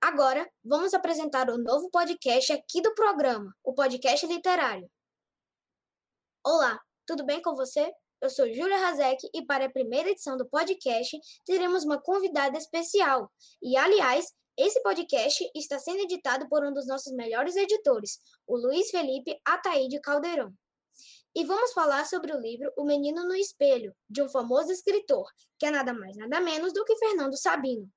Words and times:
Agora, 0.00 0.50
vamos 0.64 0.94
apresentar 0.94 1.50
o 1.50 1.58
novo 1.58 1.90
podcast 1.90 2.52
aqui 2.52 2.80
do 2.80 2.94
programa, 2.94 3.54
o 3.62 3.74
podcast 3.74 4.26
literário. 4.26 4.90
Olá, 6.44 6.80
tudo 7.06 7.24
bem 7.24 7.42
com 7.42 7.54
você? 7.54 7.92
Eu 8.20 8.30
sou 8.30 8.46
Júlia 8.52 8.78
Razek 8.78 9.28
e 9.34 9.44
para 9.44 9.66
a 9.66 9.70
primeira 9.70 10.10
edição 10.10 10.36
do 10.36 10.48
podcast 10.48 11.18
teremos 11.44 11.84
uma 11.84 12.00
convidada 12.00 12.56
especial. 12.56 13.30
E, 13.62 13.76
aliás, 13.76 14.26
esse 14.56 14.82
podcast 14.82 15.50
está 15.54 15.78
sendo 15.78 16.00
editado 16.00 16.48
por 16.48 16.64
um 16.64 16.72
dos 16.72 16.86
nossos 16.86 17.12
melhores 17.12 17.56
editores, 17.56 18.18
o 18.46 18.56
Luiz 18.56 18.90
Felipe 18.90 19.38
Ataíde 19.44 20.00
Caldeirão. 20.00 20.52
E 21.34 21.44
vamos 21.44 21.72
falar 21.72 22.04
sobre 22.06 22.32
o 22.32 22.40
livro 22.40 22.72
O 22.76 22.84
Menino 22.84 23.22
no 23.26 23.34
Espelho, 23.34 23.94
de 24.08 24.22
um 24.22 24.28
famoso 24.28 24.72
escritor, 24.72 25.26
que 25.58 25.66
é 25.66 25.70
nada 25.70 25.94
mais 25.94 26.16
nada 26.16 26.40
menos 26.40 26.72
do 26.72 26.84
que 26.84 26.96
Fernando 26.96 27.36
Sabino. 27.36 27.88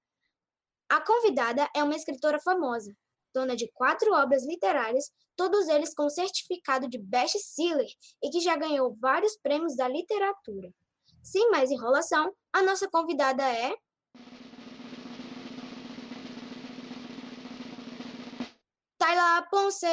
A 0.93 1.01
convidada 1.01 1.67
é 1.75 1.83
uma 1.83 1.95
escritora 1.95 2.39
famosa, 2.39 2.95
dona 3.33 3.55
de 3.55 3.67
quatro 3.73 4.13
obras 4.13 4.45
literárias, 4.45 5.11
todos 5.35 5.67
eles 5.67 5.91
com 5.91 6.07
certificado 6.07 6.87
de 6.87 6.99
best-seller 6.99 7.89
e 8.21 8.29
que 8.29 8.39
já 8.39 8.55
ganhou 8.55 8.95
vários 9.01 9.35
prêmios 9.35 9.75
da 9.75 9.87
literatura. 9.87 10.71
Sem 11.23 11.49
mais 11.49 11.71
enrolação, 11.71 12.31
a 12.53 12.61
nossa 12.61 12.87
convidada 12.87 13.41
é. 13.41 13.73
Tayla 18.99 19.47
Ponce! 19.49 19.87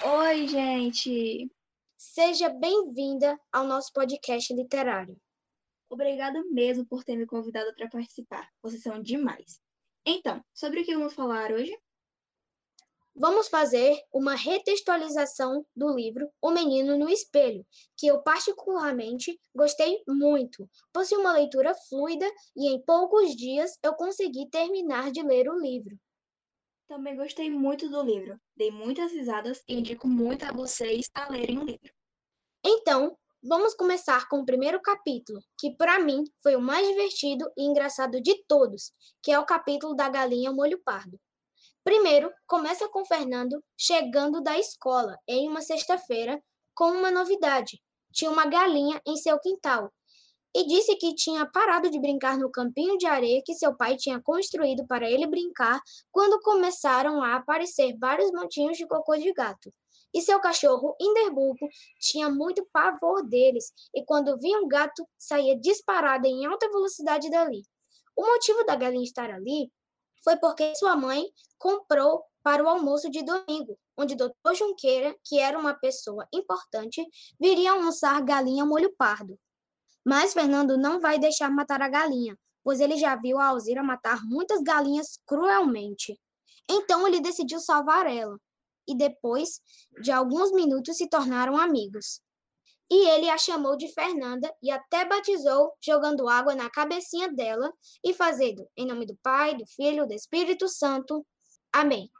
Oi, 0.00 0.46
gente! 0.46 1.50
Seja 1.96 2.48
bem-vinda 2.50 3.36
ao 3.50 3.64
nosso 3.64 3.92
podcast 3.92 4.54
literário. 4.54 5.23
Obrigada 5.94 6.42
mesmo 6.50 6.84
por 6.84 7.04
ter 7.04 7.14
me 7.14 7.24
convidado 7.24 7.72
para 7.76 7.88
participar. 7.88 8.50
Vocês 8.60 8.82
são 8.82 9.00
demais. 9.00 9.60
Então, 10.04 10.44
sobre 10.52 10.80
o 10.80 10.84
que 10.84 10.92
vamos 10.92 11.14
falar 11.14 11.52
hoje? 11.52 11.72
Vamos 13.14 13.46
fazer 13.46 13.96
uma 14.12 14.34
retextualização 14.34 15.64
do 15.74 15.94
livro 15.94 16.28
O 16.42 16.50
Menino 16.50 16.98
no 16.98 17.08
Espelho, 17.08 17.64
que 17.96 18.08
eu 18.08 18.20
particularmente 18.24 19.38
gostei 19.54 20.02
muito. 20.08 20.68
Possui 20.92 21.18
uma 21.18 21.32
leitura 21.32 21.72
fluida 21.88 22.28
e 22.56 22.74
em 22.74 22.82
poucos 22.82 23.36
dias 23.36 23.78
eu 23.80 23.94
consegui 23.94 24.50
terminar 24.50 25.12
de 25.12 25.22
ler 25.22 25.48
o 25.48 25.60
livro. 25.60 25.96
Também 26.88 27.14
gostei 27.14 27.48
muito 27.48 27.88
do 27.88 28.02
livro, 28.02 28.36
dei 28.56 28.72
muitas 28.72 29.12
risadas 29.12 29.62
e 29.68 29.78
indico 29.78 30.08
muito 30.08 30.44
a 30.44 30.50
vocês 30.50 31.08
a 31.14 31.30
lerem 31.30 31.60
o 31.60 31.64
livro. 31.64 31.94
Então, 32.64 33.16
vamos 33.46 33.74
começar 33.74 34.26
com 34.26 34.38
o 34.38 34.46
primeiro 34.46 34.80
capítulo, 34.80 35.38
que 35.58 35.76
para 35.76 36.00
mim 36.00 36.24
foi 36.42 36.56
o 36.56 36.60
mais 36.60 36.88
divertido 36.88 37.44
e 37.58 37.64
engraçado 37.64 38.18
de 38.22 38.42
todos, 38.48 38.90
que 39.22 39.30
é 39.30 39.38
o 39.38 39.44
capítulo 39.44 39.94
da 39.94 40.08
galinha 40.08 40.50
molho 40.50 40.80
pardo. 40.82 41.20
Primeiro, 41.84 42.32
começa 42.46 42.88
com 42.88 43.04
Fernando 43.04 43.62
chegando 43.78 44.42
da 44.42 44.58
escola 44.58 45.18
em 45.28 45.46
uma 45.46 45.60
sexta-feira 45.60 46.42
com 46.74 46.90
uma 46.90 47.10
novidade. 47.10 47.82
Tinha 48.10 48.30
uma 48.30 48.46
galinha 48.46 48.98
em 49.06 49.16
seu 49.16 49.38
quintal 49.38 49.92
e 50.56 50.66
disse 50.66 50.96
que 50.96 51.14
tinha 51.14 51.44
parado 51.44 51.90
de 51.90 52.00
brincar 52.00 52.38
no 52.38 52.50
campinho 52.50 52.96
de 52.96 53.06
areia 53.06 53.42
que 53.44 53.52
seu 53.52 53.76
pai 53.76 53.96
tinha 53.96 54.22
construído 54.22 54.86
para 54.86 55.10
ele 55.10 55.26
brincar 55.26 55.78
quando 56.10 56.40
começaram 56.40 57.22
a 57.22 57.36
aparecer 57.36 57.94
vários 57.98 58.30
montinhos 58.32 58.78
de 58.78 58.86
cocô 58.86 59.16
de 59.16 59.32
gato. 59.34 59.70
E 60.14 60.22
seu 60.22 60.38
cachorro, 60.38 60.94
Inderburgo, 61.00 61.68
tinha 61.98 62.30
muito 62.30 62.64
pavor 62.72 63.26
deles, 63.26 63.72
e 63.92 64.04
quando 64.04 64.38
via 64.38 64.60
um 64.60 64.68
gato, 64.68 65.04
saía 65.18 65.58
disparado 65.58 66.24
em 66.28 66.46
alta 66.46 66.68
velocidade 66.68 67.28
dali. 67.28 67.62
O 68.16 68.24
motivo 68.24 68.64
da 68.64 68.76
galinha 68.76 69.02
estar 69.02 69.28
ali 69.28 69.72
foi 70.22 70.36
porque 70.36 70.72
sua 70.76 70.94
mãe 70.94 71.26
comprou 71.58 72.22
para 72.44 72.62
o 72.62 72.68
almoço 72.68 73.10
de 73.10 73.24
domingo, 73.24 73.76
onde 73.96 74.14
Dr. 74.14 74.54
Junqueira, 74.54 75.16
que 75.24 75.40
era 75.40 75.58
uma 75.58 75.74
pessoa 75.74 76.28
importante, 76.32 77.04
viria 77.40 77.72
almoçar 77.72 78.22
galinha 78.22 78.64
molho 78.64 78.94
pardo. 78.96 79.36
Mas 80.06 80.32
Fernando 80.32 80.76
não 80.78 81.00
vai 81.00 81.18
deixar 81.18 81.50
matar 81.50 81.82
a 81.82 81.88
galinha, 81.88 82.38
pois 82.62 82.78
ele 82.78 82.96
já 82.96 83.16
viu 83.16 83.38
a 83.38 83.46
Alzira 83.46 83.82
matar 83.82 84.22
muitas 84.24 84.62
galinhas 84.62 85.18
cruelmente. 85.26 86.16
Então 86.70 87.08
ele 87.08 87.20
decidiu 87.20 87.58
salvar 87.58 88.06
ela 88.06 88.38
e 88.88 88.96
depois 88.96 89.60
de 90.00 90.10
alguns 90.10 90.52
minutos 90.52 90.96
se 90.96 91.08
tornaram 91.08 91.56
amigos. 91.56 92.20
E 92.90 93.08
ele 93.08 93.30
a 93.30 93.38
chamou 93.38 93.76
de 93.76 93.92
Fernanda 93.92 94.54
e 94.62 94.70
até 94.70 95.04
batizou, 95.04 95.72
jogando 95.82 96.28
água 96.28 96.54
na 96.54 96.68
cabecinha 96.68 97.32
dela 97.32 97.72
e 98.04 98.12
fazendo, 98.12 98.68
em 98.76 98.86
nome 98.86 99.06
do 99.06 99.16
Pai, 99.22 99.56
do 99.56 99.66
Filho, 99.66 100.06
do 100.06 100.12
Espírito 100.12 100.68
Santo. 100.68 101.26
Amém. 101.72 102.10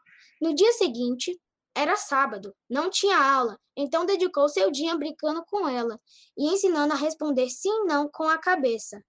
No 0.41 0.55
dia 0.55 0.73
seguinte, 0.73 1.39
era 1.77 1.97
sábado, 1.97 2.55
não 2.71 2.89
tinha 2.89 3.19
aula, 3.19 3.59
então 3.77 4.07
dedicou 4.07 4.49
seu 4.49 4.71
dia 4.71 4.97
brincando 4.97 5.45
com 5.47 5.69
ela 5.69 6.01
e 6.37 6.47
ensinando 6.47 6.95
a 6.95 6.97
responder 6.97 7.51
sim 7.51 7.69
e 7.69 7.85
não 7.85 8.09
com 8.09 8.25
a 8.25 8.39
cabeça. 8.39 9.03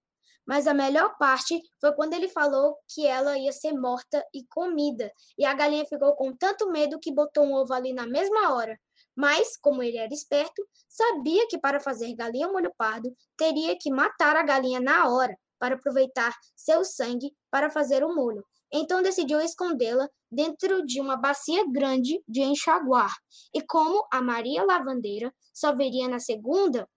Mas 0.46 0.66
a 0.66 0.74
melhor 0.74 1.16
parte 1.18 1.60
foi 1.80 1.92
quando 1.94 2.14
ele 2.14 2.28
falou 2.28 2.76
que 2.88 3.06
ela 3.06 3.36
ia 3.36 3.52
ser 3.52 3.72
morta 3.72 4.24
e 4.32 4.44
comida. 4.46 5.10
E 5.36 5.44
a 5.44 5.52
galinha 5.54 5.84
ficou 5.84 6.14
com 6.14 6.34
tanto 6.36 6.70
medo 6.70 7.00
que 7.00 7.12
botou 7.12 7.44
um 7.44 7.54
ovo 7.54 7.72
ali 7.72 7.92
na 7.92 8.06
mesma 8.06 8.54
hora. 8.54 8.78
Mas, 9.16 9.56
como 9.56 9.82
ele 9.82 9.96
era 9.96 10.12
esperto, 10.12 10.62
sabia 10.88 11.46
que 11.48 11.58
para 11.58 11.80
fazer 11.80 12.14
galinha 12.14 12.48
molho 12.48 12.72
pardo, 12.76 13.10
teria 13.36 13.76
que 13.80 13.90
matar 13.90 14.36
a 14.36 14.42
galinha 14.42 14.78
na 14.78 15.08
hora, 15.08 15.34
para 15.58 15.74
aproveitar 15.74 16.34
seu 16.54 16.84
sangue 16.84 17.32
para 17.50 17.70
fazer 17.70 18.04
o 18.04 18.14
molho. 18.14 18.44
Então 18.72 19.02
decidiu 19.02 19.40
escondê-la 19.40 20.08
dentro 20.30 20.84
de 20.84 21.00
uma 21.00 21.16
bacia 21.16 21.64
grande 21.72 22.20
de 22.28 22.42
enxaguar. 22.42 23.10
E 23.54 23.62
como 23.62 24.06
a 24.12 24.20
Maria 24.20 24.64
Lavandeira 24.64 25.32
só 25.54 25.74
veria 25.74 26.08
na 26.08 26.18
segunda, 26.18 26.88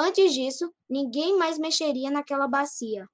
Antes 0.00 0.32
disso, 0.32 0.72
ninguém 0.88 1.36
mais 1.36 1.58
mexeria 1.58 2.08
naquela 2.08 2.46
bacia. 2.46 3.04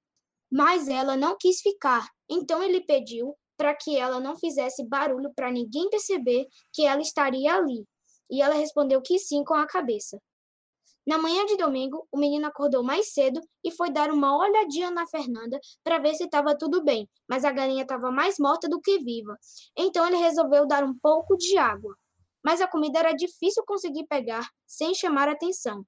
Mas 0.51 0.87
ela 0.87 1.17
não 1.17 1.35
quis 1.35 1.59
ficar, 1.59 2.07
então 2.29 2.61
ele 2.61 2.81
pediu 2.81 3.35
para 3.57 3.73
que 3.73 3.97
ela 3.97 4.19
não 4.19 4.37
fizesse 4.37 4.85
barulho 4.87 5.33
para 5.35 5.51
ninguém 5.51 5.89
perceber 5.89 6.45
que 6.71 6.85
ela 6.85 7.01
estaria 7.01 7.55
ali. 7.55 7.83
E 8.29 8.41
ela 8.41 8.53
respondeu 8.53 9.01
que 9.01 9.17
sim 9.17 9.43
com 9.43 9.55
a 9.55 9.65
cabeça. 9.65 10.21
Na 11.07 11.17
manhã 11.17 11.45
de 11.45 11.57
domingo, 11.57 12.07
o 12.11 12.17
menino 12.17 12.47
acordou 12.47 12.83
mais 12.83 13.13
cedo 13.13 13.39
e 13.63 13.71
foi 13.71 13.91
dar 13.91 14.11
uma 14.11 14.37
olhadinha 14.37 14.89
na 14.89 15.07
Fernanda 15.07 15.59
para 15.83 15.99
ver 15.99 16.15
se 16.15 16.25
estava 16.25 16.57
tudo 16.57 16.83
bem, 16.83 17.09
mas 17.27 17.45
a 17.45 17.51
galinha 17.51 17.83
estava 17.83 18.11
mais 18.11 18.37
morta 18.39 18.67
do 18.67 18.81
que 18.81 18.99
viva. 18.99 19.37
Então 19.77 20.05
ele 20.05 20.17
resolveu 20.17 20.67
dar 20.67 20.83
um 20.83 20.97
pouco 20.97 21.35
de 21.35 21.57
água. 21.57 21.95
Mas 22.43 22.61
a 22.61 22.67
comida 22.67 22.99
era 22.99 23.13
difícil 23.13 23.63
conseguir 23.65 24.05
pegar 24.07 24.47
sem 24.67 24.93
chamar 24.93 25.29
atenção. 25.29 25.85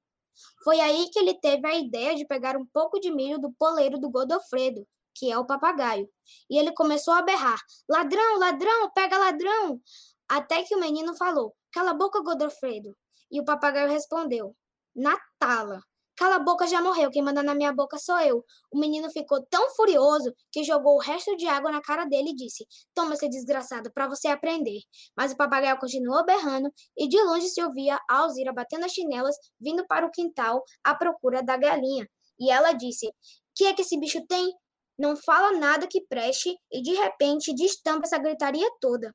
Foi 0.63 0.79
aí 0.79 1.09
que 1.11 1.19
ele 1.19 1.33
teve 1.33 1.67
a 1.67 1.75
ideia 1.75 2.15
de 2.15 2.25
pegar 2.25 2.57
um 2.57 2.65
pouco 2.65 2.99
de 2.99 3.11
milho 3.11 3.39
do 3.39 3.51
poleiro 3.53 3.99
do 3.99 4.09
Godofredo, 4.09 4.87
que 5.13 5.31
é 5.31 5.37
o 5.37 5.45
papagaio. 5.45 6.09
E 6.49 6.57
ele 6.57 6.71
começou 6.73 7.13
a 7.13 7.21
berrar: 7.21 7.59
Ladrão, 7.89 8.39
ladrão, 8.39 8.91
pega 8.93 9.17
ladrão! 9.17 9.81
Até 10.27 10.63
que 10.63 10.75
o 10.75 10.79
menino 10.79 11.15
falou: 11.15 11.55
Cala 11.71 11.91
a 11.91 11.93
boca, 11.93 12.21
Godofredo. 12.21 12.95
E 13.31 13.39
o 13.39 13.45
papagaio 13.45 13.89
respondeu: 13.89 14.55
Natala. 14.95 15.81
Cala 16.17 16.37
a 16.37 16.39
boca, 16.39 16.65
já 16.65 16.81
morreu. 16.81 17.11
Quem 17.11 17.21
manda 17.21 17.43
na 17.43 17.53
minha 17.53 17.71
boca 17.71 17.95
sou 17.99 18.19
eu. 18.19 18.43
O 18.71 18.79
menino 18.79 19.07
ficou 19.11 19.45
tão 19.51 19.69
furioso 19.75 20.33
que 20.51 20.63
jogou 20.63 20.95
o 20.95 20.99
resto 20.99 21.37
de 21.37 21.45
água 21.45 21.71
na 21.71 21.79
cara 21.79 22.05
dele 22.05 22.31
e 22.31 22.35
disse: 22.35 22.65
Toma, 22.95 23.15
seu 23.15 23.29
desgraçado, 23.29 23.91
para 23.93 24.07
você 24.07 24.27
aprender. 24.27 24.79
Mas 25.15 25.31
o 25.31 25.37
papagaio 25.37 25.77
continuou 25.77 26.25
berrando 26.25 26.73
e 26.97 27.07
de 27.07 27.21
longe 27.21 27.47
se 27.47 27.61
ouvia 27.61 27.99
a 28.09 28.17
Alzira 28.17 28.51
batendo 28.51 28.85
as 28.85 28.93
chinelas, 28.93 29.35
vindo 29.61 29.85
para 29.85 30.07
o 30.07 30.11
quintal 30.11 30.63
à 30.83 30.95
procura 30.95 31.43
da 31.43 31.55
galinha. 31.55 32.07
E 32.39 32.49
ela 32.49 32.73
disse: 32.73 33.13
Que 33.55 33.65
é 33.65 33.73
que 33.73 33.83
esse 33.83 33.99
bicho 33.99 34.25
tem? 34.27 34.51
Não 34.97 35.15
fala 35.15 35.59
nada 35.59 35.85
que 35.85 36.01
preste 36.07 36.57
e 36.71 36.81
de 36.81 36.95
repente 36.95 37.53
destampa 37.53 38.07
essa 38.07 38.17
gritaria 38.17 38.67
toda. 38.81 39.13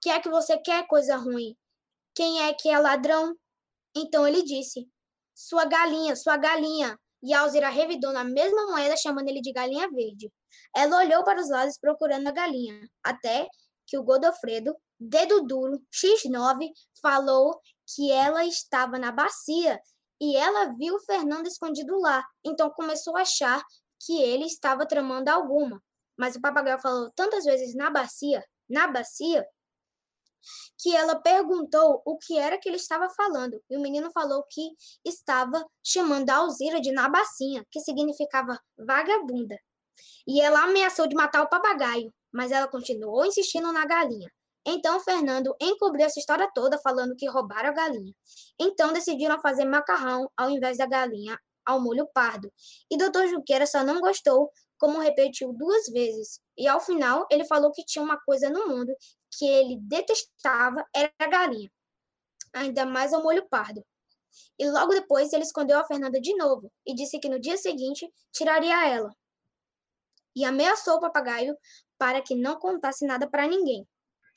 Que 0.00 0.10
é 0.10 0.20
que 0.20 0.30
você 0.30 0.56
quer, 0.58 0.86
coisa 0.86 1.16
ruim? 1.16 1.56
Quem 2.14 2.42
é 2.42 2.54
que 2.54 2.68
é 2.68 2.78
ladrão? 2.78 3.34
Então 3.96 4.28
ele 4.28 4.44
disse: 4.44 4.88
sua 5.40 5.64
galinha, 5.64 6.14
sua 6.14 6.36
galinha. 6.36 6.98
E 7.22 7.34
Alzira 7.34 7.68
revidou 7.68 8.12
na 8.12 8.24
mesma 8.24 8.66
moeda, 8.66 8.96
chamando 8.96 9.28
ele 9.28 9.40
de 9.40 9.52
galinha 9.52 9.88
verde. 9.90 10.32
Ela 10.74 10.98
olhou 10.98 11.22
para 11.24 11.40
os 11.40 11.50
lados 11.50 11.78
procurando 11.78 12.26
a 12.28 12.32
galinha, 12.32 12.88
até 13.04 13.48
que 13.86 13.98
o 13.98 14.02
Godofredo, 14.02 14.74
dedo 14.98 15.42
duro, 15.42 15.82
X9, 15.92 16.70
falou 17.02 17.60
que 17.94 18.10
ela 18.10 18.44
estava 18.44 18.98
na 18.98 19.10
bacia 19.10 19.80
e 20.20 20.36
ela 20.36 20.74
viu 20.76 20.98
Fernando 21.00 21.46
escondido 21.46 21.98
lá. 21.98 22.24
Então 22.44 22.70
começou 22.70 23.16
a 23.16 23.22
achar 23.22 23.62
que 23.98 24.20
ele 24.22 24.44
estava 24.44 24.86
tramando 24.86 25.30
alguma. 25.30 25.82
Mas 26.16 26.36
o 26.36 26.40
papagaio 26.40 26.78
falou 26.78 27.10
tantas 27.14 27.44
vezes 27.44 27.74
na 27.74 27.90
bacia, 27.90 28.44
na 28.68 28.86
bacia, 28.86 29.46
que 30.78 30.94
ela 30.94 31.20
perguntou 31.20 32.02
o 32.04 32.18
que 32.18 32.38
era 32.38 32.58
que 32.58 32.68
ele 32.68 32.76
estava 32.76 33.08
falando. 33.10 33.62
E 33.68 33.76
o 33.76 33.80
menino 33.80 34.10
falou 34.12 34.44
que 34.50 34.70
estava 35.04 35.64
chamando 35.84 36.30
a 36.30 36.36
Alzira 36.36 36.80
de 36.80 36.92
Nabacinha, 36.92 37.64
que 37.70 37.80
significava 37.80 38.58
vagabunda. 38.78 39.56
E 40.26 40.40
ela 40.40 40.64
ameaçou 40.64 41.06
de 41.06 41.14
matar 41.14 41.42
o 41.42 41.48
papagaio, 41.48 42.12
mas 42.32 42.52
ela 42.52 42.68
continuou 42.68 43.24
insistindo 43.24 43.72
na 43.72 43.84
galinha. 43.84 44.30
Então 44.66 45.00
Fernando 45.00 45.54
encobriu 45.60 46.04
essa 46.04 46.20
história 46.20 46.48
toda 46.54 46.78
falando 46.78 47.16
que 47.16 47.28
roubaram 47.28 47.70
a 47.70 47.72
galinha. 47.72 48.14
Então 48.60 48.92
decidiram 48.92 49.40
fazer 49.40 49.64
macarrão 49.64 50.30
ao 50.36 50.50
invés 50.50 50.76
da 50.76 50.86
galinha 50.86 51.38
ao 51.64 51.80
molho 51.80 52.08
pardo. 52.12 52.52
E 52.90 52.96
Dr. 52.96 53.28
Juqueira 53.28 53.66
só 53.66 53.82
não 53.84 54.00
gostou, 54.00 54.50
como 54.78 54.98
repetiu 54.98 55.52
duas 55.52 55.86
vezes. 55.86 56.40
E 56.56 56.66
ao 56.66 56.80
final 56.80 57.26
ele 57.30 57.44
falou 57.44 57.70
que 57.72 57.84
tinha 57.84 58.04
uma 58.04 58.18
coisa 58.20 58.50
no 58.50 58.66
mundo 58.68 58.92
que 59.30 59.46
ele 59.46 59.78
detestava, 59.80 60.84
era 60.94 61.12
a 61.18 61.26
galinha. 61.26 61.70
Ainda 62.52 62.84
mais 62.84 63.12
ao 63.12 63.22
molho 63.22 63.48
pardo. 63.48 63.84
E 64.58 64.68
logo 64.70 64.92
depois 64.92 65.32
ele 65.32 65.42
escondeu 65.42 65.78
a 65.78 65.84
Fernanda 65.84 66.20
de 66.20 66.34
novo 66.36 66.70
e 66.86 66.94
disse 66.94 67.18
que 67.18 67.28
no 67.28 67.40
dia 67.40 67.56
seguinte 67.56 68.08
tiraria 68.32 68.88
ela. 68.88 69.14
E 70.34 70.44
ameaçou 70.44 70.94
o 70.94 71.00
papagaio 71.00 71.56
para 71.98 72.22
que 72.22 72.34
não 72.34 72.58
contasse 72.58 73.06
nada 73.06 73.28
para 73.28 73.46
ninguém. 73.46 73.86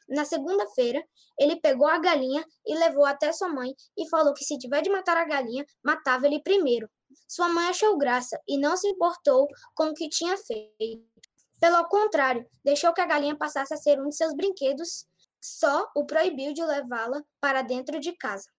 Na 0.10 0.25
segunda-feira, 0.25 1.01
ele 1.40 1.60
pegou 1.60 1.88
a 1.88 1.98
galinha 1.98 2.45
e 2.66 2.75
levou 2.75 3.06
até 3.06 3.31
sua 3.31 3.50
mãe 3.50 3.74
e 3.98 4.10
falou 4.10 4.34
que 4.34 4.44
se 4.44 4.57
tiver 4.57 4.81
de 4.81 4.90
matar 4.90 5.18
a 5.18 5.25
galinha, 5.25 5.66
matava 5.84 6.28
ele 6.28 6.42
primeiro. 6.42 6.90
Sua 7.28 7.48
mãe 7.48 7.68
achou 7.68 7.98
graça 7.98 8.40
e 8.48 8.57
não 8.57 8.75
se 8.75 8.88
importou 8.88 9.48
com 9.75 9.86
o 9.86 9.94
que 9.94 10.10
tinha 10.10 10.36
feito. 10.38 11.22
Pelo 11.63 11.88
contrário, 11.88 12.45
deixou 12.62 12.94
que 12.94 13.00
a 13.00 13.06
galinha 13.06 13.38
passasse 13.38 13.74
a 13.74 13.77
ser 13.77 13.98
um 13.98 14.10
de 14.10 14.18
seus 14.18 14.36
brinquedos, 14.36 15.07
só 15.39 15.89
o 15.95 16.06
proibiu 16.06 16.54
de 16.54 16.62
levá-la 16.62 17.24
para 17.39 17.62
dentro 17.62 18.01
de 18.01 18.12
casa. 18.18 18.50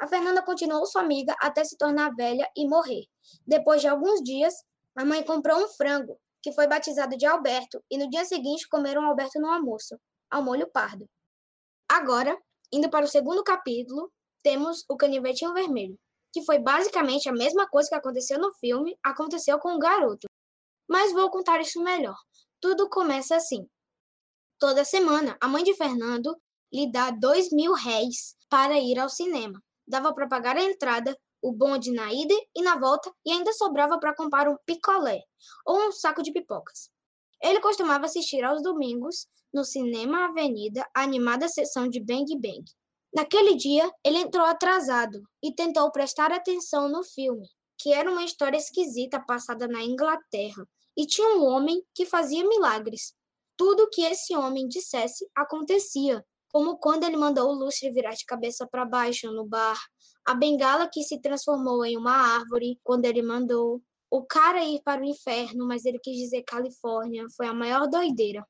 A 0.00 0.06
Fernanda 0.06 0.40
continuou 0.40 0.86
sua 0.86 1.02
amiga 1.02 1.34
até 1.40 1.64
se 1.64 1.76
tornar 1.76 2.14
velha 2.14 2.48
e 2.56 2.64
morrer. 2.68 3.06
Depois 3.44 3.80
de 3.80 3.88
alguns 3.88 4.22
dias, 4.22 4.54
a 4.94 5.04
mãe 5.04 5.24
comprou 5.24 5.64
um 5.64 5.66
frango, 5.66 6.16
que 6.40 6.52
foi 6.52 6.68
batizado 6.68 7.16
de 7.16 7.26
Alberto, 7.26 7.82
e 7.90 7.98
no 7.98 8.08
dia 8.08 8.24
seguinte 8.24 8.68
comeram 8.68 9.04
Alberto 9.04 9.40
no 9.40 9.50
almoço 9.50 9.98
ao 10.30 10.44
molho 10.44 10.70
pardo. 10.70 11.10
Agora, 11.88 12.38
indo 12.72 12.88
para 12.88 13.04
o 13.04 13.08
segundo 13.08 13.42
capítulo, 13.42 14.12
temos 14.44 14.84
o 14.88 14.96
canivetinho 14.96 15.52
vermelho, 15.52 15.98
que 16.32 16.44
foi 16.44 16.60
basicamente 16.60 17.28
a 17.28 17.32
mesma 17.32 17.68
coisa 17.68 17.88
que 17.88 17.96
aconteceu 17.96 18.38
no 18.38 18.52
filme, 18.54 18.96
aconteceu 19.02 19.58
com 19.58 19.74
o 19.74 19.78
garoto. 19.80 20.28
Mas 20.88 21.12
vou 21.12 21.30
contar 21.30 21.60
isso 21.60 21.82
melhor. 21.82 22.16
Tudo 22.60 22.88
começa 22.88 23.36
assim. 23.36 23.66
Toda 24.58 24.84
semana, 24.84 25.36
a 25.40 25.48
mãe 25.48 25.64
de 25.64 25.74
Fernando 25.74 26.36
lhe 26.72 26.90
dá 26.90 27.10
dois 27.10 27.50
mil 27.50 27.72
réis 27.74 28.36
para 28.48 28.78
ir 28.78 28.98
ao 28.98 29.08
cinema. 29.08 29.60
Dava 29.86 30.14
para 30.14 30.28
pagar 30.28 30.56
a 30.56 30.62
entrada, 30.62 31.16
o 31.42 31.52
bonde 31.52 31.90
na 31.92 32.12
ida 32.12 32.34
e 32.56 32.62
na 32.62 32.78
volta, 32.78 33.12
e 33.26 33.32
ainda 33.32 33.52
sobrava 33.52 33.98
para 33.98 34.14
comprar 34.14 34.48
um 34.48 34.56
picolé 34.64 35.20
ou 35.66 35.88
um 35.88 35.92
saco 35.92 36.22
de 36.22 36.32
pipocas. 36.32 36.90
Ele 37.42 37.60
costumava 37.60 38.06
assistir 38.06 38.44
aos 38.44 38.62
domingos 38.62 39.26
no 39.52 39.64
Cinema 39.64 40.26
Avenida 40.26 40.86
a 40.94 41.02
animada 41.02 41.48
sessão 41.48 41.88
de 41.88 42.00
Bang 42.00 42.24
Bang. 42.40 42.64
Naquele 43.14 43.56
dia, 43.56 43.90
ele 44.04 44.18
entrou 44.18 44.46
atrasado 44.46 45.20
e 45.42 45.52
tentou 45.54 45.90
prestar 45.90 46.32
atenção 46.32 46.88
no 46.88 47.02
filme, 47.02 47.46
que 47.82 47.92
era 47.92 48.08
uma 48.08 48.22
história 48.22 48.56
esquisita 48.56 49.18
passada 49.18 49.66
na 49.66 49.82
Inglaterra, 49.82 50.64
e 50.96 51.04
tinha 51.04 51.36
um 51.36 51.44
homem 51.44 51.82
que 51.92 52.06
fazia 52.06 52.46
milagres. 52.46 53.12
Tudo 53.56 53.90
que 53.90 54.02
esse 54.02 54.36
homem 54.36 54.68
dissesse 54.68 55.28
acontecia, 55.34 56.24
como 56.48 56.78
quando 56.78 57.02
ele 57.02 57.16
mandou 57.16 57.50
o 57.50 57.54
lustre 57.54 57.90
virar 57.90 58.12
de 58.12 58.24
cabeça 58.24 58.68
para 58.70 58.84
baixo 58.84 59.32
no 59.32 59.44
bar, 59.44 59.80
a 60.24 60.32
bengala 60.32 60.88
que 60.88 61.02
se 61.02 61.20
transformou 61.20 61.84
em 61.84 61.96
uma 61.96 62.12
árvore 62.12 62.78
quando 62.84 63.04
ele 63.04 63.20
mandou, 63.20 63.82
o 64.08 64.22
cara 64.22 64.62
ir 64.64 64.80
para 64.84 65.00
o 65.00 65.04
inferno, 65.04 65.66
mas 65.66 65.84
ele 65.84 65.98
quis 65.98 66.16
dizer 66.16 66.42
Califórnia, 66.42 67.26
foi 67.36 67.46
a 67.46 67.54
maior 67.54 67.88
doideira. 67.88 68.46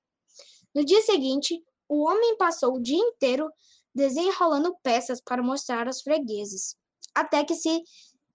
No 0.74 0.84
dia 0.84 1.00
seguinte, 1.00 1.58
o 1.88 2.04
homem 2.06 2.36
passou 2.36 2.74
o 2.74 2.82
dia 2.82 2.98
inteiro 2.98 3.48
desenrolando 3.94 4.76
peças 4.82 5.22
para 5.22 5.42
mostrar 5.42 5.86
aos 5.86 6.02
fregueses, 6.02 6.76
até 7.14 7.44
que 7.44 7.54
se 7.54 7.82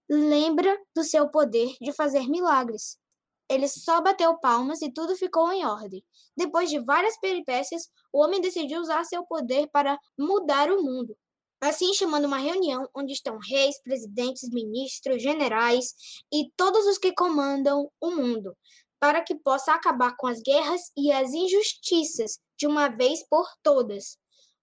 lembra 0.09 0.77
do 0.95 1.04
seu 1.04 1.30
poder 1.30 1.75
de 1.81 1.92
fazer 1.94 2.27
milagres. 2.27 2.98
Ele 3.50 3.68
só 3.68 4.01
bateu 4.01 4.38
palmas 4.39 4.81
e 4.81 4.92
tudo 4.92 5.15
ficou 5.15 5.51
em 5.51 5.65
ordem. 5.65 6.04
Depois 6.36 6.69
de 6.69 6.80
várias 6.80 7.18
peripécias, 7.19 7.89
o 8.12 8.21
homem 8.21 8.42
decidiu 8.42 8.81
usar 8.81 9.04
seu 9.06 9.25
poder 9.25 9.69
para 9.71 9.98
mudar 10.18 10.69
o 10.69 10.83
mundo. 10.83 11.15
Assim, 11.59 11.94
chamando 11.94 12.25
uma 12.25 12.38
reunião 12.38 12.88
onde 12.95 13.13
estão 13.13 13.39
reis, 13.39 13.81
presidentes, 13.81 14.50
ministros, 14.50 15.24
generais 15.24 15.94
e 16.31 16.51
todos 16.56 16.86
os 16.86 16.98
que 16.98 17.13
comandam 17.13 17.89
o 18.00 18.12
mundo, 18.12 18.56
para 19.00 19.24
que 19.24 19.33
possa 19.33 19.74
acabar 19.74 20.15
com 20.18 20.27
as 20.27 20.39
guerras 20.42 20.81
e 20.95 21.12
as 21.12 21.33
injustiças 21.33 22.38
de 22.57 22.68
uma 22.68 22.89
vez 22.89 23.27
por 23.27 23.48
todas. 23.63 24.18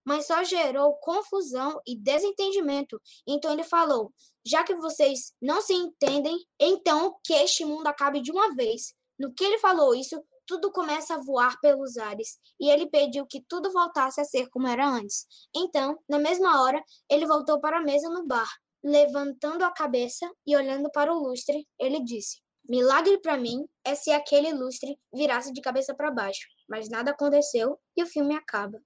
Mas 0.05 0.27
só 0.27 0.45
gerou 0.45 0.95
confusão 0.97 1.81
e 1.87 1.97
desentendimento. 1.97 3.01
Então 3.27 3.53
ele 3.53 3.65
falou: 3.65 4.13
já 4.45 4.63
que 4.63 4.75
vocês 4.75 5.33
não 5.41 5.63
se 5.63 5.73
entendem, 5.73 6.37
então 6.61 7.17
que 7.25 7.33
este 7.33 7.65
mundo 7.65 7.87
acabe 7.87 8.21
de 8.21 8.31
uma 8.31 8.55
vez. 8.55 8.95
No 9.19 9.33
que 9.33 9.45
ele 9.45 9.59
falou 9.59 9.95
isso, 9.95 10.23
tudo 10.47 10.71
começa 10.71 11.15
a 11.15 11.21
voar 11.21 11.59
pelos 11.61 11.97
ares, 11.97 12.39
e 12.61 12.69
ele 12.69 12.87
pediu 12.87 13.27
que 13.27 13.43
tudo 13.49 13.73
voltasse 13.73 14.21
a 14.21 14.25
ser 14.25 14.49
como 14.51 14.67
era 14.67 14.87
antes. 14.87 15.27
Então, 15.55 15.99
na 16.09 16.19
mesma 16.19 16.63
hora, 16.63 16.83
ele 17.09 17.27
voltou 17.27 17.61
para 17.61 17.79
a 17.79 17.83
mesa 17.83 18.09
no 18.11 18.27
bar. 18.27 18.49
Levantando 18.83 19.65
a 19.65 19.73
cabeça 19.73 20.31
e 20.47 20.55
olhando 20.55 20.91
para 20.91 21.11
o 21.11 21.19
lustre, 21.19 21.67
ele 21.79 22.05
disse: 22.05 22.43
Milagre 22.69 23.19
para 23.19 23.39
mim 23.39 23.67
é 23.83 23.95
se 23.95 24.11
aquele 24.11 24.53
lustre 24.53 24.99
virasse 25.13 25.53
de 25.53 25.61
cabeça 25.63 25.95
para 25.95 26.11
baixo, 26.11 26.47
mas 26.69 26.91
nada 26.91 27.13
aconteceu 27.13 27.79
e 27.97 28.03
o 28.03 28.07
filme 28.07 28.35
acaba. 28.35 28.79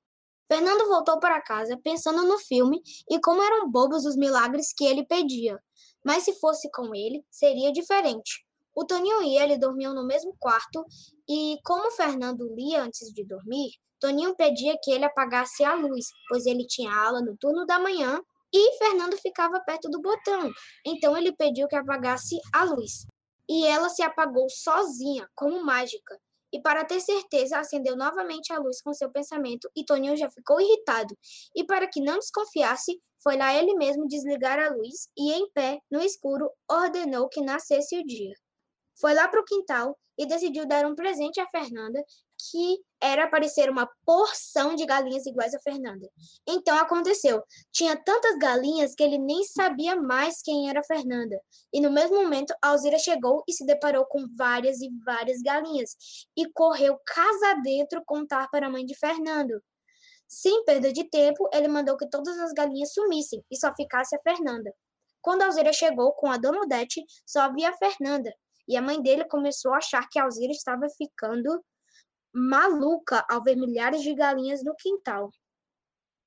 Fernando 0.49 0.89
voltou 0.89 1.21
para 1.21 1.43
casa 1.43 1.79
pensando 1.85 2.25
no 2.25 2.39
filme 2.39 2.81
e 3.09 3.21
como 3.21 3.43
eram 3.43 3.71
bobos 3.71 4.07
os 4.07 4.17
milagres 4.17 4.73
que 4.73 4.85
ele 4.85 5.05
pedia. 5.05 5.59
Mas 6.05 6.25
se 6.25 6.33
fosse 6.41 6.71
com 6.71 6.95
ele, 6.95 7.25
seria 7.31 7.71
diferente. 7.71 8.47
O 8.75 8.85
Toninho 8.85 9.23
e 9.23 9.37
ele 9.37 9.59
dormiam 9.59 9.95
no 9.95 10.07
mesmo 10.07 10.35
quarto 10.39 10.85
e, 11.29 11.59
como 11.65 11.91
Fernando 11.91 12.49
lia 12.55 12.83
antes 12.83 13.13
de 13.13 13.25
dormir, 13.25 13.73
Toninho 14.01 14.35
pedia 14.37 14.79
que 14.83 14.91
ele 14.91 15.05
apagasse 15.05 15.65
a 15.65 15.75
luz, 15.75 16.07
pois 16.29 16.47
ele 16.47 16.67
tinha 16.67 16.95
aula 16.95 17.21
no 17.21 17.37
turno 17.37 17.67
da 17.67 17.79
manhã 17.79 18.21
e 18.53 18.79
Fernando 18.79 19.17
ficava 19.19 19.61
perto 19.61 19.91
do 19.91 20.01
botão. 20.01 20.51
Então 20.87 21.17
ele 21.17 21.33
pediu 21.33 21.69
que 21.69 21.77
apagasse 21.77 22.39
a 22.55 22.65
luz 22.65 23.07
e 23.49 23.67
ela 23.67 23.89
se 23.89 24.03
apagou 24.03 24.49
sozinha, 24.49 25.29
como 25.35 25.65
mágica. 25.65 26.21
E 26.53 26.61
para 26.61 26.85
ter 26.85 27.01
certeza, 27.01 27.59
acendeu 27.59 27.97
novamente 27.97 28.53
a 28.53 28.59
luz 28.59 28.81
com 28.81 28.93
seu 28.93 29.11
pensamento 29.11 29.69
e 29.77 29.85
Toninho 29.85 30.17
já 30.17 30.31
ficou 30.31 30.61
irritado. 30.61 31.15
E 31.55 31.65
para 31.65 31.89
que 31.89 32.01
não 32.01 32.19
desconfiasse, 32.19 32.99
foi 33.23 33.37
lá 33.37 33.55
ele 33.55 33.75
mesmo 33.75 34.07
desligar 34.07 34.59
a 34.59 34.71
luz 34.71 35.09
e, 35.17 35.33
em 35.33 35.51
pé, 35.53 35.79
no 35.91 36.01
escuro, 36.01 36.51
ordenou 36.71 37.29
que 37.29 37.41
nascesse 37.41 37.99
o 37.99 38.05
dia. 38.05 38.33
Foi 39.01 39.15
lá 39.15 39.29
para 39.29 39.41
o 39.41 39.45
quintal 39.45 39.97
e 40.19 40.27
decidiu 40.27 40.67
dar 40.67 40.85
um 40.87 40.95
presente 40.95 41.41
a 41.41 41.49
Fernanda, 41.49 42.03
que 42.51 42.79
era 43.01 43.29
parecer 43.29 43.71
uma 43.71 43.89
porção 44.05 44.75
de 44.75 44.85
galinhas 44.85 45.27
iguais 45.27 45.55
a 45.55 45.61
Fernanda. 45.61 46.09
Então 46.47 46.77
aconteceu. 46.77 47.43
Tinha 47.73 47.97
tantas 47.97 48.37
galinhas 48.39 48.95
que 48.95 49.03
ele 49.03 49.19
nem 49.19 49.45
sabia 49.45 49.97
mais 49.97 50.43
quem 50.43 50.69
era 50.69 50.83
Fernanda. 50.83 51.41
E 51.73 51.81
no 51.81 51.91
mesmo 51.91 52.21
momento, 52.23 52.55
Alzira 52.61 52.99
chegou 52.99 53.43
e 53.47 53.53
se 53.53 53.65
deparou 53.65 54.05
com 54.07 54.27
várias 54.37 54.81
e 54.81 54.91
várias 55.05 55.41
galinhas 55.43 55.97
e 56.37 56.51
correu 56.53 56.99
casa 57.07 57.61
dentro 57.63 58.03
contar 58.05 58.49
para 58.51 58.67
a 58.67 58.71
mãe 58.71 58.85
de 58.85 58.97
Fernando. 58.97 59.63
Sem 60.27 60.65
perda 60.65 60.93
de 60.93 61.05
tempo, 61.05 61.49
ele 61.53 61.69
mandou 61.69 61.97
que 61.97 62.09
todas 62.09 62.39
as 62.39 62.53
galinhas 62.53 62.93
sumissem 62.93 63.43
e 63.51 63.57
só 63.57 63.73
ficasse 63.75 64.15
a 64.15 64.21
Fernanda. 64.21 64.73
Quando 65.23 65.43
Alzira 65.43 65.73
chegou 65.73 66.13
com 66.13 66.31
a 66.31 66.37
Dona 66.37 66.61
Odete, 66.61 67.05
só 67.27 67.41
havia 67.41 67.71
a 67.71 67.77
Fernanda. 67.77 68.33
E 68.69 68.77
a 68.77 68.83
mãe 68.83 69.01
dele 69.01 69.25
começou 69.25 69.73
a 69.73 69.79
achar 69.79 70.07
que 70.11 70.19
Alzira 70.19 70.53
estava 70.53 70.87
ficando 70.91 71.65
maluca 72.33 73.25
ao 73.29 73.43
ver 73.43 73.57
milhares 73.57 74.03
de 74.03 74.15
galinhas 74.15 74.63
no 74.63 74.75
quintal. 74.77 75.31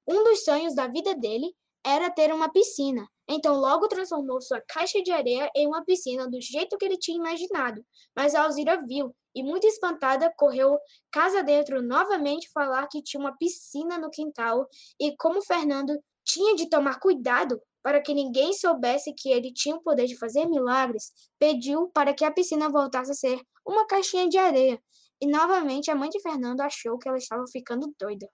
Um 0.07 0.23
dos 0.23 0.43
sonhos 0.43 0.75
da 0.75 0.87
vida 0.87 1.15
dele 1.15 1.53
era 1.85 2.09
ter 2.09 2.33
uma 2.33 2.51
piscina, 2.51 3.07
então 3.27 3.55
logo 3.55 3.87
transformou 3.87 4.41
sua 4.41 4.61
caixa 4.61 5.01
de 5.01 5.11
areia 5.11 5.49
em 5.55 5.67
uma 5.67 5.83
piscina 5.83 6.29
do 6.29 6.39
jeito 6.39 6.77
que 6.77 6.85
ele 6.85 6.97
tinha 6.97 7.17
imaginado. 7.17 7.83
Mas 8.15 8.35
a 8.35 8.43
Alzira 8.43 8.83
viu 8.85 9.15
e, 9.33 9.41
muito 9.41 9.65
espantada, 9.65 10.31
correu 10.37 10.77
casa 11.11 11.41
dentro 11.41 11.81
novamente 11.81 12.49
falar 12.51 12.87
que 12.87 13.01
tinha 13.01 13.21
uma 13.21 13.35
piscina 13.37 13.97
no 13.97 14.09
quintal 14.09 14.67
e, 14.99 15.15
como 15.17 15.41
Fernando 15.41 15.97
tinha 16.23 16.55
de 16.55 16.69
tomar 16.69 16.99
cuidado 16.99 17.59
para 17.81 18.01
que 18.01 18.13
ninguém 18.13 18.53
soubesse 18.53 19.13
que 19.13 19.29
ele 19.29 19.51
tinha 19.51 19.75
o 19.75 19.81
poder 19.81 20.05
de 20.05 20.17
fazer 20.17 20.45
milagres, 20.45 21.11
pediu 21.39 21.89
para 21.89 22.13
que 22.13 22.23
a 22.23 22.31
piscina 22.31 22.69
voltasse 22.69 23.11
a 23.11 23.15
ser 23.15 23.41
uma 23.65 23.87
caixinha 23.87 24.29
de 24.29 24.37
areia 24.37 24.79
e 25.21 25.27
novamente 25.27 25.91
a 25.91 25.95
mãe 25.95 26.09
de 26.09 26.19
Fernando 26.19 26.61
achou 26.61 26.97
que 26.97 27.07
ela 27.07 27.17
estava 27.17 27.45
ficando 27.51 27.93
doida. 27.99 28.27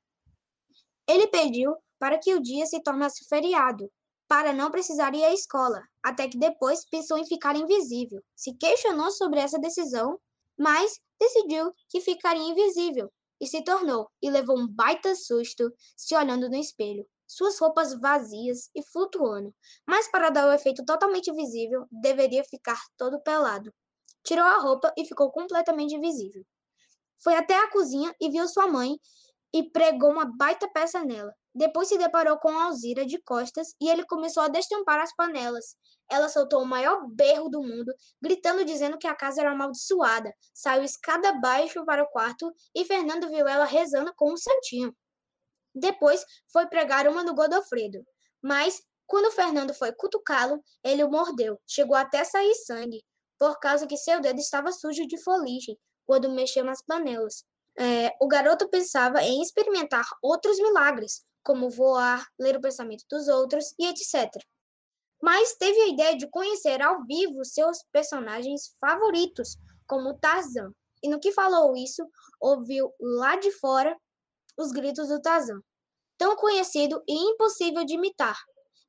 Ele 1.08 1.28
pediu 1.28 1.76
para 2.00 2.18
que 2.18 2.34
o 2.34 2.42
dia 2.42 2.66
se 2.66 2.82
tornasse 2.82 3.28
feriado, 3.28 3.92
para 4.28 4.54
não 4.54 4.72
precisar 4.72 5.14
ir 5.14 5.24
à 5.24 5.34
escola, 5.34 5.82
até 6.04 6.28
que 6.28 6.38
depois 6.38 6.86
pensou 6.90 7.18
em 7.18 7.26
ficar 7.26 7.56
invisível. 7.56 8.22
Se 8.36 8.54
questionou 8.58 9.12
sobre 9.12 9.40
essa 9.40 9.60
decisão, 9.60 10.20
mas 10.58 11.00
decidiu 11.20 11.74
que 11.90 12.02
ficaria 12.02 12.44
invisível 12.44 13.12
e 13.40 13.48
se 13.48 13.64
tornou, 13.64 14.10
e 14.22 14.30
levou 14.30 14.58
um 14.58 14.68
baita 14.68 15.16
susto 15.16 15.72
se 15.96 16.16
olhando 16.16 16.50
no 16.50 16.56
espelho. 16.56 17.06
Suas 17.28 17.60
roupas 17.60 17.94
vazias 18.00 18.70
e 18.74 18.82
flutuando, 18.82 19.54
mas 19.86 20.10
para 20.10 20.30
dar 20.30 20.48
o 20.48 20.54
efeito 20.54 20.84
totalmente 20.86 21.32
visível, 21.34 21.86
deveria 21.92 22.44
ficar 22.44 22.82
todo 22.98 23.22
pelado. 23.22 23.74
Tirou 24.24 24.46
a 24.46 24.58
roupa 24.58 24.94
e 24.98 25.06
ficou 25.06 25.32
completamente 25.32 25.96
invisível. 25.96 26.44
Foi 27.24 27.36
até 27.36 27.58
a 27.58 27.70
cozinha 27.70 28.14
e 28.20 28.30
viu 28.30 28.48
sua 28.48 28.68
mãe 28.68 29.00
e 29.54 29.64
pregou 29.72 30.12
uma 30.12 30.26
baita 30.26 30.70
peça 30.70 31.04
nela. 31.04 31.34
Depois 31.54 31.88
se 31.88 31.98
deparou 31.98 32.38
com 32.38 32.50
Alzira 32.50 33.06
de 33.06 33.20
costas 33.24 33.74
e 33.82 33.90
ele 33.90 34.06
começou 34.06 34.44
a 34.44 34.48
destampar 34.48 35.00
as 35.00 35.16
panelas. 35.16 35.76
Ela 36.10 36.30
soltou 36.30 36.62
o 36.62 36.66
maior 36.66 37.08
berro 37.08 37.50
do 37.50 37.62
mundo, 37.62 37.92
gritando 38.22 38.64
dizendo 38.64 38.98
que 38.98 39.08
a 39.08 39.16
casa 39.16 39.42
era 39.42 39.52
amaldiçoada. 39.52 40.32
Saiu 40.54 40.84
escada 40.84 41.30
abaixo 41.30 41.84
para 41.86 42.04
o 42.04 42.08
quarto 42.08 42.54
e 42.76 42.86
Fernando 42.86 43.28
viu 43.30 43.48
ela 43.48 43.66
rezando 43.66 44.14
com 44.16 44.32
um 44.32 44.38
santinho. 44.38 44.96
Depois 45.74 46.24
foi 46.52 46.68
pregar 46.68 47.08
uma 47.08 47.24
no 47.24 47.34
Godofredo. 47.34 48.06
Mas, 48.42 48.82
quando 49.08 49.32
Fernando 49.32 49.74
foi 49.74 49.92
cutucá-lo, 49.92 50.62
ele 50.84 51.04
o 51.04 51.10
mordeu. 51.10 51.60
Chegou 51.66 51.96
até 51.96 52.24
sair 52.24 52.54
sangue, 52.54 53.04
por 53.40 53.60
causa 53.60 53.88
que 53.88 53.98
seu 53.98 54.22
dedo 54.22 54.40
estava 54.40 54.72
sujo 54.72 55.08
de 55.08 55.22
foligem 55.24 55.78
quando 56.08 56.32
mexeu 56.32 56.64
nas 56.64 56.82
panelas. 56.82 57.46
É, 57.78 58.12
o 58.20 58.28
garoto 58.28 58.68
pensava 58.70 59.22
em 59.22 59.42
experimentar 59.42 60.08
outros 60.24 60.58
milagres, 60.58 61.24
como 61.44 61.70
voar, 61.70 62.26
ler 62.40 62.58
o 62.58 62.62
pensamento 62.62 63.04
dos 63.10 63.28
outros 63.28 63.76
e 63.78 63.86
etc. 63.86 64.32
Mas 65.22 65.56
teve 65.56 65.80
a 65.82 65.88
ideia 65.88 66.18
de 66.18 66.30
conhecer 66.30 66.82
ao 66.82 67.04
vivo 67.06 67.46
seus 67.46 67.84
personagens 67.92 68.76
favoritos, 68.80 69.58
como 69.86 70.18
Tarzan. 70.18 70.72
E 71.04 71.10
no 71.10 71.20
que 71.20 71.32
falou 71.32 71.76
isso, 71.76 72.04
ouviu 72.40 72.92
lá 73.00 73.36
de 73.36 73.52
fora 73.52 73.96
os 74.58 74.72
gritos 74.72 75.10
do 75.10 75.22
Tarzan, 75.22 75.62
tão 76.18 76.36
conhecido 76.36 77.04
e 77.08 77.14
impossível 77.14 77.86
de 77.86 77.94
imitar. 77.94 78.38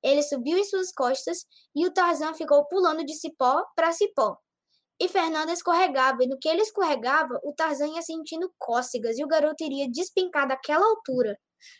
Ele 0.02 0.22
subiu 0.22 0.56
em 0.56 0.64
suas 0.64 0.92
costas 0.92 1.44
e 1.74 1.86
o 1.86 1.92
Tarzan 1.92 2.32
ficou 2.34 2.64
pulando 2.66 3.04
de 3.04 3.14
cipó 3.14 3.64
para 3.74 3.92
cipó, 3.92 4.38
e 5.00 5.08
Fernanda 5.08 5.52
escorregava, 5.52 6.22
e 6.22 6.26
no 6.26 6.38
que 6.38 6.48
ele 6.48 6.62
escorregava, 6.62 7.38
o 7.44 7.52
Tarzan 7.52 7.88
ia 7.88 8.02
sentindo 8.02 8.52
cócegas 8.58 9.18
e 9.18 9.24
o 9.24 9.28
garoto 9.28 9.62
iria 9.62 9.88
despencar 9.90 10.48
daquela 10.48 10.84
altura. 10.84 11.38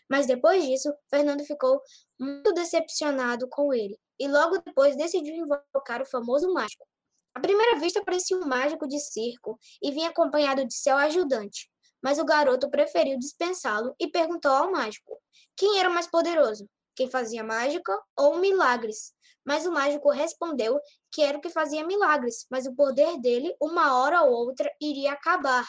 Mas 0.09 0.25
depois 0.25 0.63
disso, 0.65 0.93
Fernando 1.09 1.43
ficou 1.43 1.81
muito 2.19 2.53
decepcionado 2.53 3.47
com 3.49 3.73
ele 3.73 3.97
e 4.19 4.27
logo 4.27 4.57
depois 4.59 4.95
decidiu 4.95 5.35
invocar 5.35 6.01
o 6.01 6.05
famoso 6.05 6.51
mágico. 6.53 6.85
À 7.33 7.39
primeira 7.39 7.79
vista 7.79 8.03
parecia 8.03 8.37
um 8.37 8.45
mágico 8.45 8.87
de 8.87 8.99
circo 8.99 9.57
e 9.81 9.91
vinha 9.91 10.09
acompanhado 10.09 10.65
de 10.65 10.73
seu 10.73 10.97
ajudante, 10.97 11.69
mas 12.01 12.19
o 12.19 12.25
garoto 12.25 12.69
preferiu 12.69 13.17
dispensá-lo 13.17 13.93
e 13.99 14.09
perguntou 14.09 14.51
ao 14.51 14.71
mágico 14.71 15.17
quem 15.55 15.79
era 15.79 15.89
mais 15.89 16.07
poderoso, 16.07 16.67
quem 16.95 17.09
fazia 17.09 17.43
mágica 17.43 17.97
ou 18.17 18.37
milagres. 18.37 19.13
Mas 19.45 19.65
o 19.65 19.71
mágico 19.71 20.09
respondeu 20.11 20.79
que 21.11 21.21
era 21.21 21.37
o 21.37 21.41
que 21.41 21.49
fazia 21.49 21.85
milagres, 21.85 22.45
mas 22.49 22.65
o 22.65 22.75
poder 22.75 23.19
dele, 23.19 23.55
uma 23.61 23.99
hora 23.99 24.21
ou 24.23 24.31
outra, 24.31 24.71
iria 24.81 25.13
acabar. 25.13 25.67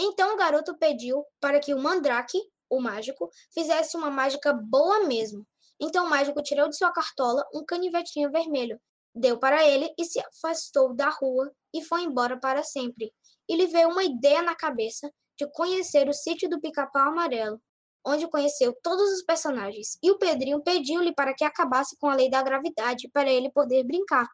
Então 0.00 0.34
o 0.34 0.36
garoto 0.36 0.76
pediu 0.78 1.24
para 1.40 1.58
que 1.60 1.74
o 1.74 1.78
Mandrake, 1.78 2.38
o 2.70 2.80
mágico, 2.80 3.30
fizesse 3.52 3.96
uma 3.96 4.10
mágica 4.10 4.52
boa 4.52 5.04
mesmo. 5.04 5.46
Então 5.80 6.06
o 6.06 6.10
mágico 6.10 6.42
tirou 6.42 6.68
de 6.68 6.76
sua 6.76 6.92
cartola 6.92 7.44
um 7.54 7.64
canivetinho 7.64 8.30
vermelho, 8.30 8.80
deu 9.14 9.38
para 9.38 9.66
ele 9.66 9.92
e 9.98 10.04
se 10.04 10.20
afastou 10.20 10.94
da 10.94 11.08
rua 11.08 11.52
e 11.74 11.82
foi 11.82 12.02
embora 12.02 12.38
para 12.38 12.62
sempre. 12.62 13.12
E 13.48 13.56
lhe 13.56 13.66
veio 13.66 13.88
uma 13.88 14.04
ideia 14.04 14.42
na 14.42 14.54
cabeça 14.54 15.10
de 15.38 15.50
conhecer 15.52 16.08
o 16.08 16.12
sítio 16.12 16.48
do 16.48 16.60
Pica-Pau 16.60 17.08
Amarelo, 17.08 17.60
onde 18.04 18.28
conheceu 18.28 18.76
todos 18.82 19.12
os 19.12 19.22
personagens. 19.22 19.98
E 20.02 20.10
o 20.10 20.18
Pedrinho 20.18 20.62
pediu-lhe 20.62 21.14
para 21.14 21.34
que 21.34 21.44
acabasse 21.44 21.96
com 21.98 22.08
a 22.08 22.14
lei 22.14 22.30
da 22.30 22.42
gravidade 22.42 23.08
para 23.12 23.30
ele 23.30 23.50
poder 23.50 23.84
brincar. 23.84 24.28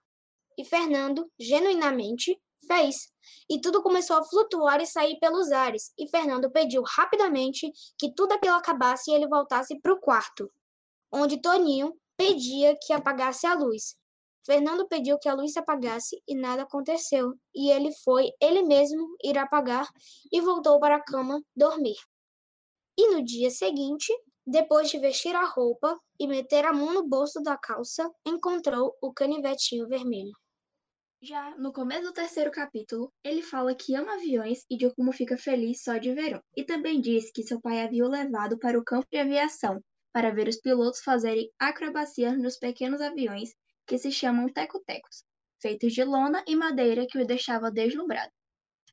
E 0.58 0.64
Fernando, 0.64 1.30
genuinamente, 1.38 2.40
fez. 2.66 3.12
E 3.48 3.60
tudo 3.60 3.82
começou 3.82 4.16
a 4.16 4.24
flutuar 4.24 4.80
e 4.80 4.86
sair 4.86 5.18
pelos 5.18 5.52
ares. 5.52 5.92
E 5.98 6.08
Fernando 6.08 6.50
pediu 6.50 6.82
rapidamente 6.82 7.70
que 7.98 8.14
tudo 8.14 8.32
aquilo 8.32 8.54
acabasse 8.54 9.10
e 9.10 9.14
ele 9.14 9.28
voltasse 9.28 9.78
para 9.80 9.92
o 9.92 10.00
quarto, 10.00 10.50
onde 11.12 11.40
Toninho 11.40 11.94
pedia 12.16 12.76
que 12.80 12.92
apagasse 12.92 13.46
a 13.46 13.54
luz. 13.54 13.96
Fernando 14.44 14.86
pediu 14.86 15.18
que 15.18 15.28
a 15.28 15.34
luz 15.34 15.52
se 15.52 15.58
apagasse 15.58 16.22
e 16.28 16.34
nada 16.34 16.62
aconteceu. 16.62 17.32
E 17.54 17.70
ele 17.70 17.90
foi 18.04 18.30
ele 18.40 18.62
mesmo 18.62 19.16
ir 19.22 19.38
apagar 19.38 19.88
e 20.30 20.40
voltou 20.40 20.78
para 20.78 20.96
a 20.96 21.02
cama 21.02 21.42
dormir. 21.56 21.96
E 22.96 23.10
no 23.10 23.24
dia 23.24 23.50
seguinte, 23.50 24.12
depois 24.46 24.90
de 24.90 24.98
vestir 24.98 25.34
a 25.34 25.46
roupa 25.46 25.98
e 26.20 26.28
meter 26.28 26.64
a 26.66 26.72
mão 26.72 26.92
no 26.92 27.08
bolso 27.08 27.42
da 27.42 27.56
calça, 27.56 28.08
encontrou 28.26 28.94
o 29.00 29.12
canivetinho 29.12 29.88
vermelho. 29.88 30.32
Já 31.26 31.56
no 31.56 31.72
começo 31.72 32.02
do 32.02 32.12
terceiro 32.12 32.50
capítulo, 32.50 33.10
ele 33.24 33.40
fala 33.40 33.74
que 33.74 33.94
ama 33.94 34.12
aviões 34.12 34.66
e 34.68 34.76
de 34.76 34.94
como 34.94 35.10
fica 35.10 35.38
feliz 35.38 35.82
só 35.82 35.96
de 35.96 36.12
ver 36.12 36.36
um. 36.36 36.40
E 36.54 36.64
também 36.64 37.00
diz 37.00 37.32
que 37.32 37.42
seu 37.42 37.58
pai 37.62 37.80
havia 37.80 38.04
o 38.04 38.10
levado 38.10 38.58
para 38.58 38.78
o 38.78 38.84
campo 38.84 39.06
de 39.10 39.16
aviação 39.16 39.80
para 40.12 40.30
ver 40.34 40.48
os 40.48 40.60
pilotos 40.60 41.00
fazerem 41.00 41.50
acrobacias 41.58 42.36
nos 42.36 42.58
pequenos 42.58 43.00
aviões 43.00 43.54
que 43.86 43.96
se 43.96 44.12
chamam 44.12 44.52
teco-tecos, 44.52 45.24
feitos 45.62 45.94
de 45.94 46.04
lona 46.04 46.44
e 46.46 46.54
madeira 46.54 47.06
que 47.08 47.18
o 47.18 47.26
deixava 47.26 47.70
deslumbrado. 47.70 48.30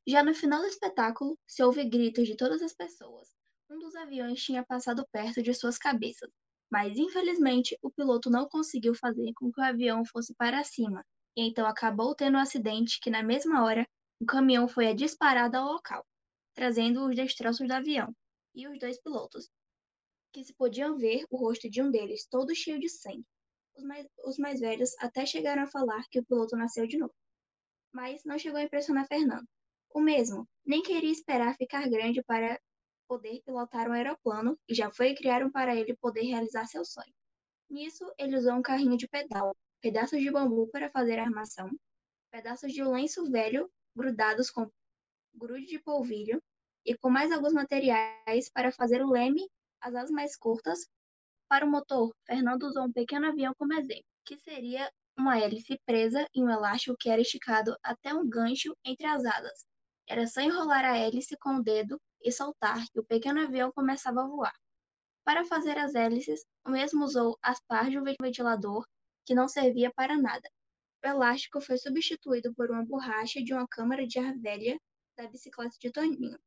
Já 0.08 0.24
no 0.24 0.34
final 0.34 0.62
do 0.62 0.68
espetáculo, 0.68 1.38
se 1.46 1.62
ouve 1.62 1.84
gritos 1.84 2.26
de 2.26 2.34
todas 2.34 2.62
as 2.62 2.72
pessoas, 2.72 3.28
um 3.70 3.78
dos 3.78 3.94
aviões 3.94 4.42
tinha 4.42 4.64
passado 4.64 5.06
perto 5.12 5.42
de 5.42 5.52
suas 5.52 5.76
cabeças, 5.76 6.30
mas 6.70 6.96
infelizmente 6.96 7.76
o 7.82 7.90
piloto 7.90 8.30
não 8.30 8.48
conseguiu 8.48 8.94
fazer 8.94 9.34
com 9.36 9.52
que 9.52 9.60
o 9.60 9.64
avião 9.64 10.02
fosse 10.06 10.34
para 10.34 10.64
cima, 10.64 11.04
e 11.36 11.42
então 11.42 11.66
acabou 11.66 12.14
tendo 12.14 12.36
um 12.36 12.40
acidente 12.40 13.00
que, 13.00 13.10
na 13.10 13.22
mesma 13.22 13.64
hora, 13.64 13.86
o 14.20 14.26
caminhão 14.26 14.68
foi 14.68 14.94
disparado 14.94 15.56
ao 15.56 15.72
local, 15.72 16.06
trazendo 16.54 17.06
os 17.06 17.16
destroços 17.16 17.66
do 17.66 17.72
avião 17.72 18.14
e 18.54 18.68
os 18.68 18.78
dois 18.78 19.00
pilotos, 19.00 19.48
que 20.32 20.44
se 20.44 20.54
podiam 20.54 20.96
ver 20.96 21.24
o 21.30 21.36
rosto 21.36 21.68
de 21.68 21.82
um 21.82 21.90
deles 21.90 22.26
todo 22.26 22.54
cheio 22.54 22.78
de 22.78 22.88
sangue. 22.88 23.26
Os 23.74 23.84
mais, 23.84 24.06
os 24.24 24.38
mais 24.38 24.60
velhos 24.60 24.90
até 24.98 25.24
chegaram 25.24 25.62
a 25.62 25.66
falar 25.66 26.04
que 26.10 26.20
o 26.20 26.24
piloto 26.24 26.56
nasceu 26.56 26.86
de 26.86 26.98
novo. 26.98 27.14
Mas 27.92 28.22
não 28.24 28.38
chegou 28.38 28.58
a 28.58 28.62
impressionar 28.62 29.06
Fernando. 29.06 29.46
O 29.94 30.00
mesmo 30.00 30.48
nem 30.64 30.82
queria 30.82 31.10
esperar 31.10 31.56
ficar 31.56 31.88
grande 31.88 32.22
para 32.22 32.58
poder 33.08 33.42
pilotar 33.44 33.88
um 33.88 33.92
aeroplano 33.92 34.58
e 34.68 34.74
já 34.74 34.90
foi 34.90 35.14
criar 35.14 35.44
um 35.44 35.50
para 35.50 35.74
ele 35.74 35.96
poder 35.96 36.22
realizar 36.22 36.66
seu 36.66 36.84
sonho. 36.84 37.12
Nisso, 37.68 38.04
ele 38.18 38.36
usou 38.36 38.54
um 38.54 38.62
carrinho 38.62 38.96
de 38.96 39.08
pedal, 39.08 39.54
pedaços 39.82 40.20
de 40.20 40.30
bambu 40.30 40.68
para 40.68 40.88
fazer 40.88 41.18
a 41.18 41.24
armação, 41.24 41.68
pedaços 42.30 42.72
de 42.72 42.84
lenço 42.84 43.28
velho 43.30 43.68
grudados 43.96 44.48
com 44.48 44.70
grude 45.34 45.66
de 45.66 45.80
polvilho 45.80 46.40
e 46.86 46.96
com 46.96 47.10
mais 47.10 47.32
alguns 47.32 47.52
materiais 47.52 48.48
para 48.54 48.70
fazer 48.70 49.02
o 49.02 49.10
leme, 49.10 49.46
as 49.80 49.94
asas 49.94 50.10
mais 50.10 50.36
curtas. 50.36 50.88
Para 51.48 51.66
o 51.66 51.70
motor, 51.70 52.14
Fernando 52.24 52.62
usou 52.62 52.84
um 52.84 52.92
pequeno 52.92 53.26
avião 53.26 53.52
como 53.58 53.74
exemplo, 53.74 54.04
que 54.24 54.36
seria 54.38 54.90
uma 55.18 55.38
hélice 55.38 55.78
presa 55.84 56.26
em 56.32 56.44
um 56.44 56.50
elástico 56.50 56.96
que 56.98 57.10
era 57.10 57.20
esticado 57.20 57.76
até 57.82 58.14
um 58.14 58.26
gancho 58.26 58.74
entre 58.84 59.06
as 59.06 59.24
asas. 59.24 59.66
Era 60.08 60.26
só 60.26 60.40
enrolar 60.40 60.84
a 60.84 60.96
hélice 60.96 61.36
com 61.38 61.56
o 61.56 61.62
dedo 61.62 62.00
e 62.22 62.30
soltar 62.30 62.84
que 62.92 63.00
o 63.00 63.04
pequeno 63.04 63.42
avião 63.42 63.72
começava 63.72 64.22
a 64.22 64.26
voar. 64.26 64.54
Para 65.24 65.44
fazer 65.44 65.76
as 65.76 65.94
hélices, 65.94 66.44
o 66.64 66.70
mesmo 66.70 67.04
usou 67.04 67.36
as 67.42 67.60
pás 67.66 67.90
de 67.90 67.98
um 67.98 68.04
ventilador 68.04 68.86
que 69.32 69.34
não 69.34 69.48
servia 69.48 69.90
para 69.96 70.14
nada. 70.18 70.46
O 71.02 71.08
elástico 71.08 71.58
foi 71.58 71.78
substituído 71.78 72.52
por 72.54 72.70
uma 72.70 72.84
borracha 72.84 73.42
de 73.42 73.54
uma 73.54 73.66
câmara 73.66 74.06
de 74.06 74.18
ar 74.18 74.36
velha 74.36 74.78
da 75.16 75.26
bicicleta 75.26 75.74
de 75.80 75.90
Toninho. 75.90 76.38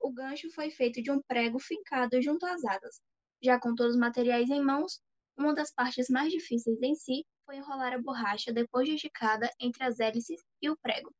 O 0.00 0.10
gancho 0.10 0.50
foi 0.50 0.70
feito 0.70 1.02
de 1.02 1.10
um 1.10 1.20
prego 1.28 1.58
fincado 1.58 2.22
junto 2.22 2.46
às 2.46 2.64
asas. 2.64 3.02
Já 3.42 3.60
com 3.60 3.74
todos 3.74 3.92
os 3.92 4.00
materiais 4.00 4.48
em 4.48 4.62
mãos, 4.62 4.98
uma 5.36 5.54
das 5.54 5.70
partes 5.74 6.08
mais 6.08 6.32
difíceis 6.32 6.80
em 6.80 6.94
si 6.94 7.26
foi 7.44 7.56
enrolar 7.56 7.92
a 7.92 8.00
borracha 8.00 8.50
depois 8.50 8.88
de 8.88 8.94
esticada 8.94 9.50
entre 9.60 9.84
as 9.84 10.00
hélices 10.00 10.40
e 10.62 10.70
o 10.70 10.76
prego. 10.78 11.14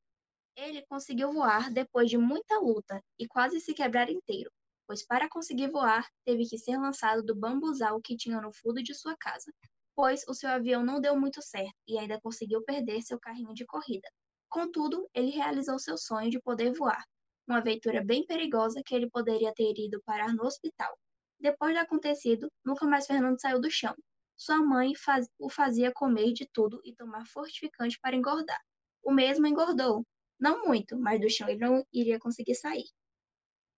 Ele 0.57 0.83
conseguiu 0.87 1.31
voar 1.31 1.71
depois 1.71 2.09
de 2.09 2.17
muita 2.17 2.59
luta 2.59 3.03
e 3.19 3.29
quase 3.29 3.61
se 3.61 3.75
quebrar 3.75 4.09
inteiro, 4.09 4.51
pois 4.87 5.05
para 5.05 5.29
conseguir 5.29 5.69
voar 5.71 6.09
teve 6.25 6.49
que 6.49 6.57
ser 6.57 6.79
lançado 6.79 7.23
do 7.23 7.37
bambuzal 7.37 8.01
que 8.01 8.17
tinha 8.17 8.41
no 8.41 8.51
fundo 8.51 8.83
de 8.83 8.95
sua 8.95 9.15
casa, 9.19 9.53
pois 9.95 10.23
o 10.29 10.35
seu 10.35 10.51
avião 10.51 10.85
não 10.85 11.01
deu 11.01 11.19
muito 11.19 11.43
certo 11.43 11.75
e 11.87 11.99
ainda 11.99 12.21
conseguiu 12.21 12.63
perder 12.63 13.03
seu 13.03 13.19
carrinho 13.19 13.55
de 13.55 13.65
corrida. 13.67 14.09
Contudo, 14.49 15.09
ele 15.15 15.31
realizou 15.31 15.79
seu 15.79 15.97
sonho 15.97 16.31
de 16.31 16.41
poder 16.41 16.73
voar, 16.73 17.03
uma 17.49 17.59
aventura 17.59 18.05
bem 18.05 18.25
perigosa 18.27 18.83
que 18.85 18.95
ele 18.95 19.09
poderia 19.11 19.53
ter 19.55 19.73
ido 19.77 20.03
parar 20.05 20.33
no 20.35 20.45
hospital. 20.45 20.97
Depois 21.41 21.75
do 21.75 21.81
acontecido, 21.81 22.51
nunca 22.65 22.87
mais 22.87 23.07
Fernando 23.07 23.41
saiu 23.41 23.61
do 23.61 23.71
chão. 23.71 23.95
Sua 24.37 24.59
mãe 24.59 24.95
faz... 24.95 25.29
o 25.39 25.51
fazia 25.51 25.93
comer 25.93 26.33
de 26.33 26.49
tudo 26.53 26.81
e 26.85 26.95
tomar 26.95 27.27
fortificante 27.27 27.99
para 28.01 28.17
engordar. 28.17 28.61
O 29.03 29.13
mesmo 29.13 29.47
engordou. 29.47 30.07
Não 30.39 30.65
muito, 30.65 30.99
mas 30.99 31.21
do 31.21 31.29
chão 31.31 31.49
ele 31.49 31.59
não 31.59 31.85
iria 31.93 32.19
conseguir 32.19 32.55
sair. 32.55 32.87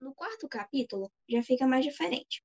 No 0.01 0.15
quarto 0.15 0.49
capítulo, 0.49 1.11
já 1.29 1.43
fica 1.43 1.67
mais 1.67 1.85
diferente, 1.85 2.43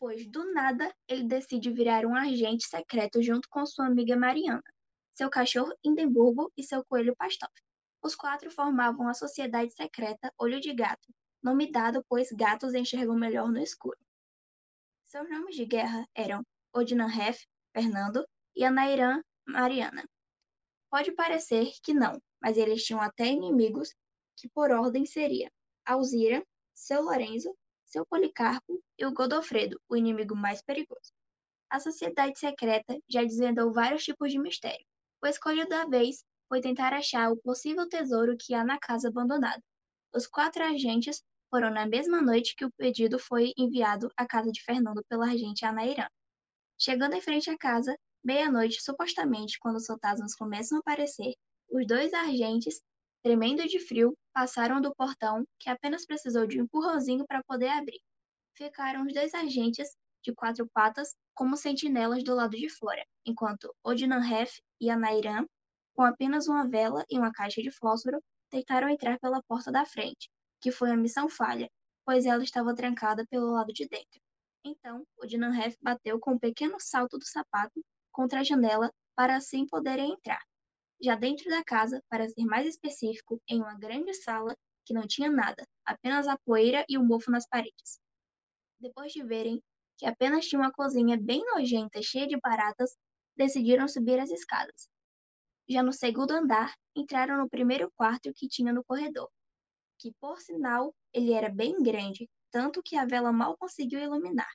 pois 0.00 0.26
do 0.26 0.50
nada 0.54 0.92
ele 1.06 1.24
decide 1.24 1.70
virar 1.70 2.06
um 2.06 2.14
agente 2.14 2.66
secreto 2.66 3.22
junto 3.22 3.46
com 3.50 3.66
sua 3.66 3.86
amiga 3.86 4.16
Mariana, 4.16 4.64
seu 5.14 5.28
cachorro 5.28 5.76
Hindenburgo 5.84 6.50
e 6.56 6.62
seu 6.62 6.82
coelho 6.86 7.14
Pastov. 7.14 7.52
Os 8.02 8.14
quatro 8.14 8.50
formavam 8.50 9.06
a 9.06 9.14
sociedade 9.14 9.70
secreta 9.74 10.32
Olho 10.38 10.58
de 10.58 10.72
Gato, 10.72 11.12
nome 11.42 11.70
dado 11.70 12.02
pois 12.08 12.32
gatos 12.32 12.72
enxergam 12.72 13.14
melhor 13.14 13.50
no 13.52 13.60
escuro. 13.60 13.98
Seus 15.04 15.28
nomes 15.28 15.54
de 15.54 15.66
guerra 15.66 16.08
eram 16.14 16.42
Odinanhef, 16.72 17.46
Fernando, 17.74 18.26
e 18.56 18.64
Anairan, 18.64 19.22
Mariana. 19.46 20.08
Pode 20.90 21.12
parecer 21.12 21.72
que 21.82 21.92
não, 21.92 22.20
mas 22.40 22.56
eles 22.56 22.82
tinham 22.84 23.02
até 23.02 23.26
inimigos 23.26 23.94
que 24.34 24.48
por 24.48 24.70
ordem 24.70 25.04
seria 25.04 25.52
Alzira, 25.84 26.42
seu 26.72 27.02
Lorenzo, 27.02 27.54
seu 27.90 28.06
Policarpo 28.06 28.80
e 28.98 29.04
o 29.04 29.12
Godofredo, 29.12 29.80
o 29.88 29.96
inimigo 29.96 30.36
mais 30.36 30.62
perigoso. 30.62 31.12
A 31.68 31.80
sociedade 31.80 32.38
secreta 32.38 32.96
já 33.08 33.22
desvendou 33.22 33.72
vários 33.72 34.04
tipos 34.04 34.30
de 34.30 34.38
mistério. 34.38 34.84
O 35.22 35.26
escolhido 35.26 35.68
da 35.68 35.84
vez 35.86 36.24
foi 36.48 36.60
tentar 36.60 36.92
achar 36.92 37.30
o 37.30 37.36
possível 37.36 37.88
tesouro 37.88 38.36
que 38.38 38.54
há 38.54 38.64
na 38.64 38.78
casa 38.78 39.08
abandonada. 39.08 39.62
Os 40.14 40.26
quatro 40.26 40.64
agentes 40.64 41.22
foram 41.50 41.70
na 41.70 41.86
mesma 41.86 42.22
noite 42.22 42.54
que 42.56 42.64
o 42.64 42.72
pedido 42.72 43.18
foi 43.18 43.52
enviado 43.56 44.10
à 44.16 44.26
casa 44.26 44.50
de 44.50 44.62
Fernando 44.62 45.04
pela 45.08 45.26
agente 45.26 45.64
Anairã. 45.64 46.06
Chegando 46.78 47.14
em 47.14 47.20
frente 47.20 47.50
à 47.50 47.58
casa, 47.58 47.96
meia-noite, 48.24 48.82
supostamente, 48.82 49.58
quando 49.58 49.76
os 49.76 49.86
fantasmas 49.86 50.34
começam 50.34 50.78
a 50.78 50.80
aparecer, 50.80 51.34
os 51.70 51.86
dois 51.86 52.12
agentes, 52.14 52.80
tremendo 53.22 53.66
de 53.66 53.78
frio, 53.78 54.16
passaram 54.32 54.80
do 54.80 54.94
portão, 54.94 55.44
que 55.58 55.68
apenas 55.68 56.06
precisou 56.06 56.46
de 56.46 56.60
um 56.60 56.64
empurrãozinho 56.64 57.26
para 57.26 57.42
poder 57.44 57.68
abrir. 57.68 58.00
Ficaram 58.56 59.06
os 59.06 59.14
dois 59.14 59.34
agentes, 59.34 59.96
de 60.22 60.34
quatro 60.34 60.68
patas, 60.72 61.14
como 61.34 61.56
sentinelas 61.56 62.22
do 62.22 62.34
lado 62.34 62.56
de 62.56 62.68
fora, 62.68 63.04
enquanto 63.24 63.74
Odinanhef 63.82 64.60
e 64.80 64.90
Anairan, 64.90 65.46
com 65.94 66.02
apenas 66.02 66.46
uma 66.46 66.68
vela 66.68 67.04
e 67.10 67.18
uma 67.18 67.32
caixa 67.32 67.62
de 67.62 67.70
fósforo, 67.70 68.22
tentaram 68.50 68.88
entrar 68.88 69.18
pela 69.18 69.42
porta 69.42 69.72
da 69.72 69.84
frente, 69.84 70.30
que 70.60 70.70
foi 70.70 70.90
uma 70.90 70.96
missão 70.96 71.28
falha, 71.28 71.70
pois 72.04 72.26
ela 72.26 72.42
estava 72.42 72.74
trancada 72.74 73.26
pelo 73.30 73.52
lado 73.52 73.72
de 73.72 73.88
dentro. 73.88 74.20
Então, 74.64 75.06
o 75.16 75.26
Dinanhef 75.26 75.76
bateu 75.80 76.18
com 76.18 76.32
um 76.32 76.38
pequeno 76.38 76.76
salto 76.78 77.18
do 77.18 77.24
sapato 77.24 77.80
contra 78.12 78.40
a 78.40 78.44
janela 78.44 78.92
para 79.14 79.36
assim 79.36 79.66
poderem 79.66 80.12
entrar. 80.12 80.42
Já 81.02 81.14
dentro 81.14 81.48
da 81.48 81.64
casa, 81.64 82.02
para 82.08 82.28
ser 82.28 82.44
mais 82.44 82.66
específico, 82.66 83.40
em 83.48 83.60
uma 83.60 83.78
grande 83.78 84.12
sala 84.12 84.54
que 84.84 84.92
não 84.92 85.06
tinha 85.06 85.30
nada, 85.30 85.66
apenas 85.84 86.28
a 86.28 86.36
poeira 86.38 86.84
e 86.88 86.98
o 86.98 87.04
mofo 87.04 87.30
nas 87.30 87.46
paredes. 87.48 87.98
Depois 88.78 89.12
de 89.12 89.22
verem 89.22 89.62
que 89.96 90.06
apenas 90.06 90.46
tinha 90.46 90.60
uma 90.60 90.72
cozinha 90.72 91.18
bem 91.18 91.44
nojenta, 91.44 92.02
cheia 92.02 92.26
de 92.26 92.38
baratas, 92.38 92.96
decidiram 93.36 93.86
subir 93.86 94.18
as 94.18 94.30
escadas. 94.30 94.88
Já 95.68 95.82
no 95.82 95.92
segundo 95.92 96.32
andar, 96.32 96.74
entraram 96.96 97.38
no 97.38 97.48
primeiro 97.48 97.90
quarto 97.94 98.32
que 98.34 98.48
tinha 98.48 98.72
no 98.72 98.84
corredor, 98.84 99.30
que 99.98 100.12
por 100.20 100.40
sinal 100.40 100.94
ele 101.12 101.32
era 101.32 101.48
bem 101.48 101.82
grande, 101.82 102.28
tanto 102.50 102.82
que 102.82 102.96
a 102.96 103.06
vela 103.06 103.32
mal 103.32 103.56
conseguiu 103.56 104.00
iluminar. 104.00 104.50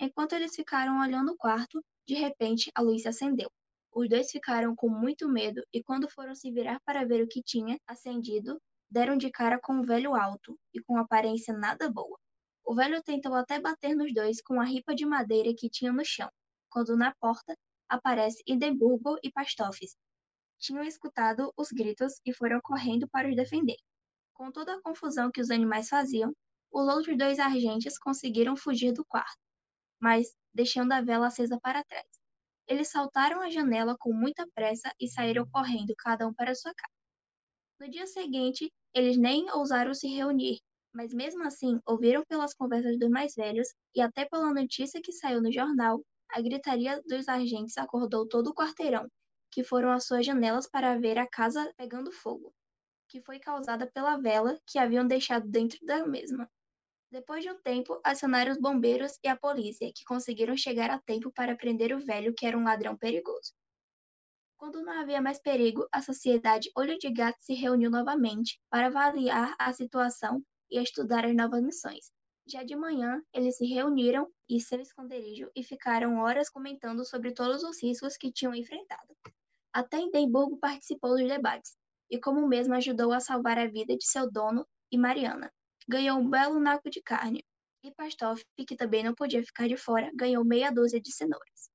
Enquanto 0.00 0.32
eles 0.34 0.54
ficaram 0.54 1.00
olhando 1.00 1.32
o 1.32 1.36
quarto, 1.36 1.84
de 2.06 2.14
repente 2.14 2.70
a 2.74 2.80
luz 2.80 3.02
se 3.02 3.08
acendeu. 3.08 3.50
Os 3.92 4.08
dois 4.08 4.30
ficaram 4.30 4.74
com 4.76 4.88
muito 4.88 5.28
medo 5.28 5.62
e, 5.72 5.82
quando 5.82 6.08
foram 6.08 6.34
se 6.34 6.50
virar 6.50 6.80
para 6.84 7.04
ver 7.04 7.22
o 7.22 7.28
que 7.28 7.42
tinha 7.42 7.78
acendido, 7.86 8.60
deram 8.90 9.16
de 9.16 9.30
cara 9.30 9.58
com 9.60 9.74
um 9.74 9.82
velho 9.82 10.14
alto 10.14 10.58
e 10.72 10.80
com 10.80 10.96
aparência 10.96 11.52
nada 11.52 11.90
boa. 11.90 12.18
O 12.64 12.74
velho 12.74 13.02
tentou 13.02 13.34
até 13.34 13.60
bater 13.60 13.96
nos 13.96 14.12
dois 14.14 14.40
com 14.40 14.60
a 14.60 14.64
ripa 14.64 14.94
de 14.94 15.04
madeira 15.04 15.52
que 15.56 15.68
tinha 15.68 15.92
no 15.92 16.04
chão, 16.04 16.30
quando 16.70 16.96
na 16.96 17.12
porta 17.20 17.56
aparece 17.88 18.42
Edimburgo 18.46 19.16
e 19.22 19.30
Pastofes. 19.32 19.96
Tinham 20.58 20.84
escutado 20.84 21.52
os 21.56 21.70
gritos 21.70 22.20
e 22.24 22.32
foram 22.32 22.60
correndo 22.60 23.08
para 23.08 23.28
os 23.28 23.34
defender. 23.34 23.76
Com 24.32 24.52
toda 24.52 24.74
a 24.74 24.82
confusão 24.82 25.30
que 25.32 25.40
os 25.40 25.50
animais 25.50 25.88
faziam, 25.88 26.32
os 26.72 26.86
outros 26.86 27.18
dois 27.18 27.40
agentes 27.40 27.98
conseguiram 27.98 28.56
fugir 28.56 28.92
do 28.92 29.04
quarto, 29.04 29.40
mas 30.00 30.28
deixando 30.54 30.92
a 30.92 31.00
vela 31.00 31.26
acesa 31.26 31.58
para 31.60 31.82
trás. 31.84 32.19
Eles 32.70 32.88
saltaram 32.88 33.42
a 33.42 33.50
janela 33.50 33.96
com 33.98 34.14
muita 34.14 34.46
pressa 34.54 34.90
e 34.98 35.08
saíram 35.08 35.46
correndo, 35.50 35.94
cada 35.98 36.26
um 36.26 36.32
para 36.32 36.54
sua 36.54 36.72
casa. 36.74 36.94
No 37.80 37.90
dia 37.90 38.06
seguinte, 38.06 38.72
eles 38.94 39.18
nem 39.18 39.50
ousaram 39.52 39.92
se 39.92 40.08
reunir, 40.08 40.60
mas 40.94 41.12
mesmo 41.12 41.44
assim 41.44 41.80
ouviram 41.86 42.24
pelas 42.28 42.54
conversas 42.54 42.98
dos 42.98 43.10
mais 43.10 43.34
velhos 43.34 43.68
e 43.94 44.00
até 44.00 44.24
pela 44.24 44.54
notícia 44.54 45.02
que 45.02 45.12
saiu 45.12 45.42
no 45.42 45.52
jornal, 45.52 46.00
a 46.30 46.40
gritaria 46.40 47.02
dos 47.06 47.28
agentes 47.28 47.76
acordou 47.76 48.28
todo 48.28 48.50
o 48.50 48.54
quarteirão, 48.54 49.06
que 49.50 49.64
foram 49.64 49.90
às 49.92 50.06
suas 50.06 50.24
janelas 50.24 50.68
para 50.70 50.96
ver 50.98 51.18
a 51.18 51.28
casa 51.28 51.72
pegando 51.76 52.12
fogo 52.12 52.54
que 53.10 53.20
foi 53.20 53.40
causada 53.40 53.90
pela 53.92 54.16
vela 54.16 54.56
que 54.66 54.78
haviam 54.78 55.06
deixado 55.06 55.48
dentro 55.48 55.84
da 55.84 56.06
mesma. 56.06 56.48
Depois 57.10 57.42
de 57.42 57.50
um 57.50 57.60
tempo, 57.60 58.00
acionaram 58.04 58.52
os 58.52 58.58
bombeiros 58.58 59.18
e 59.24 59.28
a 59.28 59.36
polícia, 59.36 59.90
que 59.92 60.04
conseguiram 60.04 60.56
chegar 60.56 60.90
a 60.90 61.00
tempo 61.00 61.32
para 61.32 61.56
prender 61.56 61.92
o 61.92 61.98
velho, 61.98 62.32
que 62.32 62.46
era 62.46 62.56
um 62.56 62.62
ladrão 62.62 62.96
perigoso. 62.96 63.52
Quando 64.56 64.80
não 64.82 64.92
havia 64.92 65.20
mais 65.20 65.40
perigo, 65.40 65.88
a 65.90 66.00
sociedade 66.02 66.70
Olho 66.76 66.96
de 66.98 67.10
Gato 67.10 67.38
se 67.40 67.54
reuniu 67.54 67.90
novamente 67.90 68.60
para 68.70 68.86
avaliar 68.86 69.56
a 69.58 69.72
situação 69.72 70.40
e 70.70 70.78
estudar 70.78 71.24
as 71.24 71.34
novas 71.34 71.62
missões. 71.62 72.12
Já 72.46 72.62
de 72.62 72.76
manhã, 72.76 73.20
eles 73.32 73.56
se 73.56 73.66
reuniram 73.66 74.30
em 74.48 74.60
seu 74.60 74.80
esconderijo 74.80 75.50
e 75.56 75.64
ficaram 75.64 76.18
horas 76.18 76.48
comentando 76.48 77.04
sobre 77.04 77.32
todos 77.32 77.64
os 77.64 77.82
riscos 77.82 78.16
que 78.16 78.30
tinham 78.30 78.54
enfrentado. 78.54 79.16
Até 79.72 79.98
Edimburgo 79.98 80.58
participou 80.58 81.16
dos 81.16 81.26
debates, 81.26 81.76
e 82.08 82.20
como 82.20 82.46
mesmo 82.46 82.74
ajudou 82.74 83.12
a 83.12 83.20
salvar 83.20 83.58
a 83.58 83.66
vida 83.66 83.96
de 83.96 84.04
seu 84.04 84.30
dono 84.30 84.64
e 84.92 84.98
Mariana. 84.98 85.52
Ganhou 85.92 86.20
um 86.20 86.30
belo 86.30 86.60
naco 86.60 86.88
de 86.88 87.02
carne, 87.02 87.44
e 87.82 87.90
Pastoff, 87.92 88.44
que 88.64 88.76
também 88.76 89.02
não 89.02 89.12
podia 89.12 89.42
ficar 89.42 89.66
de 89.66 89.76
fora, 89.76 90.08
ganhou 90.14 90.44
meia 90.44 90.70
dúzia 90.70 91.00
de 91.00 91.12
cenouras. 91.12 91.68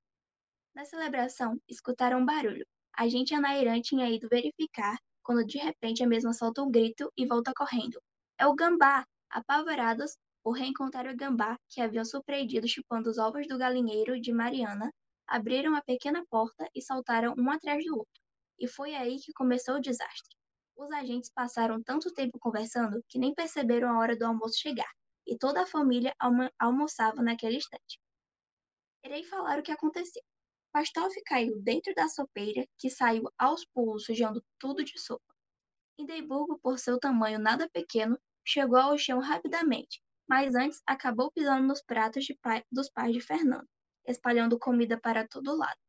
Na 0.73 0.86
celebração, 0.86 1.60
escutaram 1.67 2.19
um 2.21 2.25
barulho. 2.25 2.65
A 2.97 3.10
gente 3.10 3.36
Anairã 3.36 3.82
tinha 3.82 4.10
ido 4.10 4.30
verificar, 4.30 4.97
quando 5.21 5.45
de 5.45 5.58
repente 5.58 6.01
a 6.01 6.08
mesma 6.08 6.32
solta 6.32 6.63
um 6.63 6.71
grito 6.71 7.12
e 7.17 7.25
volta 7.25 7.51
correndo. 7.54 8.01
É 8.39 8.47
o 8.47 8.56
gambá! 8.56 9.06
Apavorados, 9.30 10.15
por 10.41 10.54
reencontrar 10.54 11.08
o 11.08 11.17
gambá, 11.17 11.58
que 11.67 11.82
haviam 11.82 12.06
surpreendido 12.06 12.69
chupando 12.69 13.10
os 13.10 13.17
ovos 13.17 13.45
do 13.49 13.58
galinheiro 13.58 14.17
de 14.21 14.32
Mariana, 14.32 14.93
abriram 15.28 15.75
a 15.75 15.82
pequena 15.82 16.23
porta 16.30 16.65
e 16.73 16.82
saltaram 16.82 17.36
um 17.38 17.51
atrás 17.51 17.84
do 17.84 17.97
outro. 17.97 18.21
E 18.58 18.65
foi 18.65 18.95
aí 18.95 19.17
que 19.19 19.34
começou 19.34 19.75
o 19.75 19.82
desastre. 19.82 20.38
Os 20.78 20.92
agentes 20.92 21.32
passaram 21.32 21.82
tanto 21.82 22.14
tempo 22.14 22.38
conversando 22.38 23.04
que 23.08 23.18
nem 23.18 23.34
perceberam 23.34 23.90
a 23.90 24.00
hora 24.00 24.16
do 24.16 24.26
almoço 24.26 24.60
chegar, 24.60 24.92
e 25.26 25.38
toda 25.38 25.62
a 25.62 25.66
família 25.66 26.14
almo 26.20 26.50
almoçava 26.60 27.22
naquele 27.22 27.58
instante. 27.58 28.00
Irei 29.04 29.24
falar 29.24 29.60
o 29.60 29.64
que 29.64 29.72
aconteceu. 29.72 30.22
Pastov 30.74 31.14
caiu 31.26 31.58
dentro 31.62 31.94
da 31.96 32.10
sopeira, 32.10 32.68
que 32.78 32.90
saiu 32.90 33.24
aos 33.38 33.66
pulos 33.66 34.06
sujando 34.06 34.44
tudo 34.60 34.84
de 34.84 35.00
sopa. 35.00 35.34
Hindenburgo, 35.98 36.60
por 36.60 36.78
seu 36.78 37.00
tamanho 37.00 37.40
nada 37.40 37.70
pequeno, 37.70 38.20
chegou 38.46 38.78
ao 38.78 38.98
chão 38.98 39.20
rapidamente, 39.20 40.04
mas 40.28 40.54
antes 40.56 40.82
acabou 40.86 41.32
pisando 41.32 41.66
nos 41.66 41.82
pratos 41.82 42.26
pai, 42.42 42.64
dos 42.70 42.90
pais 42.90 43.14
de 43.14 43.22
Fernando, 43.22 43.68
espalhando 44.06 44.60
comida 44.60 45.00
para 45.00 45.26
todo 45.28 45.56
lado. 45.56 45.80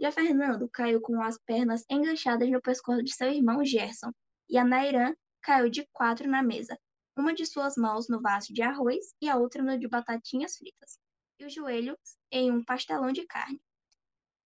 Já 0.00 0.12
Fernando 0.12 0.68
caiu 0.68 1.00
com 1.00 1.20
as 1.20 1.36
pernas 1.38 1.84
enganchadas 1.90 2.48
no 2.48 2.62
pescoço 2.62 3.02
de 3.02 3.12
seu 3.12 3.30
irmão 3.32 3.64
Gerson, 3.64 4.12
e 4.48 4.56
a 4.58 4.64
Nairã 4.64 5.14
caiu 5.42 5.68
de 5.68 5.86
quatro 5.92 6.28
na 6.28 6.42
mesa, 6.42 6.78
uma 7.16 7.34
de 7.34 7.44
suas 7.44 7.76
mãos 7.76 8.08
no 8.08 8.20
vaso 8.20 8.52
de 8.52 8.62
arroz 8.62 9.14
e 9.20 9.28
a 9.28 9.36
outra 9.36 9.62
no 9.62 9.78
de 9.78 9.88
batatinhas 9.88 10.56
fritas, 10.56 10.98
e 11.38 11.44
os 11.44 11.52
joelhos 11.52 11.98
em 12.30 12.50
um 12.50 12.64
pastelão 12.64 13.12
de 13.12 13.26
carne. 13.26 13.60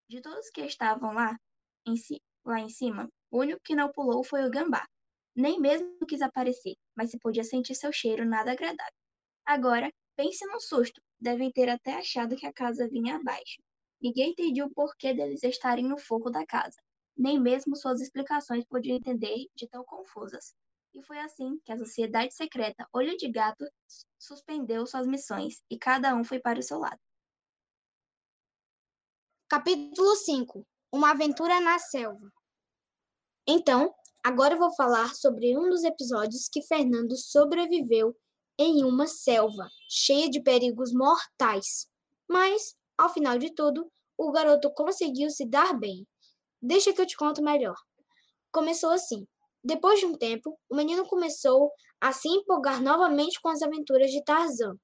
De 0.08 0.20
todos 0.20 0.50
que 0.50 0.62
estavam 0.62 1.14
lá 1.14 1.38
em, 1.86 1.96
si, 1.96 2.20
lá 2.44 2.60
em 2.60 2.68
cima, 2.68 3.08
o 3.30 3.40
único 3.40 3.60
que 3.64 3.74
não 3.74 3.90
pulou 3.92 4.22
foi 4.22 4.44
o 4.44 4.50
gambá. 4.50 4.86
Nem 5.34 5.58
mesmo 5.58 5.96
quis 6.06 6.20
aparecer, 6.20 6.74
mas 6.94 7.10
se 7.10 7.18
podia 7.18 7.44
sentir 7.44 7.74
seu 7.74 7.90
cheiro 7.92 8.24
nada 8.24 8.52
agradável. 8.52 8.92
Agora, 9.46 9.90
pense 10.16 10.44
num 10.46 10.60
susto, 10.60 11.00
devem 11.18 11.50
ter 11.50 11.68
até 11.68 11.94
achado 11.94 12.36
que 12.36 12.46
a 12.46 12.52
casa 12.52 12.88
vinha 12.88 13.16
abaixo. 13.16 13.62
Ninguém 14.00 14.32
entendia 14.32 14.66
o 14.66 14.74
porquê 14.74 15.14
deles 15.14 15.42
estarem 15.42 15.88
no 15.88 15.98
fogo 15.98 16.28
da 16.28 16.44
casa. 16.44 16.76
Nem 17.16 17.40
mesmo 17.40 17.76
suas 17.76 18.00
explicações 18.00 18.64
podiam 18.64 18.96
entender 18.96 19.46
de 19.54 19.68
tão 19.68 19.84
confusas. 19.84 20.54
E 20.94 21.02
foi 21.02 21.18
assim 21.18 21.58
que 21.64 21.72
a 21.72 21.78
sociedade 21.78 22.34
secreta 22.34 22.86
Olho 22.92 23.16
de 23.16 23.30
Gato 23.30 23.64
suspendeu 24.18 24.86
suas 24.86 25.06
missões 25.06 25.62
e 25.70 25.78
cada 25.78 26.14
um 26.14 26.22
foi 26.22 26.38
para 26.38 26.58
o 26.58 26.62
seu 26.62 26.78
lado. 26.78 27.00
Capítulo 29.48 30.14
5 30.16 30.66
Uma 30.92 31.12
aventura 31.12 31.60
na 31.60 31.78
selva. 31.78 32.32
Então, 33.46 33.94
agora 34.22 34.54
eu 34.54 34.58
vou 34.58 34.74
falar 34.74 35.14
sobre 35.14 35.56
um 35.56 35.68
dos 35.68 35.82
episódios 35.82 36.48
que 36.48 36.62
Fernando 36.62 37.16
sobreviveu 37.16 38.16
em 38.58 38.84
uma 38.84 39.06
selva 39.06 39.68
cheia 39.88 40.28
de 40.30 40.42
perigos 40.42 40.92
mortais. 40.92 41.88
Mas, 42.28 42.76
ao 42.96 43.12
final 43.12 43.38
de 43.38 43.52
tudo, 43.54 43.90
o 44.16 44.30
garoto 44.30 44.72
conseguiu 44.72 45.30
se 45.30 45.46
dar 45.46 45.78
bem. 45.78 46.06
Deixa 46.62 46.92
que 46.92 47.00
eu 47.00 47.06
te 47.06 47.16
conto 47.16 47.42
melhor. 47.42 47.74
Começou 48.52 48.90
assim. 48.90 49.26
Depois 49.64 49.98
de 49.98 50.06
um 50.06 50.14
tempo, 50.14 50.56
o 50.70 50.76
menino 50.76 51.04
começou 51.06 51.72
a 52.00 52.12
se 52.12 52.28
empolgar 52.28 52.80
novamente 52.80 53.40
com 53.40 53.48
as 53.48 53.62
aventuras 53.62 54.10
de 54.10 54.22
Tarzan. 54.22 54.76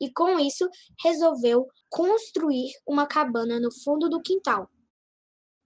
E 0.00 0.10
com 0.12 0.38
isso, 0.38 0.66
resolveu 1.02 1.66
construir 1.90 2.72
uma 2.86 3.06
cabana 3.06 3.60
no 3.60 3.70
fundo 3.82 4.08
do 4.08 4.20
quintal. 4.22 4.70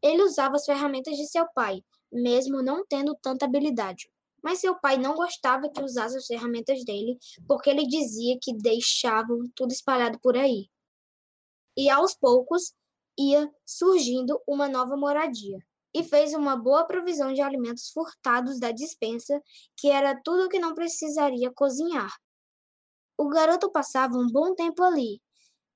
Ele 0.03 0.23
usava 0.23 0.57
as 0.57 0.65
ferramentas 0.65 1.17
de 1.17 1.27
seu 1.27 1.47
pai, 1.55 1.83
mesmo 2.13 2.63
não 2.63 2.85
tendo 2.87 3.17
tanta 3.21 3.45
habilidade. 3.45 4.11
Mas 4.43 4.61
seu 4.61 4.79
pai 4.81 4.97
não 4.97 5.15
gostava 5.15 5.71
que 5.71 5.83
usasse 5.83 6.17
as 6.17 6.27
ferramentas 6.27 6.85
dele, 6.85 7.19
porque 7.47 7.71
ele 7.71 7.87
dizia 7.87 8.39
que 8.41 8.57
deixavam 8.57 9.39
tudo 9.55 9.73
espalhado 9.73 10.19
por 10.21 10.37
aí. 10.37 10.69
E 11.77 11.91
aos 11.91 12.15
poucos 12.15 12.73
ia 13.21 13.51
surgindo 13.67 14.41
uma 14.47 14.69
nova 14.69 14.97
moradia 14.97 15.59
e 15.95 16.05
fez 16.05 16.35
uma 16.35 16.57
boa 16.57 16.87
provisão 16.87 17.33
de 17.33 17.41
alimentos 17.41 17.91
furtados 17.91 18.59
da 18.61 18.71
dispensa, 18.71 19.41
que 19.77 19.91
era 19.91 20.21
tudo 20.23 20.45
o 20.45 20.49
que 20.49 20.59
não 20.59 20.75
precisaria 20.75 21.53
cozinhar. 21.53 22.13
O 23.19 23.29
garoto 23.29 23.71
passava 23.71 24.17
um 24.17 24.27
bom 24.27 24.55
tempo 24.55 24.83
ali, 24.83 25.21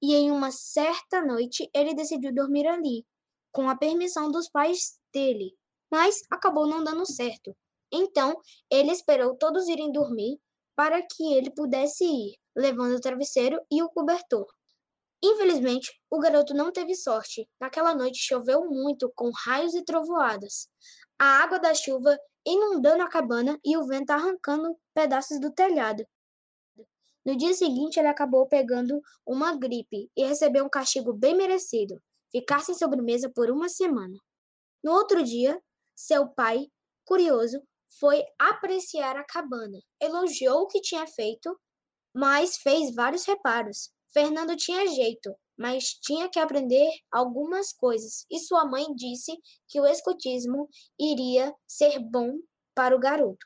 e 0.00 0.14
em 0.14 0.30
uma 0.30 0.50
certa 0.50 1.20
noite 1.20 1.68
ele 1.74 1.94
decidiu 1.94 2.32
dormir 2.32 2.66
ali, 2.66 3.04
com 3.52 3.68
a 3.68 3.76
permissão 3.76 4.30
dos 4.30 4.48
pais 4.48 4.98
dele, 5.12 5.52
mas 5.90 6.22
acabou 6.30 6.66
não 6.66 6.82
dando 6.82 7.04
certo. 7.06 7.54
Então, 7.92 8.40
ele 8.70 8.90
esperou 8.90 9.36
todos 9.36 9.68
irem 9.68 9.92
dormir 9.92 10.38
para 10.74 11.00
que 11.02 11.32
ele 11.34 11.50
pudesse 11.50 12.04
ir, 12.04 12.34
levando 12.56 12.96
o 12.96 13.00
travesseiro 13.00 13.60
e 13.70 13.82
o 13.82 13.88
cobertor. 13.90 14.46
Infelizmente, 15.26 15.90
o 16.10 16.18
garoto 16.18 16.52
não 16.52 16.70
teve 16.70 16.94
sorte. 16.94 17.48
Naquela 17.58 17.94
noite 17.94 18.18
choveu 18.18 18.66
muito, 18.66 19.10
com 19.16 19.30
raios 19.46 19.72
e 19.74 19.82
trovoadas. 19.82 20.68
A 21.18 21.42
água 21.42 21.58
da 21.58 21.72
chuva 21.72 22.14
inundando 22.46 23.02
a 23.02 23.08
cabana 23.08 23.58
e 23.64 23.74
o 23.74 23.86
vento 23.86 24.10
arrancando 24.10 24.76
pedaços 24.92 25.40
do 25.40 25.50
telhado. 25.50 26.04
No 27.24 27.34
dia 27.34 27.54
seguinte, 27.54 27.98
ele 27.98 28.08
acabou 28.08 28.46
pegando 28.46 29.00
uma 29.26 29.56
gripe 29.56 30.10
e 30.14 30.26
recebeu 30.26 30.66
um 30.66 30.68
castigo 30.68 31.14
bem 31.14 31.34
merecido 31.34 31.98
ficar 32.30 32.60
sem 32.60 32.74
sobremesa 32.74 33.30
por 33.34 33.50
uma 33.50 33.70
semana. 33.70 34.18
No 34.82 34.92
outro 34.92 35.22
dia, 35.22 35.58
seu 35.94 36.28
pai, 36.28 36.66
curioso, 37.06 37.62
foi 37.98 38.22
apreciar 38.38 39.16
a 39.16 39.24
cabana. 39.24 39.78
Elogiou 40.02 40.64
o 40.64 40.66
que 40.66 40.82
tinha 40.82 41.06
feito, 41.06 41.58
mas 42.12 42.58
fez 42.58 42.94
vários 42.94 43.24
reparos. 43.24 43.93
Fernando 44.14 44.56
tinha 44.56 44.86
jeito, 44.86 45.34
mas 45.58 45.88
tinha 46.00 46.30
que 46.30 46.38
aprender 46.38 46.88
algumas 47.10 47.72
coisas, 47.72 48.24
e 48.30 48.38
sua 48.38 48.64
mãe 48.64 48.86
disse 48.94 49.32
que 49.66 49.80
o 49.80 49.86
escotismo 49.86 50.68
iria 50.96 51.52
ser 51.66 51.98
bom 51.98 52.38
para 52.76 52.94
o 52.94 53.00
garoto. 53.00 53.44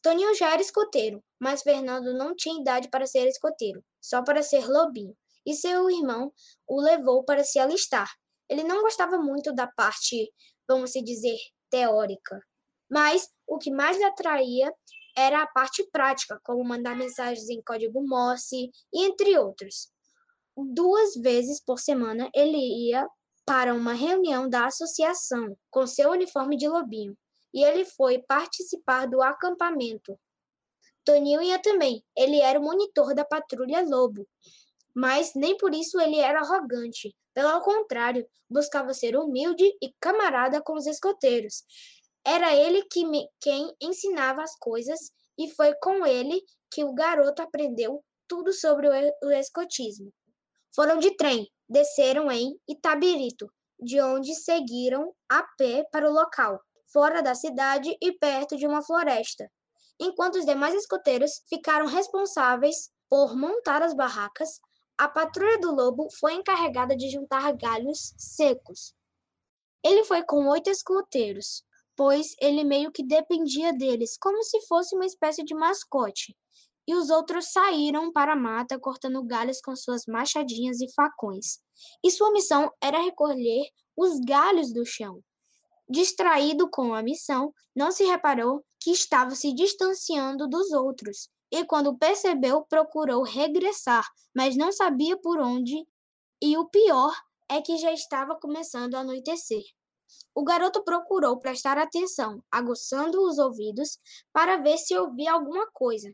Toninho 0.00 0.32
já 0.36 0.52
era 0.52 0.62
escoteiro, 0.62 1.20
mas 1.40 1.62
Fernando 1.62 2.16
não 2.16 2.36
tinha 2.36 2.60
idade 2.60 2.88
para 2.88 3.06
ser 3.06 3.26
escoteiro, 3.26 3.84
só 4.00 4.22
para 4.22 4.40
ser 4.40 4.68
lobinho, 4.68 5.16
e 5.44 5.52
seu 5.52 5.90
irmão 5.90 6.32
o 6.68 6.80
levou 6.80 7.24
para 7.24 7.42
se 7.42 7.58
alistar. 7.58 8.08
Ele 8.48 8.62
não 8.62 8.82
gostava 8.82 9.18
muito 9.18 9.52
da 9.52 9.66
parte, 9.66 10.32
vamos 10.68 10.92
dizer, 10.92 11.36
teórica, 11.68 12.40
mas 12.88 13.28
o 13.48 13.58
que 13.58 13.70
mais 13.72 13.96
lhe 13.96 14.04
atraía 14.04 14.72
era 15.18 15.42
a 15.42 15.46
parte 15.48 15.82
prática, 15.90 16.40
como 16.44 16.62
mandar 16.62 16.96
mensagens 16.96 17.48
em 17.48 17.60
código 17.60 18.06
Morse 18.06 18.70
entre 18.94 19.36
outros. 19.36 19.90
Duas 20.56 21.16
vezes 21.16 21.60
por 21.60 21.80
semana 21.80 22.30
ele 22.32 22.56
ia 22.56 23.04
para 23.44 23.74
uma 23.74 23.94
reunião 23.94 24.48
da 24.48 24.66
associação 24.66 25.56
com 25.70 25.86
seu 25.88 26.10
uniforme 26.10 26.56
de 26.56 26.68
lobinho 26.68 27.18
e 27.52 27.64
ele 27.64 27.84
foi 27.84 28.20
participar 28.20 29.06
do 29.06 29.20
acampamento. 29.20 30.16
Toninho 31.04 31.42
ia 31.42 31.58
também, 31.58 32.04
ele 32.16 32.40
era 32.40 32.60
o 32.60 32.62
monitor 32.62 33.12
da 33.12 33.24
patrulha 33.24 33.82
Lobo, 33.82 34.28
mas 34.94 35.32
nem 35.34 35.56
por 35.56 35.74
isso 35.74 35.98
ele 36.00 36.18
era 36.18 36.40
arrogante. 36.40 37.16
Pelo 37.34 37.60
contrário, 37.62 38.28
buscava 38.48 38.94
ser 38.94 39.16
humilde 39.16 39.64
e 39.82 39.92
camarada 40.00 40.62
com 40.62 40.74
os 40.74 40.86
escoteiros. 40.86 41.64
Era 42.30 42.54
ele 42.54 42.82
que 42.82 43.06
me, 43.06 43.26
quem 43.40 43.74
ensinava 43.80 44.42
as 44.42 44.54
coisas 44.58 44.98
e 45.38 45.48
foi 45.48 45.74
com 45.76 46.04
ele 46.04 46.44
que 46.70 46.84
o 46.84 46.92
garoto 46.92 47.40
aprendeu 47.40 48.04
tudo 48.28 48.52
sobre 48.52 48.86
o, 48.86 49.26
o 49.26 49.30
escotismo. 49.30 50.12
Foram 50.74 50.98
de 50.98 51.16
trem, 51.16 51.50
desceram 51.66 52.30
em 52.30 52.54
Itabirito, 52.68 53.50
de 53.80 53.98
onde 54.02 54.34
seguiram 54.34 55.14
a 55.26 55.42
pé 55.56 55.88
para 55.90 56.06
o 56.06 56.12
local, 56.12 56.60
fora 56.92 57.22
da 57.22 57.34
cidade 57.34 57.96
e 57.98 58.12
perto 58.12 58.58
de 58.58 58.66
uma 58.66 58.82
floresta. 58.82 59.50
Enquanto 59.98 60.34
os 60.36 60.44
demais 60.44 60.74
escoteiros 60.74 61.42
ficaram 61.48 61.86
responsáveis 61.86 62.90
por 63.08 63.34
montar 63.34 63.80
as 63.80 63.94
barracas, 63.94 64.60
a 64.98 65.08
patrulha 65.08 65.58
do 65.60 65.74
lobo 65.74 66.08
foi 66.20 66.34
encarregada 66.34 66.94
de 66.94 67.08
juntar 67.08 67.56
galhos 67.56 68.12
secos. 68.18 68.94
Ele 69.82 70.04
foi 70.04 70.22
com 70.24 70.46
oito 70.48 70.68
escoteiros, 70.68 71.64
pois 71.98 72.36
ele 72.40 72.62
meio 72.62 72.92
que 72.92 73.02
dependia 73.02 73.72
deles, 73.72 74.16
como 74.20 74.40
se 74.44 74.64
fosse 74.68 74.94
uma 74.94 75.04
espécie 75.04 75.42
de 75.42 75.52
mascote. 75.52 76.32
E 76.86 76.94
os 76.94 77.10
outros 77.10 77.50
saíram 77.50 78.12
para 78.12 78.34
a 78.34 78.36
mata 78.36 78.78
cortando 78.78 79.20
galhos 79.24 79.60
com 79.60 79.74
suas 79.74 80.06
machadinhas 80.06 80.80
e 80.80 80.86
facões. 80.94 81.58
E 82.02 82.08
sua 82.12 82.30
missão 82.30 82.70
era 82.80 83.02
recolher 83.02 83.66
os 83.96 84.20
galhos 84.20 84.72
do 84.72 84.86
chão. 84.86 85.20
Distraído 85.90 86.70
com 86.70 86.94
a 86.94 87.02
missão, 87.02 87.52
não 87.74 87.90
se 87.90 88.04
reparou 88.04 88.64
que 88.80 88.92
estava 88.92 89.34
se 89.34 89.52
distanciando 89.52 90.46
dos 90.46 90.70
outros, 90.70 91.28
e 91.50 91.64
quando 91.64 91.98
percebeu, 91.98 92.62
procurou 92.62 93.24
regressar, 93.24 94.06
mas 94.36 94.56
não 94.56 94.70
sabia 94.70 95.16
por 95.16 95.40
onde, 95.40 95.84
e 96.40 96.56
o 96.56 96.68
pior 96.68 97.12
é 97.48 97.60
que 97.60 97.76
já 97.76 97.90
estava 97.90 98.38
começando 98.38 98.94
a 98.94 99.00
anoitecer. 99.00 99.64
O 100.34 100.44
garoto 100.44 100.84
procurou 100.84 101.38
prestar 101.38 101.78
atenção, 101.78 102.42
aguçando 102.50 103.22
os 103.22 103.38
ouvidos 103.38 103.98
para 104.32 104.56
ver 104.56 104.78
se 104.78 104.96
ouvia 104.96 105.32
alguma 105.32 105.66
coisa. 105.72 106.12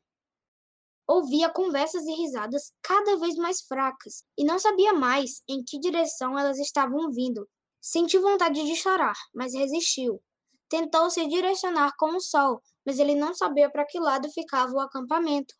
Ouvia 1.07 1.51
conversas 1.51 2.07
e 2.07 2.13
risadas 2.13 2.73
cada 2.83 3.19
vez 3.19 3.37
mais 3.37 3.61
fracas 3.61 4.25
e 4.39 4.45
não 4.45 4.59
sabia 4.59 4.95
mais 4.95 5.43
em 5.47 5.63
que 5.63 5.79
direção 5.79 6.39
elas 6.39 6.59
estavam 6.59 7.11
vindo. 7.11 7.47
Sentiu 7.81 8.23
vontade 8.23 8.65
de 8.65 8.75
chorar, 8.75 9.15
mas 9.35 9.53
resistiu. 9.53 10.23
Tentou 10.71 11.11
se 11.11 11.27
direcionar 11.29 11.93
com 11.99 12.17
o 12.17 12.21
sol, 12.21 12.63
mas 12.87 12.99
ele 12.99 13.15
não 13.15 13.35
sabia 13.35 13.71
para 13.71 13.85
que 13.85 14.01
lado 14.01 14.31
ficava 14.31 14.73
o 14.73 14.81
acampamento. 14.81 15.55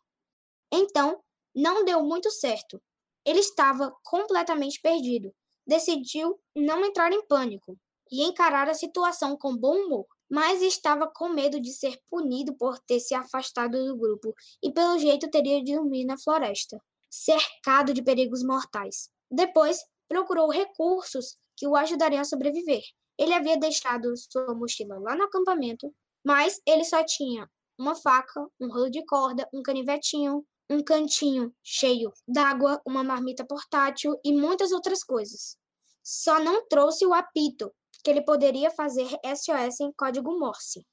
Então, 0.71 1.23
não 1.55 1.85
deu 1.85 2.03
muito 2.03 2.31
certo. 2.31 2.81
Ele 3.23 3.39
estava 3.39 3.95
completamente 4.03 4.81
perdido. 4.81 5.31
Decidiu 5.67 6.39
não 6.55 6.83
entrar 6.83 7.11
em 7.13 7.25
pânico 7.27 7.77
e 8.11 8.23
encarar 8.23 8.69
a 8.69 8.73
situação 8.73 9.37
com 9.37 9.55
bom 9.55 9.75
humor, 9.85 10.05
mas 10.29 10.61
estava 10.61 11.07
com 11.07 11.29
medo 11.29 11.59
de 11.59 11.71
ser 11.71 11.99
punido 12.09 12.55
por 12.55 12.79
ter 12.79 12.99
se 12.99 13.13
afastado 13.13 13.83
do 13.85 13.97
grupo 13.97 14.33
e, 14.61 14.71
pelo 14.71 14.97
jeito, 14.97 15.29
teria 15.29 15.63
de 15.63 15.75
dormir 15.75 16.05
na 16.05 16.17
floresta, 16.17 16.81
cercado 17.09 17.93
de 17.93 18.03
perigos 18.03 18.43
mortais. 18.43 19.09
Depois, 19.29 19.79
procurou 20.07 20.49
recursos 20.49 21.37
que 21.55 21.67
o 21.67 21.75
ajudariam 21.75 22.21
a 22.21 22.25
sobreviver. 22.25 22.81
Ele 23.17 23.33
havia 23.33 23.57
deixado 23.57 24.13
sua 24.17 24.53
mochila 24.53 24.99
lá 24.99 25.15
no 25.15 25.23
acampamento, 25.23 25.93
mas 26.23 26.59
ele 26.65 26.83
só 26.83 27.03
tinha 27.05 27.49
uma 27.77 27.95
faca, 27.95 28.45
um 28.59 28.67
rolo 28.67 28.89
de 28.89 29.05
corda, 29.05 29.47
um 29.53 29.61
canivetinho, 29.61 30.45
um 30.69 30.83
cantinho 30.83 31.53
cheio 31.63 32.11
d'água, 32.27 32.81
uma 32.85 33.03
marmita 33.03 33.45
portátil 33.45 34.19
e 34.23 34.33
muitas 34.33 34.71
outras 34.71 35.03
coisas. 35.03 35.57
Só 36.03 36.39
não 36.39 36.67
trouxe 36.67 37.05
o 37.05 37.13
apito, 37.13 37.71
que 38.05 38.11
ele 38.11 38.21
poderia 38.21 38.69
fazer 38.69 39.07
SOS 39.25 39.79
em 39.81 39.91
código 39.97 40.37
Morse. 40.37 40.85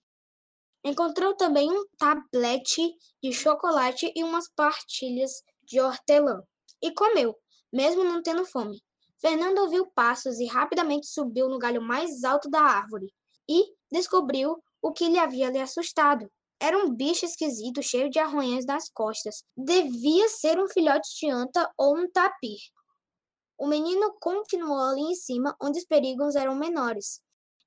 Encontrou 0.83 1.37
também 1.37 1.71
um 1.71 1.85
tablete 1.99 2.91
de 3.23 3.35
chocolate 3.35 4.11
e 4.17 4.25
umas 4.25 4.49
partilhas 4.57 5.43
de 5.63 5.79
hortelã. 5.79 6.43
E 6.83 6.91
comeu, 6.95 7.37
mesmo 7.71 8.03
não 8.03 8.23
tendo 8.23 8.47
fome. 8.47 8.83
Fernando 9.21 9.59
ouviu 9.59 9.87
passos 9.95 10.41
e 10.41 10.47
rapidamente 10.47 11.07
subiu 11.07 11.51
no 11.51 11.59
galho 11.59 11.83
mais 11.83 12.25
alto 12.25 12.49
da 12.49 12.63
árvore 12.63 13.13
e 13.47 13.63
descobriu 13.93 14.57
o 14.81 14.91
que 14.91 15.07
lhe 15.07 15.19
havia 15.19 15.51
lhe 15.51 15.61
assustado. 15.61 16.27
Era 16.59 16.79
um 16.79 16.95
bicho 16.95 17.27
esquisito, 17.27 17.83
cheio 17.83 18.09
de 18.09 18.19
arranhões 18.19 18.65
nas 18.65 18.89
costas. 18.89 19.45
Devia 19.55 20.29
ser 20.29 20.59
um 20.59 20.67
filhote 20.67 21.11
de 21.21 21.29
anta 21.29 21.71
ou 21.77 21.99
um 21.99 22.11
tapir. 22.11 22.59
O 23.63 23.69
menino 23.69 24.13
continuou 24.19 24.81
ali 24.81 25.03
em 25.03 25.15
cima, 25.15 25.57
onde 25.63 25.79
os 25.79 25.85
perigos 25.85 26.35
eram 26.35 26.57
menores. 26.57 27.21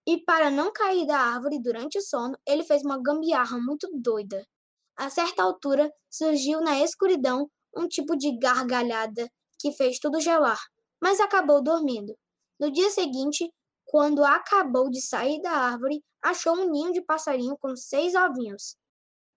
E 0.05 0.17
para 0.25 0.51
não 0.51 0.69
cair 0.73 1.07
da 1.07 1.17
árvore 1.17 1.57
durante 1.57 1.97
o 1.97 2.01
sono, 2.01 2.37
ele 2.45 2.65
fez 2.65 2.83
uma 2.83 3.01
gambiarra 3.01 3.57
muito 3.57 3.87
doida. 3.93 4.45
A 4.97 5.09
certa 5.09 5.41
altura, 5.41 5.89
surgiu 6.11 6.59
na 6.59 6.81
escuridão 6.81 7.49
um 7.73 7.87
tipo 7.87 8.17
de 8.17 8.37
gargalhada 8.37 9.25
que 9.57 9.71
fez 9.71 9.97
tudo 9.97 10.19
gelar, 10.19 10.59
mas 11.01 11.21
acabou 11.21 11.63
dormindo. 11.63 12.13
No 12.59 12.69
dia 12.69 12.89
seguinte, 12.89 13.49
quando 13.85 14.21
acabou 14.25 14.89
de 14.89 14.99
sair 14.99 15.41
da 15.41 15.51
árvore, 15.51 16.03
achou 16.21 16.57
um 16.57 16.69
ninho 16.69 16.91
de 16.91 17.01
passarinho 17.03 17.57
com 17.57 17.73
seis 17.73 18.15
ovinhos. 18.15 18.75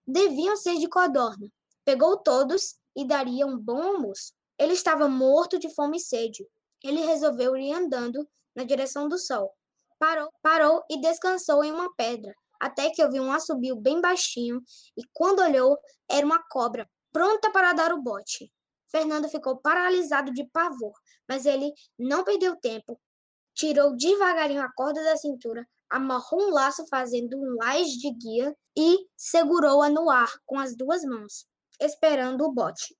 Deviam 0.05 0.57
ser 0.57 0.75
de 0.75 0.89
codorna. 0.89 1.47
Pegou 1.85 2.17
todos 2.17 2.75
e 2.97 3.07
daria 3.07 3.47
um 3.47 3.57
bom 3.57 3.81
almoço. 3.81 4.33
Ele 4.59 4.73
estava 4.73 5.07
morto 5.07 5.57
de 5.57 5.73
fome 5.73 5.97
e 5.97 6.01
sede. 6.01 6.45
Ele 6.83 6.99
resolveu 6.99 7.55
ir 7.55 7.73
andando 7.73 8.27
na 8.55 8.63
direção 8.63 9.07
do 9.07 9.17
sol. 9.17 9.51
Parou, 9.97 10.29
parou 10.41 10.83
e 10.89 10.99
descansou 10.99 11.63
em 11.63 11.71
uma 11.71 11.93
pedra, 11.95 12.33
até 12.59 12.89
que 12.89 13.03
ouviu 13.03 13.23
um 13.23 13.31
assobio 13.31 13.75
bem 13.75 14.01
baixinho 14.01 14.61
e 14.97 15.01
quando 15.13 15.41
olhou, 15.41 15.77
era 16.09 16.25
uma 16.25 16.43
cobra, 16.49 16.89
pronta 17.11 17.51
para 17.51 17.73
dar 17.73 17.93
o 17.93 18.01
bote. 18.01 18.51
Fernando 18.91 19.29
ficou 19.29 19.57
paralisado 19.57 20.31
de 20.33 20.45
pavor, 20.51 20.93
mas 21.27 21.45
ele 21.45 21.71
não 21.97 22.23
perdeu 22.23 22.55
tempo. 22.55 22.99
Tirou 23.53 23.95
devagarinho 23.95 24.61
a 24.61 24.71
corda 24.73 25.03
da 25.03 25.15
cintura, 25.15 25.65
amarrou 25.89 26.47
um 26.47 26.51
laço 26.51 26.85
fazendo 26.87 27.37
um 27.37 27.55
laje 27.61 27.97
de 27.97 28.11
guia 28.11 28.55
e 28.77 29.05
segurou-a 29.17 29.89
no 29.89 30.09
ar 30.09 30.31
com 30.45 30.57
as 30.59 30.75
duas 30.75 31.03
mãos, 31.03 31.45
esperando 31.79 32.45
o 32.45 32.53
bote. 32.53 32.98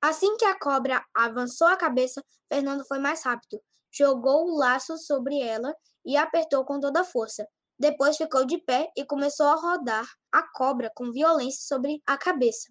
Assim 0.00 0.36
que 0.36 0.44
a 0.44 0.58
cobra 0.58 1.04
avançou 1.14 1.66
a 1.66 1.76
cabeça, 1.76 2.22
Fernando 2.52 2.86
foi 2.86 2.98
mais 2.98 3.22
rápido. 3.24 3.60
Jogou 3.90 4.46
o 4.46 4.58
laço 4.58 4.96
sobre 4.98 5.40
ela 5.40 5.74
e 6.04 6.16
apertou 6.16 6.64
com 6.64 6.78
toda 6.78 7.00
a 7.00 7.04
força. 7.04 7.46
Depois 7.78 8.16
ficou 8.16 8.44
de 8.44 8.58
pé 8.58 8.90
e 8.96 9.04
começou 9.04 9.46
a 9.46 9.54
rodar 9.54 10.06
a 10.32 10.42
cobra 10.52 10.90
com 10.94 11.12
violência 11.12 11.62
sobre 11.62 12.02
a 12.06 12.16
cabeça. 12.16 12.70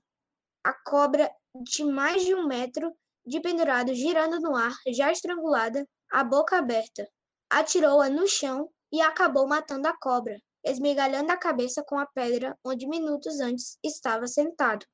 A 0.63 0.73
cobra, 0.73 1.31
de 1.55 1.83
mais 1.83 2.23
de 2.25 2.33
um 2.33 2.47
metro 2.47 2.91
de 3.25 3.39
pendurado, 3.39 3.93
girando 3.93 4.39
no 4.39 4.55
ar, 4.55 4.73
já 4.87 5.11
estrangulada, 5.11 5.85
a 6.11 6.23
boca 6.23 6.57
aberta, 6.57 7.07
atirou-a 7.49 8.09
no 8.09 8.27
chão 8.27 8.69
e 8.91 9.01
acabou 9.01 9.47
matando 9.47 9.87
a 9.87 9.97
cobra, 9.97 10.39
esmigalhando 10.63 11.31
a 11.31 11.37
cabeça 11.37 11.83
com 11.85 11.97
a 11.97 12.05
pedra 12.05 12.57
onde 12.63 12.87
minutos 12.87 13.39
antes 13.39 13.77
estava 13.83 14.27
sentado. 14.27 14.85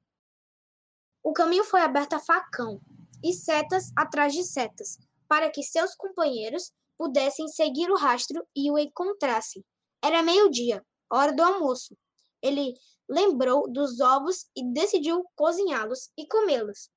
O 1.24 1.34
caminho 1.34 1.64
foi 1.64 1.82
aberto 1.82 2.14
a 2.14 2.20
facão 2.20 2.80
e 3.24 3.34
setas 3.34 3.92
atrás 3.96 4.34
de 4.34 4.44
setas, 4.44 4.98
para 5.28 5.50
que 5.50 5.64
seus 5.64 5.96
companheiros 5.96 6.72
pudessem 6.98 7.48
seguir 7.48 7.90
o 7.90 7.98
rastro 7.98 8.46
e 8.56 8.72
o 8.72 8.78
encontrassem. 8.78 9.64
Era 10.04 10.24
meio-dia, 10.24 10.86
hora 11.12 11.32
do 11.32 11.44
almoço. 11.44 11.96
Ele 12.42 12.74
lembrou 13.08 13.72
dos 13.72 14.00
ovos 14.00 14.46
e 14.56 14.74
decidiu 14.74 15.24
cozinhá-los 15.36 16.10
e 16.18 16.26
comê-los. 16.28 16.90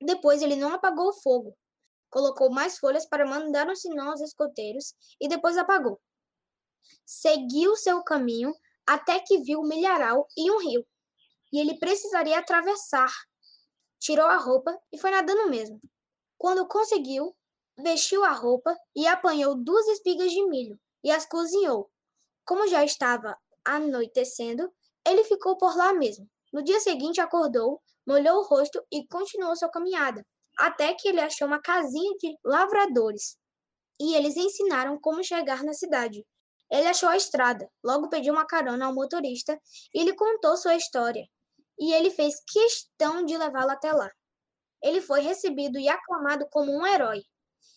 Depois 0.00 0.42
ele 0.42 0.56
não 0.56 0.72
apagou 0.72 1.08
o 1.08 1.20
fogo. 1.22 1.56
Colocou 2.10 2.50
mais 2.50 2.78
folhas 2.78 3.06
para 3.06 3.26
mandar 3.26 3.68
um 3.68 3.76
sinal 3.76 4.10
aos 4.10 4.20
escoteiros 4.20 4.94
e 5.20 5.28
depois 5.28 5.56
apagou. 5.56 6.00
Seguiu 7.06 7.76
seu 7.76 8.02
caminho 8.02 8.52
até 8.86 9.20
que 9.20 9.38
viu 9.38 9.60
um 9.60 9.68
milharal 9.68 10.26
e 10.36 10.50
um 10.50 10.58
rio. 10.58 10.84
E 11.52 11.60
ele 11.60 11.78
precisaria 11.78 12.38
atravessar. 12.38 13.10
Tirou 14.02 14.26
a 14.26 14.36
roupa 14.36 14.76
e 14.92 14.98
foi 14.98 15.12
nadando 15.12 15.48
mesmo. 15.48 15.78
Quando 16.36 16.66
conseguiu, 16.66 17.36
vestiu 17.78 18.24
a 18.24 18.32
roupa 18.32 18.76
e 18.96 19.06
apanhou 19.06 19.54
duas 19.54 19.86
espigas 19.86 20.32
de 20.32 20.44
milho 20.48 20.76
e 21.04 21.10
as 21.12 21.24
cozinhou. 21.24 21.88
Como 22.44 22.66
já 22.66 22.84
estava 22.84 23.38
anoitecendo, 23.64 24.68
ele 25.06 25.22
ficou 25.22 25.56
por 25.56 25.76
lá 25.76 25.92
mesmo. 25.92 26.28
No 26.52 26.64
dia 26.64 26.80
seguinte, 26.80 27.20
acordou, 27.20 27.80
molhou 28.04 28.40
o 28.40 28.44
rosto 28.44 28.84
e 28.90 29.06
continuou 29.06 29.54
sua 29.54 29.70
caminhada, 29.70 30.26
até 30.58 30.94
que 30.94 31.06
ele 31.06 31.20
achou 31.20 31.46
uma 31.46 31.62
casinha 31.62 32.12
de 32.18 32.36
lavradores. 32.44 33.38
E 34.00 34.16
eles 34.16 34.36
ensinaram 34.36 34.98
como 35.00 35.22
chegar 35.22 35.62
na 35.62 35.74
cidade. 35.74 36.26
Ele 36.68 36.88
achou 36.88 37.08
a 37.08 37.16
estrada, 37.16 37.70
logo 37.84 38.08
pediu 38.08 38.32
uma 38.32 38.48
carona 38.48 38.86
ao 38.86 38.94
motorista 38.94 39.56
e 39.94 40.02
lhe 40.02 40.16
contou 40.16 40.56
sua 40.56 40.74
história. 40.74 41.24
E 41.78 41.92
ele 41.92 42.10
fez 42.10 42.42
questão 42.46 43.24
de 43.24 43.36
levá-lo 43.36 43.70
até 43.70 43.92
lá. 43.92 44.10
Ele 44.82 45.00
foi 45.00 45.20
recebido 45.20 45.78
e 45.78 45.88
aclamado 45.88 46.46
como 46.50 46.72
um 46.72 46.86
herói. 46.86 47.22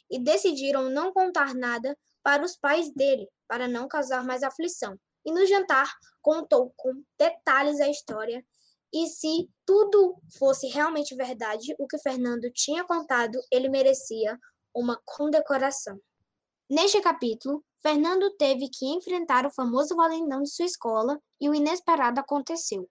E 0.10 0.20
decidiram 0.20 0.90
não 0.90 1.12
contar 1.12 1.54
nada 1.54 1.98
para 2.24 2.44
os 2.44 2.56
pais 2.56 2.94
dele, 2.94 3.28
para 3.48 3.68
não 3.68 3.88
causar 3.88 4.24
mais 4.24 4.44
aflição. 4.44 4.98
E 5.26 5.32
no 5.32 5.46
jantar 5.46 5.92
contou 6.22 6.74
com 6.76 7.04
detalhes 7.18 7.80
a 7.80 7.90
história 7.90 8.44
e 8.98 9.08
se 9.08 9.50
tudo 9.66 10.16
fosse 10.40 10.68
realmente 10.68 11.16
verdade, 11.18 11.76
o 11.78 11.86
que 11.86 11.98
Fernando 11.98 12.50
tinha 12.54 12.82
contado, 12.86 13.38
ele 13.52 13.68
merecia 13.68 14.40
uma 14.74 14.98
condecoração. 15.04 16.00
Neste 16.70 17.02
capítulo, 17.02 17.62
Fernando 17.82 18.34
teve 18.38 18.70
que 18.70 18.86
enfrentar 18.86 19.46
o 19.46 19.52
famoso 19.52 19.98
valentão 19.98 20.42
de 20.42 20.50
sua 20.50 20.64
escola 20.64 21.20
e 21.42 21.50
o 21.50 21.54
inesperado 21.54 22.22
aconteceu. 22.22 22.88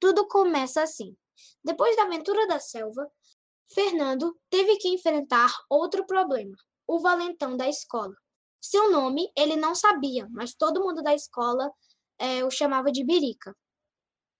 Tudo 0.00 0.26
começa 0.28 0.82
assim. 0.82 1.16
Depois 1.64 1.96
da 1.96 2.04
aventura 2.04 2.46
da 2.46 2.58
selva, 2.58 3.10
Fernando 3.72 4.36
teve 4.48 4.76
que 4.76 4.88
enfrentar 4.88 5.52
outro 5.68 6.06
problema: 6.06 6.56
o 6.86 6.98
valentão 6.98 7.56
da 7.56 7.68
escola. 7.68 8.14
Seu 8.60 8.90
nome 8.90 9.30
ele 9.36 9.56
não 9.56 9.74
sabia, 9.74 10.26
mas 10.30 10.54
todo 10.54 10.82
mundo 10.82 11.02
da 11.02 11.14
escola 11.14 11.70
é, 12.18 12.44
o 12.44 12.50
chamava 12.50 12.90
de 12.90 13.04
Birica. 13.04 13.54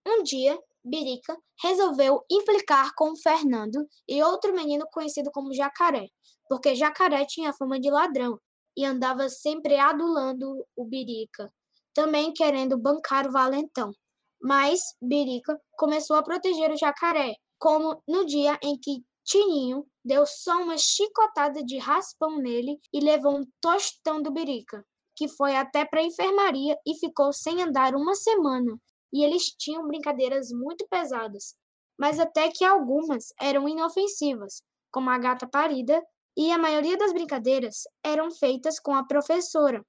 Um 0.07 0.23
dia, 0.23 0.59
Birica 0.85 1.37
resolveu 1.63 2.25
implicar 2.31 2.95
com 2.95 3.15
Fernando 3.17 3.87
e 4.09 4.23
outro 4.23 4.55
menino 4.55 4.87
conhecido 4.91 5.31
como 5.31 5.55
Jacaré, 5.55 6.09
porque 6.49 6.75
Jacaré 6.75 7.25
tinha 7.27 7.53
fama 7.53 7.79
de 7.79 7.91
ladrão 7.91 8.41
e 8.77 8.85
andava 8.85 9.29
sempre 9.29 9.77
adulando 9.77 10.65
o 10.75 10.85
Birica, 10.85 11.53
também 11.93 12.33
querendo 12.33 12.79
bancar 12.79 13.27
o 13.27 13.33
valentão. 13.33 13.93
Mas 14.41 14.81
Birica 15.03 15.61
começou 15.77 16.17
a 16.17 16.23
proteger 16.23 16.71
o 16.71 16.77
Jacaré, 16.77 17.35
como 17.59 18.03
no 18.07 18.25
dia 18.25 18.59
em 18.63 18.79
que 18.79 19.03
Tininho 19.25 19.87
deu 20.05 20.25
só 20.25 20.63
uma 20.63 20.79
chicotada 20.79 21.63
de 21.63 21.77
raspão 21.77 22.39
nele 22.39 22.79
e 22.93 23.01
levou 23.01 23.37
um 23.37 23.45
tostão 23.61 24.23
do 24.23 24.31
Birica, 24.31 24.83
que 25.15 25.29
foi 25.29 25.55
até 25.55 25.85
para 25.85 26.01
a 26.01 26.05
enfermaria 26.05 26.79
e 26.87 26.95
ficou 26.99 27.33
sem 27.33 27.63
andar 27.63 27.95
uma 27.95 28.15
semana. 28.15 28.79
E 29.13 29.25
eles 29.25 29.55
tinham 29.59 29.87
brincadeiras 29.87 30.49
muito 30.51 30.87
pesadas, 30.89 31.55
mas 31.99 32.21
até 32.21 32.49
que 32.51 32.65
algumas 32.65 33.27
eram 33.41 33.69
inofensivas, 33.69 34.63
como 34.91 35.11
a 35.11 35.19
gata 35.19 35.47
parida, 35.47 36.03
e 36.37 36.53
a 36.53 36.57
maioria 36.57 36.97
das 36.97 37.13
brincadeiras 37.13 37.83
eram 38.03 38.31
feitas 38.31 38.79
com 38.79 38.95
a 38.95 39.05
professora, 39.05 39.85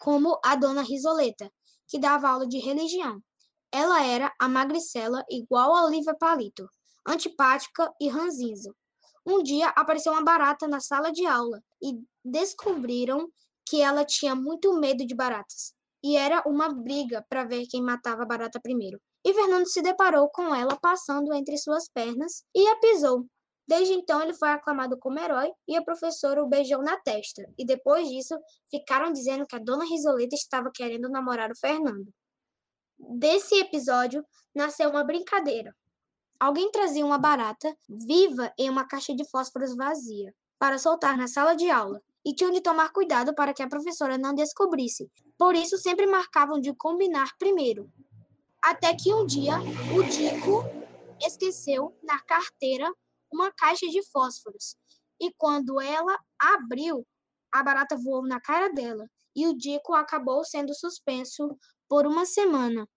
como 0.00 0.38
a 0.44 0.54
dona 0.54 0.82
Risoleta, 0.82 1.50
que 1.88 1.98
dava 1.98 2.28
aula 2.28 2.46
de 2.46 2.58
religião. 2.58 3.20
Ela 3.74 4.04
era 4.04 4.32
a 4.38 4.48
magricela 4.48 5.24
igual 5.28 5.74
a 5.74 5.84
Olivia 5.84 6.14
Palito, 6.14 6.64
antipática 7.04 7.92
e 8.00 8.08
ranzinza. 8.08 8.72
Um 9.26 9.42
dia 9.42 9.66
apareceu 9.70 10.12
uma 10.12 10.22
barata 10.22 10.68
na 10.68 10.78
sala 10.78 11.10
de 11.10 11.26
aula 11.26 11.60
e 11.82 11.98
descobriram 12.24 13.28
que 13.68 13.80
ela 13.80 14.04
tinha 14.04 14.32
muito 14.36 14.78
medo 14.78 15.04
de 15.04 15.12
baratas. 15.12 15.74
E 16.04 16.16
era 16.16 16.40
uma 16.46 16.68
briga 16.68 17.26
para 17.28 17.42
ver 17.42 17.66
quem 17.66 17.82
matava 17.82 18.22
a 18.22 18.26
barata 18.26 18.60
primeiro. 18.62 19.00
E 19.24 19.34
Fernando 19.34 19.66
se 19.66 19.82
deparou 19.82 20.30
com 20.30 20.54
ela 20.54 20.78
passando 20.80 21.34
entre 21.34 21.58
suas 21.58 21.88
pernas 21.88 22.44
e 22.54 22.68
a 22.68 22.76
pisou. 22.76 23.26
Desde 23.66 23.94
então 23.94 24.22
ele 24.22 24.34
foi 24.34 24.50
aclamado 24.50 24.96
como 25.00 25.18
herói 25.18 25.50
e 25.66 25.74
a 25.74 25.82
professora 25.82 26.40
o 26.40 26.48
beijou 26.48 26.80
na 26.80 26.96
testa. 27.00 27.42
E 27.58 27.66
depois 27.66 28.08
disso 28.08 28.38
ficaram 28.70 29.12
dizendo 29.12 29.44
que 29.48 29.56
a 29.56 29.58
dona 29.58 29.84
Risoleta 29.84 30.36
estava 30.36 30.70
querendo 30.72 31.08
namorar 31.08 31.50
o 31.50 31.58
Fernando. 31.58 32.06
Desse 33.10 33.54
episódio 33.56 34.24
nasceu 34.54 34.90
uma 34.90 35.04
brincadeira. 35.04 35.74
Alguém 36.38 36.70
trazia 36.70 37.04
uma 37.04 37.18
barata 37.18 37.76
viva 37.88 38.52
em 38.58 38.68
uma 38.68 38.86
caixa 38.86 39.14
de 39.14 39.28
fósforos 39.28 39.74
vazia 39.76 40.34
para 40.58 40.78
soltar 40.78 41.16
na 41.16 41.26
sala 41.26 41.54
de 41.54 41.70
aula 41.70 42.00
e 42.24 42.34
tinham 42.34 42.50
de 42.50 42.60
tomar 42.60 42.90
cuidado 42.90 43.34
para 43.34 43.52
que 43.52 43.62
a 43.62 43.68
professora 43.68 44.16
não 44.16 44.34
descobrisse. 44.34 45.10
Por 45.38 45.54
isso, 45.54 45.76
sempre 45.78 46.06
marcavam 46.06 46.60
de 46.60 46.74
combinar 46.74 47.30
primeiro. 47.38 47.90
Até 48.62 48.94
que 48.94 49.12
um 49.12 49.26
dia, 49.26 49.56
o 49.94 50.02
Dico 50.02 50.64
esqueceu 51.20 51.96
na 52.02 52.18
carteira 52.20 52.90
uma 53.30 53.52
caixa 53.52 53.86
de 53.86 54.02
fósforos. 54.10 54.76
E 55.20 55.32
quando 55.36 55.80
ela 55.80 56.18
abriu, 56.38 57.06
a 57.52 57.62
barata 57.62 57.96
voou 57.96 58.26
na 58.26 58.40
cara 58.40 58.68
dela 58.68 59.06
e 59.36 59.46
o 59.46 59.56
Dico 59.56 59.92
acabou 59.94 60.44
sendo 60.44 60.74
suspenso 60.74 61.56
por 61.88 62.06
uma 62.06 62.24
semana. 62.24 62.88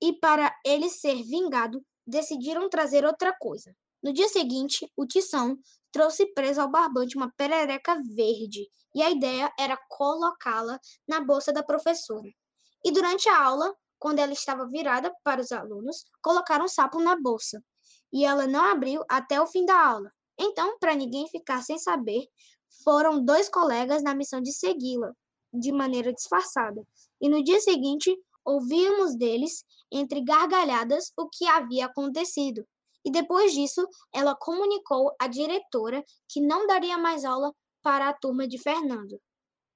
E 0.00 0.12
para 0.12 0.54
ele 0.64 0.88
ser 0.88 1.22
vingado, 1.22 1.84
decidiram 2.06 2.68
trazer 2.68 3.04
outra 3.04 3.32
coisa. 3.38 3.74
No 4.02 4.12
dia 4.12 4.28
seguinte, 4.28 4.90
o 4.96 5.06
Tição 5.06 5.58
trouxe 5.92 6.26
preso 6.32 6.60
ao 6.60 6.70
barbante 6.70 7.16
uma 7.16 7.32
perereca 7.36 8.00
verde, 8.14 8.68
e 8.94 9.02
a 9.02 9.10
ideia 9.10 9.52
era 9.58 9.76
colocá-la 9.88 10.78
na 11.06 11.20
bolsa 11.20 11.52
da 11.52 11.62
professora. 11.62 12.28
E 12.84 12.92
durante 12.92 13.28
a 13.28 13.42
aula, 13.42 13.74
quando 13.98 14.20
ela 14.20 14.32
estava 14.32 14.66
virada 14.66 15.12
para 15.22 15.40
os 15.40 15.50
alunos, 15.52 16.04
colocaram 16.22 16.64
um 16.64 16.68
sapo 16.68 17.00
na 17.00 17.16
bolsa, 17.20 17.62
e 18.12 18.24
ela 18.24 18.46
não 18.46 18.64
abriu 18.64 19.04
até 19.08 19.40
o 19.40 19.46
fim 19.46 19.64
da 19.66 19.78
aula. 19.78 20.12
Então, 20.38 20.78
para 20.78 20.94
ninguém 20.94 21.26
ficar 21.28 21.62
sem 21.62 21.78
saber, 21.78 22.28
foram 22.84 23.24
dois 23.24 23.48
colegas 23.48 24.02
na 24.02 24.14
missão 24.14 24.40
de 24.40 24.52
segui-la, 24.52 25.12
de 25.52 25.72
maneira 25.72 26.12
disfarçada. 26.12 26.86
E 27.20 27.28
no 27.28 27.42
dia 27.42 27.60
seguinte, 27.60 28.16
ouvimos 28.44 29.16
deles, 29.16 29.64
entre 29.90 30.22
gargalhadas, 30.22 31.12
o 31.16 31.28
que 31.28 31.46
havia 31.46 31.86
acontecido. 31.86 32.66
E 33.04 33.10
depois 33.10 33.52
disso, 33.52 33.86
ela 34.12 34.34
comunicou 34.34 35.14
à 35.18 35.26
diretora 35.26 36.04
que 36.28 36.40
não 36.40 36.66
daria 36.66 36.98
mais 36.98 37.24
aula 37.24 37.52
para 37.82 38.08
a 38.08 38.12
turma 38.12 38.46
de 38.46 38.58
Fernando. 38.58 39.20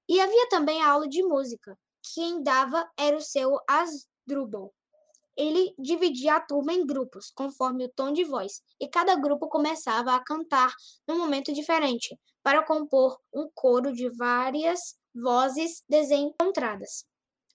E 0.08 0.20
havia 0.20 0.48
também 0.48 0.82
a 0.82 0.90
aula 0.90 1.08
de 1.08 1.22
música. 1.22 1.78
Quem 2.14 2.42
dava 2.42 2.90
era 2.98 3.16
o 3.16 3.20
seu 3.20 3.56
Asdrubal. 3.68 4.74
Ele 5.36 5.74
dividia 5.78 6.36
a 6.36 6.40
turma 6.40 6.74
em 6.74 6.84
grupos, 6.84 7.30
conforme 7.34 7.86
o 7.86 7.92
tom 7.94 8.12
de 8.12 8.24
voz, 8.24 8.60
e 8.78 8.86
cada 8.86 9.14
grupo 9.14 9.48
começava 9.48 10.14
a 10.14 10.22
cantar 10.22 10.74
num 11.08 11.16
momento 11.16 11.52
diferente, 11.54 12.18
para 12.42 12.64
compor 12.64 13.18
um 13.32 13.48
coro 13.54 13.92
de 13.92 14.10
várias 14.10 14.98
vozes 15.14 15.82
desencontradas. 15.88 17.06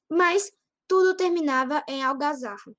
Mas 0.10 0.52
tudo 0.88 1.16
terminava 1.16 1.84
em 1.88 2.04
algazarra. 2.04 2.74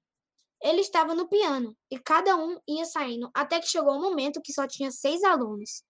Ele 0.63 0.81
estava 0.81 1.15
no 1.15 1.29
piano 1.29 1.77
e 1.91 1.99
cada 1.99 2.37
um 2.37 2.59
ia 2.67 2.85
saindo 2.85 3.31
até 3.33 3.61
que 3.61 3.69
chegou 3.69 3.97
o 3.97 4.01
momento 4.01 4.43
que 4.43 4.53
só 4.53 4.67
tinha 4.67 4.91
seis 4.91 5.23
alunos. 5.23 5.85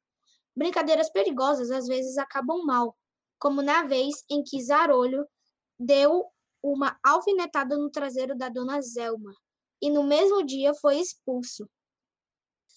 Brincadeiras 0.54 1.10
perigosas 1.10 1.70
às 1.70 1.86
vezes 1.86 2.18
acabam 2.18 2.64
mal, 2.64 2.96
como 3.38 3.62
na 3.62 3.84
vez 3.84 4.24
em 4.30 4.42
que 4.42 4.62
Zarolho 4.62 5.26
deu 5.78 6.26
uma 6.62 6.98
alfinetada 7.04 7.78
no 7.78 7.90
traseiro 7.90 8.36
da 8.36 8.48
dona 8.48 8.80
Zelma 8.82 9.32
e 9.80 9.90
no 9.90 10.02
mesmo 10.02 10.44
dia 10.44 10.74
foi 10.74 10.98
expulso. 10.98 11.68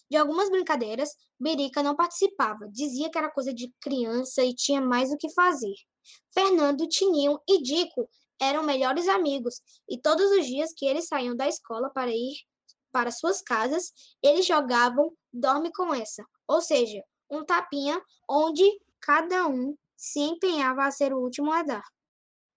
De 0.09 0.17
algumas 0.17 0.49
brincadeiras, 0.49 1.09
Berica 1.39 1.81
não 1.81 1.95
participava, 1.95 2.69
dizia 2.69 3.09
que 3.09 3.17
era 3.17 3.31
coisa 3.31 3.53
de 3.53 3.73
criança 3.81 4.43
e 4.43 4.53
tinha 4.53 4.81
mais 4.81 5.11
o 5.11 5.17
que 5.17 5.33
fazer. 5.33 5.73
Fernando, 6.33 6.87
Tininho 6.87 7.39
e 7.47 7.61
Dico 7.61 8.07
eram 8.41 8.63
melhores 8.63 9.07
amigos, 9.07 9.61
e 9.87 10.01
todos 10.01 10.31
os 10.31 10.45
dias 10.45 10.73
que 10.75 10.85
eles 10.85 11.07
saíam 11.07 11.35
da 11.35 11.47
escola 11.47 11.89
para 11.93 12.09
ir 12.09 12.33
para 12.91 13.11
suas 13.11 13.41
casas, 13.41 13.93
eles 14.21 14.45
jogavam 14.45 15.13
Dorme 15.31 15.71
com 15.71 15.93
essa, 15.93 16.25
ou 16.47 16.59
seja, 16.59 17.01
um 17.29 17.45
tapinha 17.45 18.01
onde 18.29 18.63
cada 18.99 19.47
um 19.47 19.77
se 19.95 20.19
empenhava 20.19 20.83
a 20.83 20.91
ser 20.91 21.13
o 21.13 21.19
último 21.19 21.53
a 21.53 21.63
dar. 21.63 21.83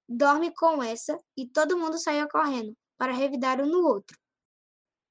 Dorme 0.09 0.53
com 0.53 0.83
essa 0.83 1.17
e 1.37 1.47
todo 1.47 1.79
mundo 1.79 1.99
saía 1.99 2.27
correndo 2.29 2.77
para 2.99 3.13
revidar 3.13 3.61
um 3.61 3.67
no 3.67 3.87
outro. 3.87 4.19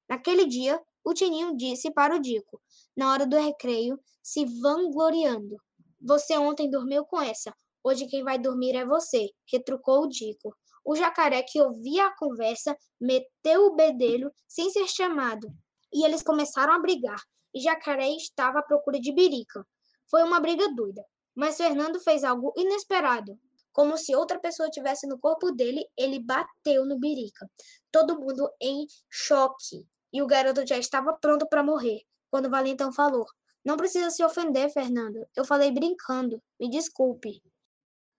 Naquele 0.08 0.44
dia, 0.44 0.80
o 1.02 1.14
Tininho 1.14 1.56
disse 1.56 1.90
para 1.90 2.16
o 2.16 2.18
Dico, 2.20 2.60
na 2.96 3.10
hora 3.12 3.26
do 3.26 3.36
recreio, 3.36 3.98
se 4.22 4.44
vangloriando: 4.60 5.56
Você 6.00 6.36
ontem 6.36 6.70
dormiu 6.70 7.04
com 7.04 7.20
essa, 7.20 7.54
hoje 7.82 8.06
quem 8.06 8.22
vai 8.22 8.38
dormir 8.38 8.76
é 8.76 8.84
você, 8.84 9.30
retrucou 9.50 10.02
o 10.02 10.08
Dico. 10.08 10.54
O 10.84 10.94
jacaré 10.94 11.42
que 11.42 11.60
ouvia 11.60 12.06
a 12.06 12.16
conversa 12.16 12.76
meteu 13.00 13.66
o 13.66 13.74
bedelho 13.74 14.30
sem 14.46 14.70
ser 14.70 14.86
chamado, 14.86 15.48
e 15.92 16.04
eles 16.04 16.22
começaram 16.22 16.74
a 16.74 16.78
brigar, 16.78 17.20
e 17.54 17.60
Jacaré 17.60 18.08
estava 18.10 18.58
à 18.58 18.62
procura 18.62 18.98
de 19.00 19.14
Birica. 19.14 19.64
Foi 20.10 20.22
uma 20.22 20.40
briga 20.40 20.68
doida, 20.74 21.04
mas 21.34 21.56
Fernando 21.56 22.00
fez 22.00 22.24
algo 22.24 22.52
inesperado. 22.56 23.38
Como 23.72 23.96
se 23.96 24.14
outra 24.14 24.38
pessoa 24.38 24.70
tivesse 24.70 25.06
no 25.06 25.18
corpo 25.18 25.50
dele, 25.52 25.84
ele 25.96 26.20
bateu 26.20 26.84
no 26.84 26.98
Birica. 26.98 27.48
Todo 27.90 28.18
mundo 28.20 28.50
em 28.60 28.86
choque. 29.10 29.86
E 30.12 30.22
o 30.22 30.26
garoto 30.26 30.66
já 30.66 30.78
estava 30.78 31.12
pronto 31.20 31.48
para 31.48 31.62
morrer, 31.62 32.02
quando 32.30 32.50
Valentão 32.50 32.92
falou: 32.92 33.24
Não 33.64 33.76
precisa 33.76 34.10
se 34.10 34.24
ofender, 34.24 34.70
Fernando. 34.72 35.26
Eu 35.36 35.44
falei 35.44 35.72
brincando. 35.72 36.40
Me 36.60 36.70
desculpe. 36.70 37.42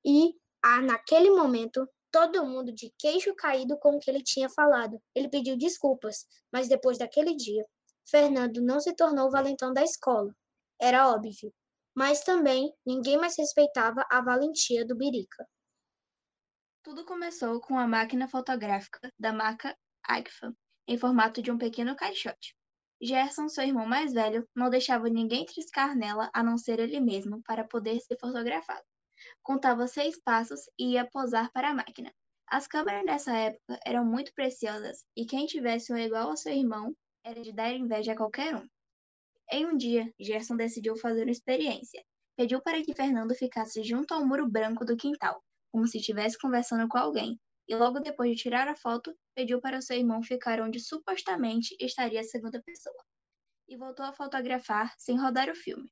E, 0.03 0.33
ah, 0.61 0.81
naquele 0.81 1.29
momento, 1.29 1.87
todo 2.15 2.45
mundo 2.45 2.71
de 2.71 2.93
queixo 2.97 3.35
caído 3.35 3.77
com 3.77 3.97
o 3.97 3.99
que 3.99 4.09
ele 4.09 4.23
tinha 4.23 4.47
falado. 4.47 5.01
Ele 5.13 5.27
pediu 5.27 5.57
desculpas, 5.57 6.25
mas 6.49 6.69
depois 6.69 6.97
daquele 6.97 7.35
dia, 7.35 7.61
Fernando 8.09 8.61
não 8.61 8.79
se 8.79 8.95
tornou 8.95 9.27
o 9.27 9.29
valentão 9.29 9.73
da 9.73 9.83
escola. 9.83 10.33
Era 10.79 11.09
óbvio. 11.09 11.53
Mas 11.93 12.23
também 12.23 12.73
ninguém 12.85 13.17
mais 13.17 13.37
respeitava 13.37 14.05
a 14.09 14.21
valentia 14.21 14.85
do 14.85 14.95
Birica. 14.95 15.45
Tudo 16.81 17.03
começou 17.03 17.59
com 17.59 17.77
a 17.77 17.85
máquina 17.85 18.29
fotográfica 18.29 19.11
da 19.19 19.33
marca 19.33 19.75
Agfa, 20.01 20.55
em 20.87 20.97
formato 20.97 21.41
de 21.41 21.51
um 21.51 21.57
pequeno 21.57 21.97
caixote. 21.97 22.55
Gerson, 23.01 23.49
seu 23.49 23.65
irmão 23.65 23.85
mais 23.85 24.13
velho, 24.13 24.47
não 24.55 24.69
deixava 24.69 25.09
ninguém 25.09 25.45
triscar 25.45 25.97
nela 25.97 26.29
a 26.33 26.41
não 26.41 26.57
ser 26.57 26.79
ele 26.79 27.01
mesmo 27.01 27.43
para 27.43 27.67
poder 27.67 27.99
ser 27.99 28.17
fotografado 28.17 28.85
contava 29.45 29.87
seis 29.87 30.19
passos 30.19 30.59
e 30.77 30.93
ia 30.93 31.07
posar 31.07 31.51
para 31.51 31.69
a 31.69 31.73
máquina. 31.73 32.11
As 32.47 32.67
câmeras 32.67 33.05
dessa 33.05 33.31
época 33.37 33.79
eram 33.85 34.03
muito 34.03 34.33
preciosas 34.33 35.05
e 35.15 35.25
quem 35.25 35.45
tivesse 35.45 35.93
um 35.93 35.97
igual 35.97 36.31
ao 36.31 36.37
seu 36.37 36.51
irmão 36.51 36.95
era 37.23 37.39
de 37.41 37.53
dar 37.53 37.71
inveja 37.71 38.13
a 38.13 38.17
qualquer 38.17 38.55
um. 38.55 38.67
Em 39.51 39.67
um 39.67 39.77
dia, 39.77 40.11
Gerson 40.19 40.55
decidiu 40.55 40.95
fazer 40.95 41.21
uma 41.21 41.31
experiência. 41.31 42.03
Pediu 42.35 42.59
para 42.59 42.81
que 42.83 42.95
Fernando 42.95 43.35
ficasse 43.35 43.83
junto 43.83 44.15
ao 44.15 44.25
muro 44.25 44.49
branco 44.49 44.83
do 44.83 44.97
quintal, 44.97 45.39
como 45.71 45.87
se 45.87 45.99
estivesse 45.99 46.39
conversando 46.39 46.87
com 46.87 46.97
alguém, 46.97 47.39
e 47.67 47.75
logo 47.75 47.99
depois 47.99 48.31
de 48.31 48.41
tirar 48.41 48.67
a 48.67 48.75
foto, 48.75 49.15
pediu 49.35 49.61
para 49.61 49.79
seu 49.79 49.95
irmão 49.95 50.23
ficar 50.23 50.59
onde 50.59 50.79
supostamente 50.79 51.75
estaria 51.79 52.19
a 52.19 52.23
segunda 52.23 52.61
pessoa. 52.63 53.03
E 53.67 53.77
voltou 53.77 54.05
a 54.05 54.13
fotografar 54.13 54.91
sem 54.97 55.19
rodar 55.19 55.49
o 55.49 55.55
filme. 55.55 55.87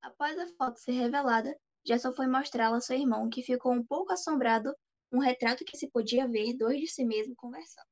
Após 0.00 0.38
a 0.38 0.46
foto 0.56 0.78
ser 0.78 0.92
revelada, 0.92 1.54
Gerson 1.86 2.12
foi 2.12 2.26
mostrá-la 2.26 2.76
a 2.76 2.80
seu 2.80 2.96
irmão, 2.96 3.28
que 3.28 3.42
ficou 3.42 3.72
um 3.72 3.84
pouco 3.84 4.12
assombrado 4.12 4.74
um 5.12 5.18
retrato 5.18 5.64
que 5.64 5.76
se 5.76 5.90
podia 5.90 6.28
ver 6.28 6.56
dois 6.56 6.80
de 6.80 6.86
si 6.86 7.04
mesmo 7.04 7.34
conversando. 7.36 7.86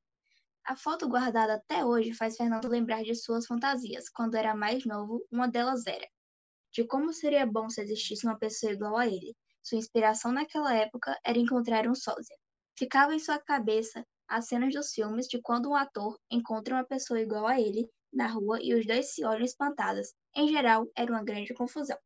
A 0.64 0.76
foto 0.76 1.08
guardada 1.08 1.54
até 1.54 1.84
hoje 1.84 2.14
faz 2.14 2.36
Fernando 2.36 2.68
lembrar 2.68 3.02
de 3.02 3.14
suas 3.14 3.46
fantasias. 3.46 4.08
Quando 4.08 4.36
era 4.36 4.54
mais 4.54 4.84
novo, 4.84 5.26
uma 5.30 5.48
delas 5.48 5.86
era 5.86 6.06
de 6.72 6.84
como 6.84 7.12
seria 7.12 7.44
bom 7.46 7.68
se 7.68 7.80
existisse 7.82 8.26
uma 8.26 8.38
pessoa 8.38 8.72
igual 8.72 8.96
a 8.96 9.06
ele. 9.06 9.34
Sua 9.62 9.78
inspiração 9.78 10.32
naquela 10.32 10.74
época 10.74 11.18
era 11.24 11.38
encontrar 11.38 11.86
um 11.86 11.94
sósia. 11.94 12.36
Ficava 12.78 13.14
em 13.14 13.18
sua 13.18 13.38
cabeça 13.38 14.04
as 14.28 14.46
cenas 14.46 14.72
dos 14.72 14.92
filmes 14.92 15.26
de 15.26 15.40
quando 15.42 15.68
um 15.68 15.74
ator 15.74 16.16
encontra 16.30 16.74
uma 16.74 16.84
pessoa 16.84 17.20
igual 17.20 17.46
a 17.46 17.60
ele 17.60 17.90
na 18.12 18.28
rua 18.28 18.58
e 18.62 18.72
os 18.74 18.86
dois 18.86 19.12
se 19.12 19.24
olham 19.24 19.44
espantados. 19.44 20.14
Em 20.34 20.48
geral, 20.48 20.86
era 20.96 21.10
uma 21.10 21.24
grande 21.24 21.52
confusão. 21.52 21.98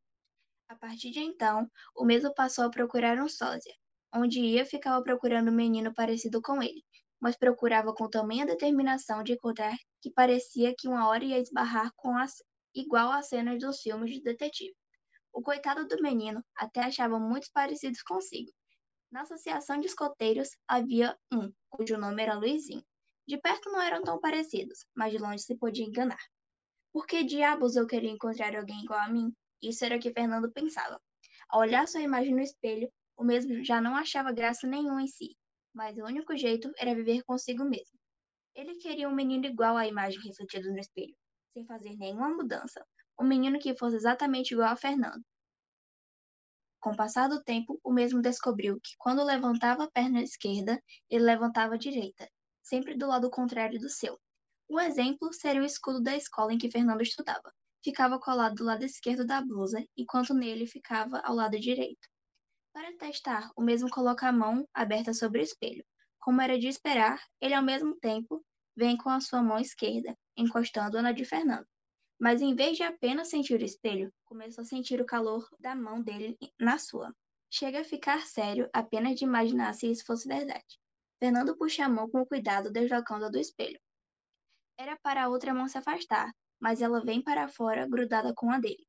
A 0.67 0.75
partir 0.75 1.11
de 1.11 1.19
então, 1.19 1.69
o 1.95 2.03
mesmo 2.03 2.33
passou 2.33 2.65
a 2.65 2.69
procurar 2.69 3.17
um 3.19 3.29
sósia. 3.29 3.73
Onde 4.13 4.39
ia, 4.39 4.65
ficava 4.65 5.03
procurando 5.03 5.49
um 5.51 5.55
menino 5.55 5.93
parecido 5.93 6.41
com 6.41 6.61
ele, 6.61 6.83
mas 7.19 7.37
procurava 7.37 7.93
com 7.93 8.09
tamanha 8.09 8.45
determinação 8.45 9.23
de 9.23 9.33
encontrar 9.33 9.75
que 10.01 10.11
parecia 10.11 10.73
que 10.77 10.87
uma 10.87 11.07
hora 11.07 11.23
ia 11.23 11.39
esbarrar 11.39 11.91
com 11.95 12.17
as 12.17 12.33
igual 12.73 13.11
às 13.11 13.27
cenas 13.29 13.59
dos 13.59 13.79
filmes 13.81 14.11
de 14.11 14.21
detetive. 14.21 14.75
O 15.31 15.41
coitado 15.41 15.87
do 15.87 16.01
menino 16.01 16.43
até 16.55 16.81
achava 16.81 17.19
muitos 17.19 17.49
parecidos 17.49 18.01
consigo. 18.01 18.51
Na 19.11 19.21
associação 19.21 19.79
de 19.79 19.87
escoteiros 19.87 20.49
havia 20.67 21.17
um, 21.31 21.51
cujo 21.69 21.97
nome 21.97 22.23
era 22.23 22.37
Luizinho. 22.37 22.83
De 23.27 23.37
perto 23.37 23.71
não 23.71 23.81
eram 23.81 24.01
tão 24.03 24.19
parecidos, 24.19 24.85
mas 24.95 25.11
de 25.11 25.17
longe 25.17 25.43
se 25.43 25.57
podia 25.57 25.85
enganar. 25.85 26.23
Por 26.91 27.05
que 27.05 27.23
diabos 27.23 27.75
eu 27.75 27.85
queria 27.85 28.09
encontrar 28.09 28.55
alguém 28.55 28.83
igual 28.83 28.99
a 28.99 29.09
mim? 29.09 29.33
Isso 29.67 29.83
era 29.83 29.95
o 29.95 29.99
que 29.99 30.13
Fernando 30.13 30.51
pensava. 30.51 31.01
Ao 31.49 31.59
olhar 31.59 31.87
sua 31.87 32.01
imagem 32.01 32.35
no 32.35 32.41
espelho, 32.41 32.87
o 33.17 33.23
mesmo 33.23 33.63
já 33.63 33.81
não 33.81 33.95
achava 33.95 34.31
graça 34.31 34.67
nenhuma 34.67 35.01
em 35.01 35.07
si, 35.07 35.35
mas 35.73 35.97
o 35.97 36.03
único 36.03 36.37
jeito 36.37 36.71
era 36.77 36.93
viver 36.93 37.23
consigo 37.23 37.65
mesmo. 37.65 37.97
Ele 38.53 38.75
queria 38.75 39.09
um 39.09 39.15
menino 39.15 39.45
igual 39.45 39.75
à 39.75 39.87
imagem 39.87 40.21
refletida 40.21 40.69
no 40.69 40.77
espelho, 40.77 41.15
sem 41.51 41.65
fazer 41.65 41.95
nenhuma 41.95 42.29
mudança. 42.29 42.85
Um 43.19 43.25
menino 43.25 43.57
que 43.57 43.75
fosse 43.75 43.95
exatamente 43.95 44.51
igual 44.51 44.69
a 44.69 44.75
Fernando. 44.75 45.23
Com 46.79 46.91
o 46.91 46.95
passar 46.95 47.27
do 47.27 47.43
tempo, 47.43 47.79
o 47.83 47.91
mesmo 47.91 48.21
descobriu 48.21 48.79
que 48.79 48.95
quando 48.99 49.23
levantava 49.23 49.85
a 49.85 49.91
perna 49.91 50.21
esquerda, 50.21 50.79
ele 51.09 51.23
levantava 51.23 51.73
a 51.73 51.77
direita, 51.77 52.29
sempre 52.61 52.95
do 52.95 53.07
lado 53.07 53.31
contrário 53.31 53.79
do 53.79 53.89
seu. 53.89 54.19
Um 54.69 54.79
exemplo 54.79 55.33
seria 55.33 55.61
o 55.61 55.65
escudo 55.65 56.03
da 56.03 56.15
escola 56.15 56.53
em 56.53 56.57
que 56.59 56.69
Fernando 56.69 57.01
estudava 57.01 57.51
ficava 57.85 58.19
colado 58.19 58.55
do 58.55 58.63
lado 58.63 58.83
esquerdo 58.83 59.23
da 59.23 59.39
blusa, 59.39 59.85
enquanto 59.95 60.33
nele 60.33 60.65
ficava 60.65 61.19
ao 61.19 61.35
lado 61.35 61.59
direito. 61.59 62.09
Para 62.73 62.97
testar, 62.97 63.51
o 63.55 63.61
mesmo 63.61 63.91
coloca 63.91 64.27
a 64.27 64.31
mão 64.31 64.67
aberta 64.73 65.13
sobre 65.13 65.39
o 65.39 65.43
espelho. 65.43 65.85
Como 66.19 66.41
era 66.41 66.57
de 66.57 66.67
esperar, 66.67 67.21
ele 67.39 67.53
ao 67.53 67.61
mesmo 67.61 67.95
tempo 67.99 68.43
vem 68.75 68.97
com 68.97 69.09
a 69.09 69.21
sua 69.21 69.43
mão 69.43 69.59
esquerda, 69.59 70.17
encostando-a 70.35 71.01
na 71.03 71.11
de 71.11 71.23
Fernando. 71.23 71.67
Mas 72.19 72.41
em 72.41 72.55
vez 72.55 72.75
de 72.75 72.81
apenas 72.81 73.29
sentir 73.29 73.61
o 73.61 73.63
espelho, 73.63 74.11
começou 74.25 74.63
a 74.63 74.65
sentir 74.65 74.99
o 74.99 75.05
calor 75.05 75.47
da 75.59 75.75
mão 75.75 76.01
dele 76.01 76.35
na 76.59 76.79
sua. 76.79 77.13
Chega 77.51 77.81
a 77.81 77.85
ficar 77.85 78.25
sério 78.25 78.67
apenas 78.73 79.15
de 79.15 79.25
imaginar 79.25 79.71
se 79.73 79.91
isso 79.91 80.03
fosse 80.03 80.27
verdade. 80.27 80.79
Fernando 81.19 81.55
puxa 81.55 81.85
a 81.85 81.89
mão 81.89 82.09
com 82.09 82.25
cuidado, 82.25 82.71
deslocando-a 82.71 83.29
do 83.29 83.37
espelho. 83.37 83.79
Era 84.75 84.97
para 84.97 85.25
a 85.25 85.29
outra 85.29 85.53
mão 85.53 85.67
se 85.67 85.77
afastar, 85.77 86.33
mas 86.65 86.81
ela 86.81 86.99
vem 86.99 87.21
para 87.21 87.47
fora, 87.47 87.87
grudada 87.87 88.33
com 88.33 88.49
a 88.49 88.59
dele. 88.59 88.83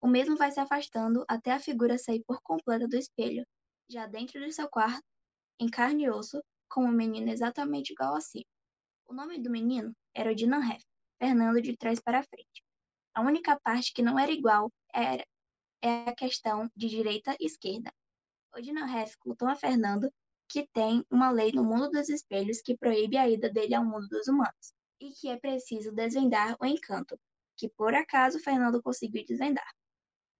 O 0.00 0.08
mesmo 0.08 0.36
vai 0.36 0.50
se 0.50 0.58
afastando 0.58 1.24
até 1.28 1.52
a 1.52 1.60
figura 1.60 1.96
sair 1.96 2.24
por 2.26 2.42
completa 2.42 2.88
do 2.88 2.96
espelho, 2.96 3.46
já 3.88 4.04
dentro 4.08 4.40
de 4.40 4.52
seu 4.52 4.68
quarto, 4.68 5.06
em 5.60 5.68
carne 5.68 6.02
e 6.02 6.10
osso, 6.10 6.42
com 6.68 6.84
um 6.84 6.90
menino 6.90 7.30
exatamente 7.30 7.92
igual 7.92 8.16
a 8.16 8.20
si. 8.20 8.44
O 9.06 9.14
nome 9.14 9.40
do 9.40 9.48
menino 9.48 9.94
era 10.12 10.32
o 10.32 10.34
Dinanref, 10.34 10.82
Fernando 11.16 11.62
de 11.62 11.76
trás 11.76 12.00
para 12.00 12.24
frente. 12.24 12.64
A 13.14 13.20
única 13.20 13.60
parte 13.60 13.92
que 13.94 14.02
não 14.02 14.18
era 14.18 14.32
igual 14.32 14.68
era 14.92 15.24
é 15.80 16.08
a 16.08 16.16
questão 16.16 16.68
de 16.74 16.88
direita 16.88 17.36
e 17.38 17.46
esquerda. 17.46 17.92
O 18.56 18.60
Dinanref 18.60 19.14
contou 19.20 19.46
a 19.46 19.54
Fernando 19.54 20.10
que 20.48 20.66
tem 20.72 21.06
uma 21.08 21.30
lei 21.30 21.52
no 21.52 21.62
mundo 21.62 21.88
dos 21.90 22.08
espelhos 22.08 22.60
que 22.60 22.76
proíbe 22.76 23.16
a 23.16 23.28
ida 23.28 23.48
dele 23.48 23.76
ao 23.76 23.84
mundo 23.84 24.08
dos 24.08 24.26
humanos, 24.26 24.74
e 25.04 25.12
que 25.12 25.28
é 25.28 25.38
preciso 25.38 25.92
desvendar 25.92 26.56
o 26.58 26.64
encanto, 26.64 27.20
que 27.58 27.68
por 27.68 27.94
acaso 27.94 28.38
Fernando 28.38 28.82
conseguiu 28.82 29.22
desvendar. 29.26 29.70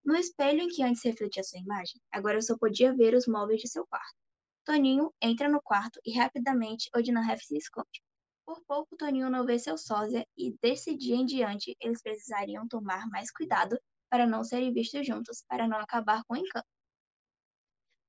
No 0.02 0.16
espelho 0.16 0.62
em 0.62 0.68
que 0.68 0.82
antes 0.82 1.02
refletia 1.04 1.44
sua 1.44 1.60
imagem, 1.60 2.00
agora 2.10 2.40
só 2.40 2.56
podia 2.56 2.94
ver 2.94 3.14
os 3.14 3.26
móveis 3.26 3.60
de 3.60 3.68
seu 3.68 3.86
quarto. 3.86 4.16
Toninho 4.64 5.12
entra 5.20 5.50
no 5.50 5.60
quarto 5.60 6.00
e 6.04 6.16
rapidamente 6.16 6.88
Odinaref 6.96 7.44
se 7.44 7.58
esconde. 7.58 8.02
Por 8.46 8.62
pouco, 8.64 8.96
Toninho 8.96 9.28
não 9.28 9.44
vê 9.44 9.58
seu 9.58 9.76
sósia 9.76 10.26
e 10.36 10.56
desse 10.62 10.96
dia 10.96 11.16
em 11.16 11.26
diante 11.26 11.76
eles 11.78 12.02
precisariam 12.02 12.66
tomar 12.66 13.06
mais 13.08 13.30
cuidado 13.30 13.78
para 14.10 14.26
não 14.26 14.42
serem 14.42 14.72
vistos 14.72 15.06
juntos, 15.06 15.44
para 15.46 15.68
não 15.68 15.78
acabar 15.78 16.24
com 16.24 16.34
o 16.34 16.38
encanto. 16.38 16.66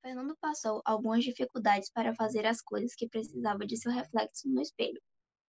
Fernando 0.02 0.38
passou 0.40 0.82
algumas 0.86 1.24
dificuldades 1.24 1.90
para 1.90 2.14
fazer 2.16 2.46
as 2.46 2.62
coisas 2.62 2.96
que 2.96 3.10
precisava 3.10 3.66
de 3.66 3.76
seu 3.76 3.92
reflexo 3.92 4.48
no 4.48 4.62
espelho, 4.62 5.02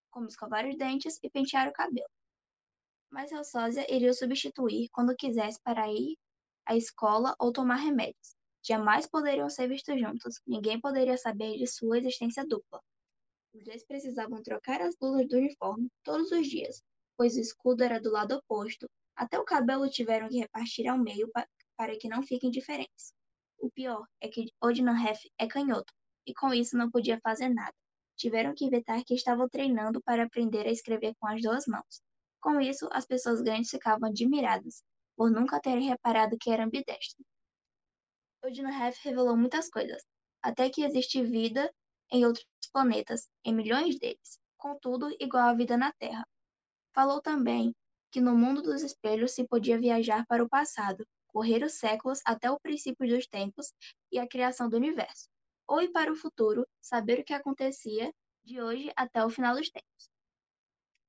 como 0.09 0.27
escovar 0.27 0.67
os 0.67 0.77
dentes 0.77 1.19
e 1.23 1.29
pentear 1.29 1.67
o 1.67 1.73
cabelo. 1.73 2.09
Mas 3.09 3.29
seu 3.29 3.43
sósia 3.43 3.85
iria 3.93 4.11
o 4.11 4.13
substituir 4.13 4.89
quando 4.91 5.15
quisesse 5.15 5.59
para 5.61 5.91
ir 5.91 6.17
à 6.65 6.75
escola 6.75 7.35
ou 7.39 7.51
tomar 7.51 7.75
remédios. 7.75 8.35
Jamais 8.65 9.07
poderiam 9.07 9.49
ser 9.49 9.69
vistos 9.69 9.99
juntos, 9.99 10.41
ninguém 10.45 10.79
poderia 10.79 11.17
saber 11.17 11.57
de 11.57 11.65
sua 11.65 11.97
existência 11.97 12.45
dupla. 12.45 12.81
Os 13.53 13.63
dois 13.63 13.85
precisavam 13.85 14.43
trocar 14.43 14.81
as 14.81 14.95
luzes 15.01 15.27
do 15.27 15.37
uniforme 15.37 15.89
todos 16.03 16.31
os 16.31 16.47
dias, 16.47 16.83
pois 17.15 17.35
o 17.37 17.39
escudo 17.39 17.83
era 17.83 17.99
do 17.99 18.11
lado 18.11 18.35
oposto. 18.35 18.87
Até 19.15 19.39
o 19.39 19.45
cabelo 19.45 19.89
tiveram 19.89 20.27
que 20.27 20.37
repartir 20.37 20.87
ao 20.87 20.97
meio 20.97 21.31
para 21.77 21.97
que 21.97 22.09
não 22.09 22.21
fiquem 22.21 22.51
diferentes. 22.51 23.13
O 23.57 23.71
pior 23.71 24.05
é 24.21 24.27
que 24.27 24.51
Odinanhef 24.61 25.19
é 25.39 25.47
canhoto, 25.47 25.91
e 26.25 26.33
com 26.33 26.53
isso 26.53 26.77
não 26.77 26.91
podia 26.91 27.19
fazer 27.21 27.49
nada. 27.49 27.73
Tiveram 28.17 28.53
que 28.53 28.65
inventar 28.65 29.03
que 29.05 29.13
estavam 29.13 29.47
treinando 29.47 30.01
para 30.01 30.23
aprender 30.23 30.65
a 30.67 30.71
escrever 30.71 31.13
com 31.19 31.27
as 31.27 31.41
duas 31.41 31.65
mãos. 31.67 32.01
Com 32.41 32.59
isso, 32.59 32.89
as 32.91 33.05
pessoas 33.05 33.41
grandes 33.41 33.69
ficavam 33.69 34.09
admiradas, 34.09 34.83
por 35.15 35.29
nunca 35.31 35.59
terem 35.59 35.87
reparado 35.87 36.37
que 36.39 36.49
era 36.49 36.65
ambidestro. 36.65 37.23
O 38.43 38.49
Dinohef 38.49 38.99
revelou 39.03 39.35
muitas 39.37 39.69
coisas, 39.69 40.03
até 40.41 40.69
que 40.69 40.83
existe 40.83 41.23
vida 41.23 41.71
em 42.11 42.25
outros 42.25 42.45
planetas, 42.71 43.27
em 43.43 43.53
milhões 43.53 43.99
deles, 43.99 44.39
contudo 44.57 45.15
igual 45.19 45.49
à 45.49 45.53
vida 45.53 45.77
na 45.77 45.91
Terra. 45.93 46.25
Falou 46.93 47.21
também 47.21 47.75
que 48.11 48.21
no 48.21 48.35
mundo 48.35 48.61
dos 48.61 48.81
espelhos 48.81 49.33
se 49.33 49.45
podia 49.47 49.79
viajar 49.79 50.25
para 50.27 50.43
o 50.43 50.49
passado, 50.49 51.05
correr 51.27 51.63
os 51.63 51.73
séculos 51.73 52.19
até 52.25 52.49
o 52.49 52.59
princípio 52.59 53.07
dos 53.07 53.27
tempos 53.27 53.73
e 54.11 54.17
a 54.17 54.27
criação 54.27 54.69
do 54.69 54.77
universo, 54.77 55.27
ou 55.67 55.81
ir 55.81 55.89
para 55.91 56.11
o 56.11 56.15
futuro, 56.15 56.65
saber 56.81 57.19
o 57.19 57.23
que 57.23 57.33
acontecia 57.33 58.13
de 58.43 58.61
hoje 58.61 58.91
até 58.95 59.23
o 59.23 59.29
final 59.29 59.55
dos 59.55 59.69
tempos. 59.69 60.09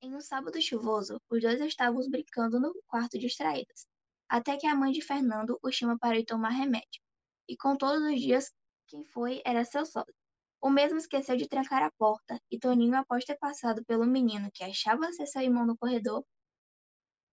Em 0.03 0.15
um 0.15 0.21
sábado 0.21 0.61
chuvoso, 0.61 1.21
os 1.31 1.41
dois 1.41 1.61
estavam 1.61 2.09
brincando 2.11 2.61
no 2.61 2.75
quarto 2.87 3.19
distraídos, 3.19 3.87
até 4.29 4.57
que 4.57 4.67
a 4.67 4.75
mãe 4.75 4.93
de 4.93 5.01
Fernando 5.01 5.59
o 5.63 5.71
chama 5.71 5.99
para 5.99 6.19
ir 6.19 6.25
tomar 6.25 6.51
remédio. 6.51 7.01
E 7.49 7.57
com 7.57 7.77
todos 7.77 8.03
os 8.03 8.21
dias, 8.21 8.53
quem 8.87 9.05
foi 9.05 9.41
era 9.45 9.65
seu 9.65 9.87
sócio. 9.87 10.15
O 10.61 10.71
mesmo 10.71 10.99
esqueceu 10.99 11.37
de 11.37 11.49
trancar 11.49 11.83
a 11.83 11.91
porta, 11.93 12.41
e 12.51 12.59
Toninho, 12.59 12.97
após 12.97 13.25
ter 13.25 13.37
passado 13.39 13.85
pelo 13.85 14.05
menino 14.05 14.51
que 14.53 14.65
achava 14.65 15.13
ser 15.13 15.27
seu 15.27 15.43
irmão 15.43 15.65
no 15.65 15.77
corredor, 15.77 16.25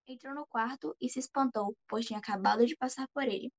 entrou 0.07 0.35
no 0.35 0.45
quarto 0.45 0.95
e 1.01 1.09
se 1.09 1.19
espantou, 1.19 1.75
pois 1.87 2.05
tinha 2.05 2.19
acabado 2.19 2.65
de 2.65 2.75
passar 2.75 3.07
por 3.13 3.23
ele. 3.23 3.51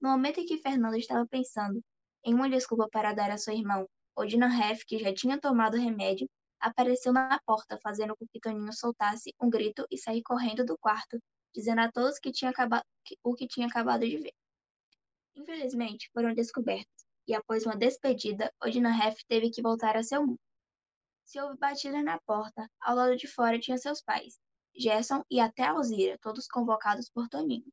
No 0.00 0.10
momento 0.10 0.38
em 0.40 0.46
que 0.46 0.58
Fernando 0.58 0.96
estava 0.96 1.26
pensando 1.26 1.82
em 2.24 2.34
uma 2.34 2.48
desculpa 2.48 2.88
para 2.90 3.12
dar 3.12 3.30
a 3.30 3.38
seu 3.38 3.54
irmão, 3.54 3.88
Odina 4.16 4.46
Hef, 4.46 4.84
que 4.84 4.98
já 4.98 5.14
tinha 5.14 5.40
tomado 5.40 5.76
remédio, 5.76 6.28
apareceu 6.60 7.12
na 7.12 7.40
porta, 7.46 7.78
fazendo 7.82 8.14
com 8.16 8.26
que 8.26 8.40
Toninho 8.40 8.72
soltasse 8.72 9.34
um 9.40 9.48
grito 9.48 9.86
e 9.90 9.96
sair 9.96 10.22
correndo 10.22 10.64
do 10.64 10.76
quarto, 10.78 11.18
dizendo 11.54 11.80
a 11.80 11.90
todos 11.90 12.18
que 12.18 12.30
tinha 12.30 12.50
acabado, 12.50 12.84
o 13.24 13.34
que 13.34 13.46
tinha 13.46 13.66
acabado 13.66 14.06
de 14.06 14.18
ver. 14.18 14.32
Infelizmente, 15.34 16.10
foram 16.12 16.34
descobertos, 16.34 17.06
e 17.26 17.34
após 17.34 17.64
uma 17.64 17.76
despedida, 17.76 18.52
Odinahef 18.62 19.24
teve 19.26 19.50
que 19.50 19.62
voltar 19.62 19.96
a 19.96 20.02
seu 20.02 20.20
mundo. 20.26 20.40
Se 21.24 21.40
houve 21.40 21.56
batida 21.56 22.02
na 22.02 22.20
porta, 22.26 22.68
ao 22.80 22.96
lado 22.96 23.16
de 23.16 23.26
fora 23.26 23.58
tinha 23.58 23.78
seus 23.78 24.02
pais, 24.02 24.38
Gerson 24.74 25.22
e 25.30 25.40
até 25.40 25.64
Alzira, 25.64 26.18
todos 26.20 26.46
convocados 26.46 27.08
por 27.08 27.28
Toninho. 27.28 27.72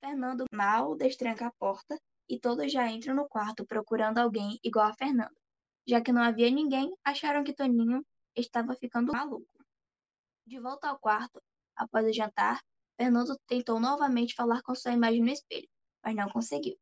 Fernando 0.00 0.44
mal 0.52 0.94
destranca 0.94 1.46
a 1.46 1.52
porta 1.52 1.98
e 2.28 2.38
todos 2.38 2.72
já 2.72 2.88
entram 2.88 3.14
no 3.14 3.28
quarto 3.28 3.66
procurando 3.66 4.18
alguém 4.18 4.58
igual 4.62 4.86
a 4.86 4.94
Fernando. 4.94 5.36
Já 5.86 6.00
que 6.00 6.12
não 6.12 6.22
havia 6.22 6.50
ninguém, 6.50 6.94
acharam 7.04 7.42
que 7.42 7.52
Toninho 7.54 8.04
estava 8.36 8.74
ficando 8.74 9.12
maluco. 9.12 9.64
De 10.46 10.58
volta 10.58 10.88
ao 10.88 10.98
quarto, 10.98 11.42
após 11.76 12.06
o 12.06 12.12
jantar, 12.12 12.60
Fernando 12.96 13.36
tentou 13.46 13.80
novamente 13.80 14.34
falar 14.34 14.62
com 14.62 14.74
sua 14.74 14.92
imagem 14.92 15.22
no 15.22 15.30
espelho, 15.30 15.68
mas 16.04 16.14
não 16.14 16.28
conseguiu. 16.28 16.78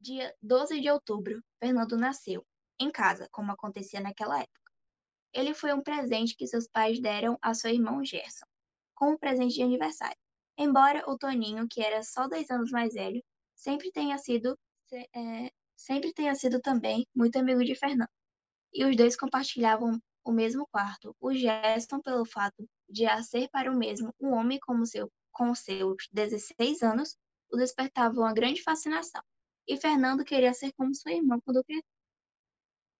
Dia 0.00 0.34
12 0.42 0.80
de 0.80 0.90
outubro, 0.90 1.42
Fernando 1.60 1.96
nasceu, 1.96 2.44
em 2.78 2.90
casa, 2.90 3.28
como 3.30 3.52
acontecia 3.52 4.00
naquela 4.00 4.40
época. 4.40 4.72
Ele 5.32 5.54
foi 5.54 5.72
um 5.72 5.80
presente 5.80 6.36
que 6.36 6.46
seus 6.46 6.66
pais 6.66 7.00
deram 7.00 7.38
a 7.40 7.54
seu 7.54 7.70
irmão 7.70 8.04
Gerson, 8.04 8.46
como 8.94 9.18
presente 9.18 9.54
de 9.54 9.62
aniversário. 9.62 10.16
Embora 10.58 11.08
o 11.08 11.16
Toninho, 11.16 11.66
que 11.68 11.80
era 11.80 12.02
só 12.02 12.28
dois 12.28 12.50
anos 12.50 12.70
mais 12.70 12.94
velho, 12.94 13.22
sempre 13.54 13.90
tenha 13.90 14.18
sido, 14.18 14.58
é, 14.96 15.50
sempre 15.76 16.12
tenha 16.12 16.34
sido 16.34 16.60
também 16.60 17.06
muito 17.14 17.36
amigo 17.38 17.64
de 17.64 17.74
Fernando. 17.74 18.10
E 18.72 18.84
os 18.84 18.96
dois 18.96 19.16
compartilhavam 19.16 20.00
o 20.24 20.32
mesmo 20.32 20.66
quarto. 20.68 21.14
O 21.20 21.32
Gerson, 21.34 22.00
pelo 22.00 22.24
fato 22.24 22.68
de 22.88 23.06
a 23.06 23.22
ser 23.22 23.48
para 23.50 23.70
o 23.70 23.76
mesmo 23.76 24.14
um 24.20 24.32
homem 24.32 24.58
como 24.60 24.86
seu 24.86 25.10
com 25.32 25.54
seus 25.54 26.08
16 26.12 26.82
anos, 26.82 27.16
o 27.50 27.56
despertava 27.56 28.20
uma 28.20 28.32
grande 28.32 28.62
fascinação, 28.62 29.22
e 29.66 29.76
Fernando 29.76 30.24
queria 30.24 30.52
ser 30.52 30.72
como 30.72 30.94
sua 30.94 31.12
irmã 31.12 31.38
quando 31.44 31.64
cresceu. 31.64 31.88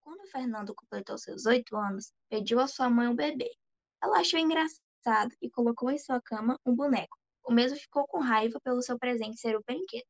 Quando 0.01 0.27
Fernando 0.29 0.75
completou 0.75 1.17
seus 1.19 1.47
oito 1.47 1.77
anos, 1.77 2.13
pediu 2.29 2.59
à 2.59 2.67
sua 2.67 2.91
mãe 2.91 3.09
um 3.09 3.15
bebê. 3.15 3.51
Ela 4.03 4.21
achou 4.21 4.39
engraçado 4.39 5.35
e 5.41 5.51
colocou 5.51 5.91
em 5.91 5.99
sua 5.99 6.21
cama 6.21 6.59
um 6.67 6.75
boneco. 6.75 7.17
O 7.45 7.53
mesmo 7.53 7.79
ficou 7.79 8.07
com 8.07 8.19
raiva 8.19 8.61
pelo 8.61 8.83
seu 8.83 8.99
presente 8.99 9.41
ser 9.41 9.57
o 9.57 9.63
brinquedo. 9.63 10.07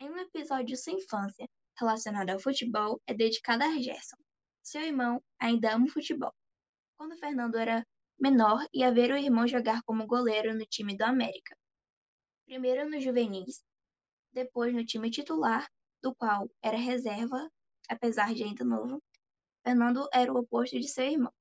Em 0.00 0.08
um 0.08 0.18
episódio 0.18 0.66
de 0.66 0.76
sua 0.76 0.92
infância, 0.92 1.48
relacionado 1.76 2.30
ao 2.30 2.38
futebol, 2.38 3.02
é 3.04 3.12
dedicado 3.12 3.64
a 3.64 3.78
Gerson. 3.80 4.16
Seu 4.62 4.82
irmão 4.82 5.20
ainda 5.40 5.74
ama 5.74 5.86
o 5.86 5.90
futebol. 5.90 6.32
Quando 6.96 7.18
Fernando 7.18 7.56
era 7.56 7.84
menor 8.16 8.64
ia 8.72 8.92
ver 8.92 9.10
o 9.10 9.16
irmão 9.16 9.48
jogar 9.48 9.82
como 9.82 10.06
goleiro 10.06 10.54
no 10.54 10.64
time 10.66 10.96
do 10.96 11.02
América. 11.02 11.56
Primeiro 12.46 12.88
no 12.88 13.00
juvenis, 13.00 13.64
depois 14.32 14.72
no 14.72 14.84
time 14.84 15.10
titular, 15.10 15.68
do 16.00 16.14
qual 16.14 16.48
era 16.62 16.76
reserva, 16.76 17.50
apesar 17.88 18.32
de 18.34 18.44
ainda 18.44 18.64
novo. 18.64 19.02
Fernando 19.64 20.08
era 20.12 20.32
o 20.32 20.38
oposto 20.38 20.78
de 20.78 20.86
seu 20.86 21.06
irmão. 21.06 21.32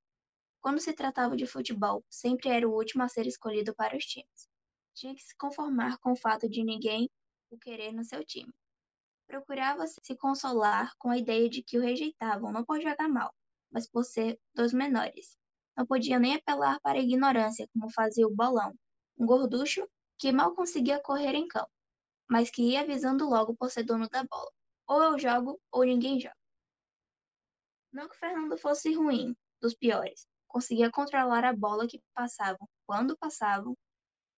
Quando 0.62 0.80
se 0.80 0.94
tratava 0.94 1.38
de 1.38 1.46
futebol, 1.46 2.04
sempre 2.10 2.50
era 2.50 2.68
o 2.68 2.74
último 2.74 3.04
a 3.04 3.08
ser 3.08 3.28
escolhido 3.28 3.76
para 3.76 3.96
os 3.96 4.04
times. 4.04 4.50
Tinha 4.96 5.14
que 5.14 5.22
se 5.22 5.36
conformar 5.38 6.00
com 6.00 6.14
o 6.14 6.18
fato 6.18 6.50
de 6.50 6.64
ninguém 6.64 7.08
o 7.50 7.58
querer 7.58 7.92
no 7.94 8.04
seu 8.04 8.24
time. 8.24 8.54
Procurava 9.28 9.86
se 9.88 10.16
consolar 10.16 10.94
com 10.98 11.10
a 11.10 11.18
ideia 11.18 11.50
de 11.50 11.62
que 11.62 11.78
o 11.78 11.82
rejeitavam 11.82 12.52
não 12.52 12.64
por 12.64 12.82
jogar 12.82 13.10
mal, 13.10 13.34
mas 13.72 13.90
por 13.90 14.04
ser 14.04 14.40
dos 14.54 14.74
menores. 14.74 15.38
Não 15.76 15.86
podia 15.86 16.20
nem 16.20 16.36
apelar 16.36 16.80
para 16.82 16.98
a 16.98 17.02
ignorância, 17.02 17.68
como 17.74 17.92
fazia 17.92 18.26
o 18.26 18.34
bolão, 18.34 18.74
um 19.18 19.26
gorducho 19.26 19.88
que 20.18 20.32
mal 20.32 20.56
conseguia 20.56 21.02
correr 21.02 21.36
em 21.36 21.48
campo, 21.48 21.72
mas 22.30 22.50
que 22.50 22.64
ia 22.64 22.82
avisando 22.82 23.30
logo 23.30 23.56
por 23.56 23.70
ser 23.70 23.84
dono 23.84 24.08
da 24.10 24.24
bola. 24.24 24.52
Ou 24.88 25.04
eu 25.04 25.20
jogo, 25.20 25.60
ou 25.72 25.84
ninguém 25.84 26.20
joga. 26.20 26.36
Não 27.92 28.08
que 28.08 28.18
Fernando 28.18 28.58
fosse 28.58 28.94
ruim, 28.94 29.36
dos 29.62 29.74
piores, 29.74 30.28
conseguia 30.48 30.90
controlar 30.92 31.44
a 31.44 31.54
bola 31.54 31.88
que 31.88 32.02
passavam 32.14 32.68
quando 32.86 33.18
passavam, 33.18 33.78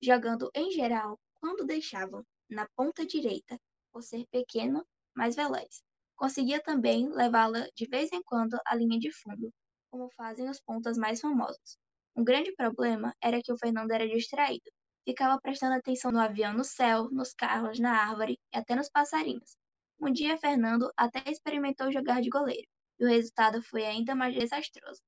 jogando 0.02 0.50
em 0.54 0.72
geral 0.72 1.20
quando 1.40 1.66
deixavam 1.66 2.26
na 2.50 2.68
ponta 2.76 3.06
direita, 3.06 3.58
por 3.92 4.04
ser 4.04 4.26
pequeno, 4.32 4.86
mas 5.16 5.36
veloz. 5.36 5.84
Conseguia 6.16 6.62
também 6.62 7.10
levá-la 7.10 7.68
de 7.76 7.86
vez 7.88 8.12
em 8.12 8.22
quando 8.24 8.60
à 8.66 8.76
linha 8.76 9.00
de 9.00 9.12
fundo, 9.12 9.54
como 9.90 10.10
fazem 10.16 10.50
os 10.50 10.60
pontas 10.60 10.98
mais 10.98 11.22
famosos. 11.22 11.78
Um 12.16 12.24
grande 12.24 12.54
problema 12.56 13.16
era 13.22 13.42
que 13.42 13.52
o 13.52 13.58
Fernando 13.58 13.92
era 13.92 14.08
distraído. 14.08 14.70
Ficava 15.08 15.40
prestando 15.40 15.76
atenção 15.76 16.12
no 16.12 16.20
avião 16.20 16.54
no 16.54 16.64
céu, 16.64 17.10
nos 17.10 17.34
carros, 17.34 17.80
na 17.80 17.92
árvore 17.92 18.38
e 18.54 18.58
até 18.58 18.76
nos 18.76 18.90
passarinhos. 18.90 19.56
Um 20.00 20.12
dia, 20.12 20.38
Fernando 20.38 20.92
até 20.96 21.24
experimentou 21.32 21.92
jogar 21.92 22.22
de 22.22 22.30
goleiro, 22.30 22.68
e 23.00 23.06
o 23.06 23.08
resultado 23.08 23.62
foi 23.64 23.86
ainda 23.86 24.16
mais 24.16 24.36
desastroso. 24.36 25.02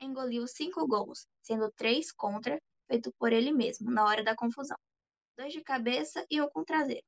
Engoliu 0.00 0.46
cinco 0.46 0.86
gols, 0.86 1.26
sendo 1.42 1.70
três 1.76 2.12
contra, 2.12 2.60
feito 2.86 3.12
por 3.18 3.32
ele 3.32 3.52
mesmo, 3.52 3.90
na 3.90 4.04
hora 4.04 4.22
da 4.22 4.36
confusão. 4.36 4.76
Dois 5.36 5.52
de 5.52 5.62
cabeça 5.62 6.24
e 6.30 6.40
um 6.40 6.48
com 6.48 6.64
traseiro. 6.64 7.04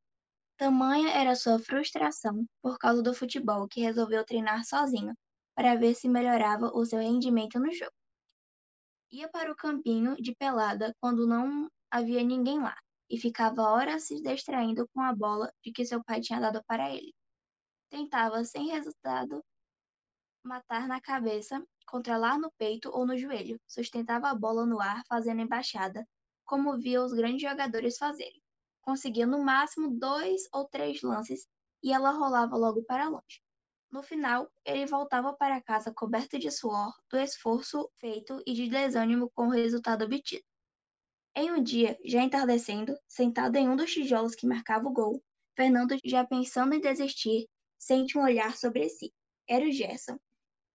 Tamanha 0.56 1.10
era 1.10 1.36
sua 1.36 1.58
frustração 1.58 2.44
por 2.62 2.78
causa 2.78 3.02
do 3.02 3.14
futebol 3.14 3.68
que 3.68 3.80
resolveu 3.80 4.24
treinar 4.24 4.64
sozinho, 4.64 5.14
para 5.54 5.76
ver 5.76 5.94
se 5.94 6.08
melhorava 6.08 6.70
o 6.74 6.84
seu 6.84 6.98
rendimento 6.98 7.58
no 7.58 7.72
jogo. 7.72 7.92
Ia 9.12 9.28
para 9.28 9.52
o 9.52 9.56
campinho 9.56 10.16
de 10.16 10.34
pelada 10.34 10.94
quando 11.00 11.26
não 11.26 11.68
havia 11.90 12.22
ninguém 12.22 12.58
lá 12.58 12.76
e 13.08 13.18
ficava 13.18 13.62
horas 13.62 14.06
se 14.06 14.20
distraindo 14.20 14.88
com 14.92 15.00
a 15.00 15.14
bola 15.14 15.52
de 15.62 15.72
que 15.72 15.84
seu 15.84 16.02
pai 16.02 16.20
tinha 16.20 16.40
dado 16.40 16.62
para 16.66 16.90
ele. 16.90 17.14
Tentava, 17.88 18.42
sem 18.44 18.66
resultado, 18.68 19.42
matar 20.42 20.88
na 20.88 21.00
cabeça, 21.00 21.62
controlar 21.86 22.38
no 22.38 22.50
peito 22.58 22.90
ou 22.90 23.06
no 23.06 23.16
joelho, 23.16 23.60
sustentava 23.66 24.28
a 24.28 24.34
bola 24.34 24.66
no 24.66 24.80
ar 24.80 25.02
fazendo 25.08 25.40
embaixada, 25.40 26.04
como 26.46 26.78
via 26.78 27.02
os 27.02 27.12
grandes 27.12 27.42
jogadores 27.42 27.98
fazerem. 27.98 28.40
Conseguia 28.80 29.26
no 29.26 29.44
máximo 29.44 29.90
dois 29.90 30.42
ou 30.52 30.66
três 30.66 31.02
lances 31.02 31.46
e 31.82 31.92
ela 31.92 32.10
rolava 32.10 32.56
logo 32.56 32.82
para 32.84 33.08
longe. 33.08 33.42
No 33.90 34.02
final, 34.02 34.50
ele 34.64 34.86
voltava 34.86 35.32
para 35.32 35.60
casa 35.60 35.92
coberto 35.92 36.38
de 36.38 36.50
suor, 36.50 36.92
do 37.10 37.18
esforço 37.18 37.90
feito 37.96 38.42
e 38.46 38.52
de 38.52 38.68
desânimo 38.68 39.30
com 39.34 39.46
o 39.46 39.50
resultado 39.50 40.04
obtido. 40.04 40.44
Em 41.34 41.52
um 41.52 41.62
dia, 41.62 41.98
já 42.04 42.22
entardecendo, 42.22 42.96
sentado 43.06 43.56
em 43.56 43.68
um 43.68 43.76
dos 43.76 43.92
tijolos 43.92 44.34
que 44.34 44.46
marcava 44.46 44.88
o 44.88 44.92
gol, 44.92 45.22
Fernando, 45.54 45.96
já 46.04 46.26
pensando 46.26 46.74
em 46.74 46.80
desistir, 46.80 47.48
sente 47.78 48.18
um 48.18 48.22
olhar 48.22 48.56
sobre 48.56 48.88
si. 48.88 49.12
Era 49.48 49.64
o 49.64 49.70
Gerson. 49.70 50.18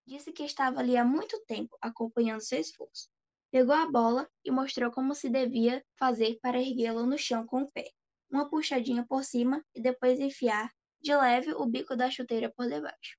Disse 0.07 0.31
que 0.31 0.43
estava 0.43 0.79
ali 0.79 0.97
há 0.97 1.05
muito 1.05 1.39
tempo, 1.45 1.77
acompanhando 1.81 2.41
seu 2.41 2.59
esforço. 2.59 3.09
Pegou 3.51 3.75
a 3.75 3.85
bola 3.85 4.29
e 4.45 4.49
mostrou 4.49 4.89
como 4.91 5.13
se 5.13 5.29
devia 5.29 5.83
fazer 5.99 6.39
para 6.41 6.57
erguê-la 6.57 7.05
no 7.05 7.17
chão 7.17 7.45
com 7.45 7.63
o 7.63 7.71
pé. 7.71 7.91
Uma 8.29 8.49
puxadinha 8.49 9.05
por 9.05 9.25
cima 9.25 9.61
e 9.75 9.81
depois 9.81 10.21
enfiar 10.21 10.71
de 11.01 11.13
leve 11.13 11.53
o 11.53 11.65
bico 11.65 11.93
da 11.97 12.09
chuteira 12.09 12.49
por 12.49 12.69
debaixo. 12.69 13.17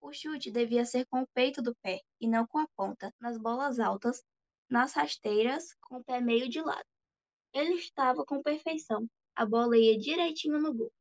O 0.00 0.12
chute 0.12 0.52
devia 0.52 0.84
ser 0.84 1.04
com 1.06 1.22
o 1.22 1.26
peito 1.34 1.60
do 1.60 1.74
pé 1.82 2.00
e 2.20 2.28
não 2.28 2.46
com 2.46 2.58
a 2.60 2.68
ponta, 2.76 3.12
nas 3.20 3.38
bolas 3.38 3.80
altas, 3.80 4.22
nas 4.70 4.92
rasteiras, 4.92 5.74
com 5.80 5.96
o 5.96 6.04
pé 6.04 6.20
meio 6.20 6.48
de 6.48 6.60
lado. 6.60 6.86
Ele 7.52 7.74
estava 7.74 8.24
com 8.24 8.40
perfeição. 8.40 9.08
A 9.34 9.44
bola 9.44 9.76
ia 9.76 9.98
direitinho 9.98 10.60
no 10.60 10.72
gol. 10.72 10.92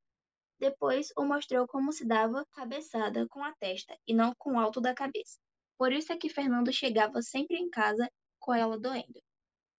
Depois 0.60 1.10
o 1.16 1.24
mostrou 1.24 1.68
como 1.68 1.92
se 1.92 2.04
dava 2.04 2.44
cabeçada 2.52 3.28
com 3.28 3.44
a 3.44 3.54
testa 3.54 3.96
e 4.08 4.14
não 4.16 4.34
com 4.40 4.54
o 4.54 4.60
alto 4.60 4.82
da 4.82 4.96
cabeça. 4.96 5.38
Por 5.78 5.92
isso 5.92 6.12
é 6.12 6.18
que 6.18 6.30
Fernando 6.30 6.74
chegava 6.74 7.22
sempre 7.22 7.58
em 7.58 7.70
casa 7.70 8.10
com 8.46 8.54
ela 8.54 8.80
doendo. 8.80 9.20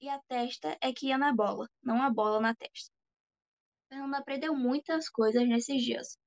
E 0.01 0.09
a 0.09 0.19
testa 0.27 0.77
é 0.81 0.93
que 0.93 1.07
ia 1.07 1.17
na 1.17 1.33
bola, 1.33 1.69
não 1.81 2.03
a 2.03 2.11
bola 2.11 2.41
na 2.41 2.53
testa. 2.53 2.91
Fernando 3.89 4.15
aprendeu 4.15 4.57
muitas 4.57 5.09
coisas 5.09 5.49
nesses 5.49 5.81
dias 5.85 6.19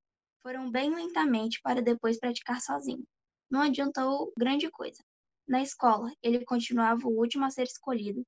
foram 0.42 0.72
bem 0.72 0.90
lentamente 0.96 1.60
para 1.62 1.82
depois 1.82 2.18
praticar 2.18 2.62
sozinho. 2.62 3.06
Não 3.52 3.62
adiantou 3.62 4.32
grande 4.38 4.72
coisa. 4.72 5.04
Na 5.46 5.62
escola, 5.62 6.10
ele 6.24 6.46
continuava 6.46 7.06
o 7.06 7.20
último 7.20 7.44
a 7.44 7.50
ser 7.50 7.64
escolhido. 7.64 8.24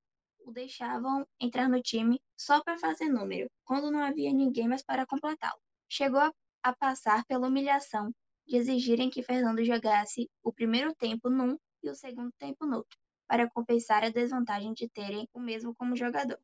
O 0.46 0.52
deixavam 0.52 1.26
entrar 1.40 1.70
no 1.70 1.82
time 1.82 2.20
só 2.38 2.62
para 2.62 2.78
fazer 2.78 3.08
número, 3.08 3.50
quando 3.64 3.90
não 3.90 4.04
havia 4.04 4.34
ninguém 4.34 4.68
mais 4.68 4.84
para 4.84 5.06
completá-lo. 5.06 5.62
Chegou 5.90 6.20
a, 6.20 6.34
a 6.62 6.76
passar 6.76 7.24
pela 7.26 7.48
humilhação 7.48 8.12
de 8.46 8.58
exigirem 8.58 9.10
que 9.10 9.24
Fernando 9.24 9.64
jogasse 9.64 10.30
o 10.44 10.52
primeiro 10.52 10.94
tempo 10.96 11.30
num 11.30 11.58
e 11.82 11.90
o 11.90 11.96
segundo 11.96 12.32
tempo 12.38 12.66
no 12.66 12.78
outro, 12.78 12.98
para 13.32 13.50
compensar 13.50 14.04
a 14.04 14.10
desvantagem 14.10 14.74
de 14.74 14.90
terem 14.90 15.26
o 15.34 15.40
mesmo 15.40 15.74
como 15.74 15.96
jogador. 15.96 16.38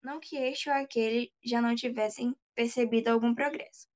Não 0.00 0.20
que 0.20 0.36
este 0.36 0.70
ou 0.70 0.76
aquele 0.76 1.32
já 1.44 1.60
não 1.60 1.74
tivessem 1.74 2.36
percebido 2.54 3.08
algum 3.08 3.34
progresso 3.34 3.88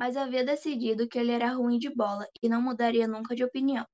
mas 0.00 0.16
havia 0.16 0.42
decidido 0.42 1.06
que 1.06 1.18
ele 1.18 1.30
era 1.30 1.52
ruim 1.52 1.78
de 1.78 1.94
bola 1.94 2.26
e 2.42 2.48
não 2.48 2.62
mudaria 2.62 3.06
nunca 3.06 3.36
de 3.36 3.44
opinião. 3.44 3.86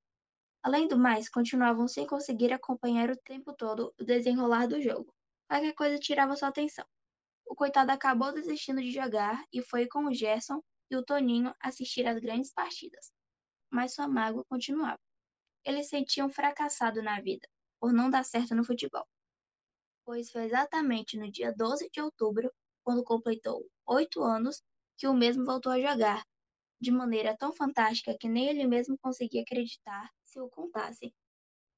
Além 0.63 0.87
do 0.87 0.97
mais, 0.97 1.29
continuavam 1.29 1.89
sem 1.89 2.07
conseguir 2.07 2.53
acompanhar 2.53 3.11
o 3.11 3.17
tempo 3.17 3.53
todo 3.53 3.93
o 3.99 4.05
desenrolar 4.05 4.69
do 4.69 4.81
jogo. 4.81 5.13
Qualquer 5.49 5.75
coisa 5.75 5.99
tirava 5.99 6.37
sua 6.37 6.47
atenção. 6.47 6.87
O 7.45 7.57
coitado 7.57 7.91
acabou 7.91 8.33
desistindo 8.33 8.81
de 8.81 8.93
jogar 8.93 9.45
e 9.53 9.61
foi 9.61 9.89
com 9.89 10.07
o 10.07 10.15
Gerson 10.15 10.63
e 10.89 10.97
o 10.97 11.05
Toninho 11.05 11.53
assistir 11.61 12.07
às 12.07 12.21
grandes 12.21 12.53
partidas. 12.53 13.13
Mas 13.69 13.93
sua 13.93 14.07
mágoa 14.07 14.45
continuava. 14.49 15.01
Ele 15.67 15.83
sentia 15.83 16.25
um 16.25 16.31
fracassado 16.31 17.03
na 17.03 17.21
vida, 17.21 17.49
por 17.81 17.93
não 17.93 18.09
dar 18.09 18.25
certo 18.25 18.55
no 18.55 18.64
futebol. 18.64 19.05
Pois 20.05 20.31
foi 20.31 20.45
exatamente 20.45 21.19
no 21.19 21.29
dia 21.29 21.53
12 21.53 21.91
de 21.91 22.01
outubro, 22.01 22.53
quando 22.85 23.03
completou 23.03 23.69
oito 23.85 24.23
anos, 24.23 24.62
que 24.97 25.09
o 25.09 25.12
mesmo 25.12 25.45
voltou 25.45 25.73
a 25.73 25.81
jogar, 25.81 26.25
de 26.81 26.93
maneira 26.93 27.37
tão 27.37 27.53
fantástica 27.53 28.17
que 28.17 28.29
nem 28.29 28.49
ele 28.49 28.64
mesmo 28.64 28.97
conseguia 28.97 29.43
acreditar 29.43 30.09
se 30.23 30.39
o 30.39 30.49
contassem. 30.49 31.12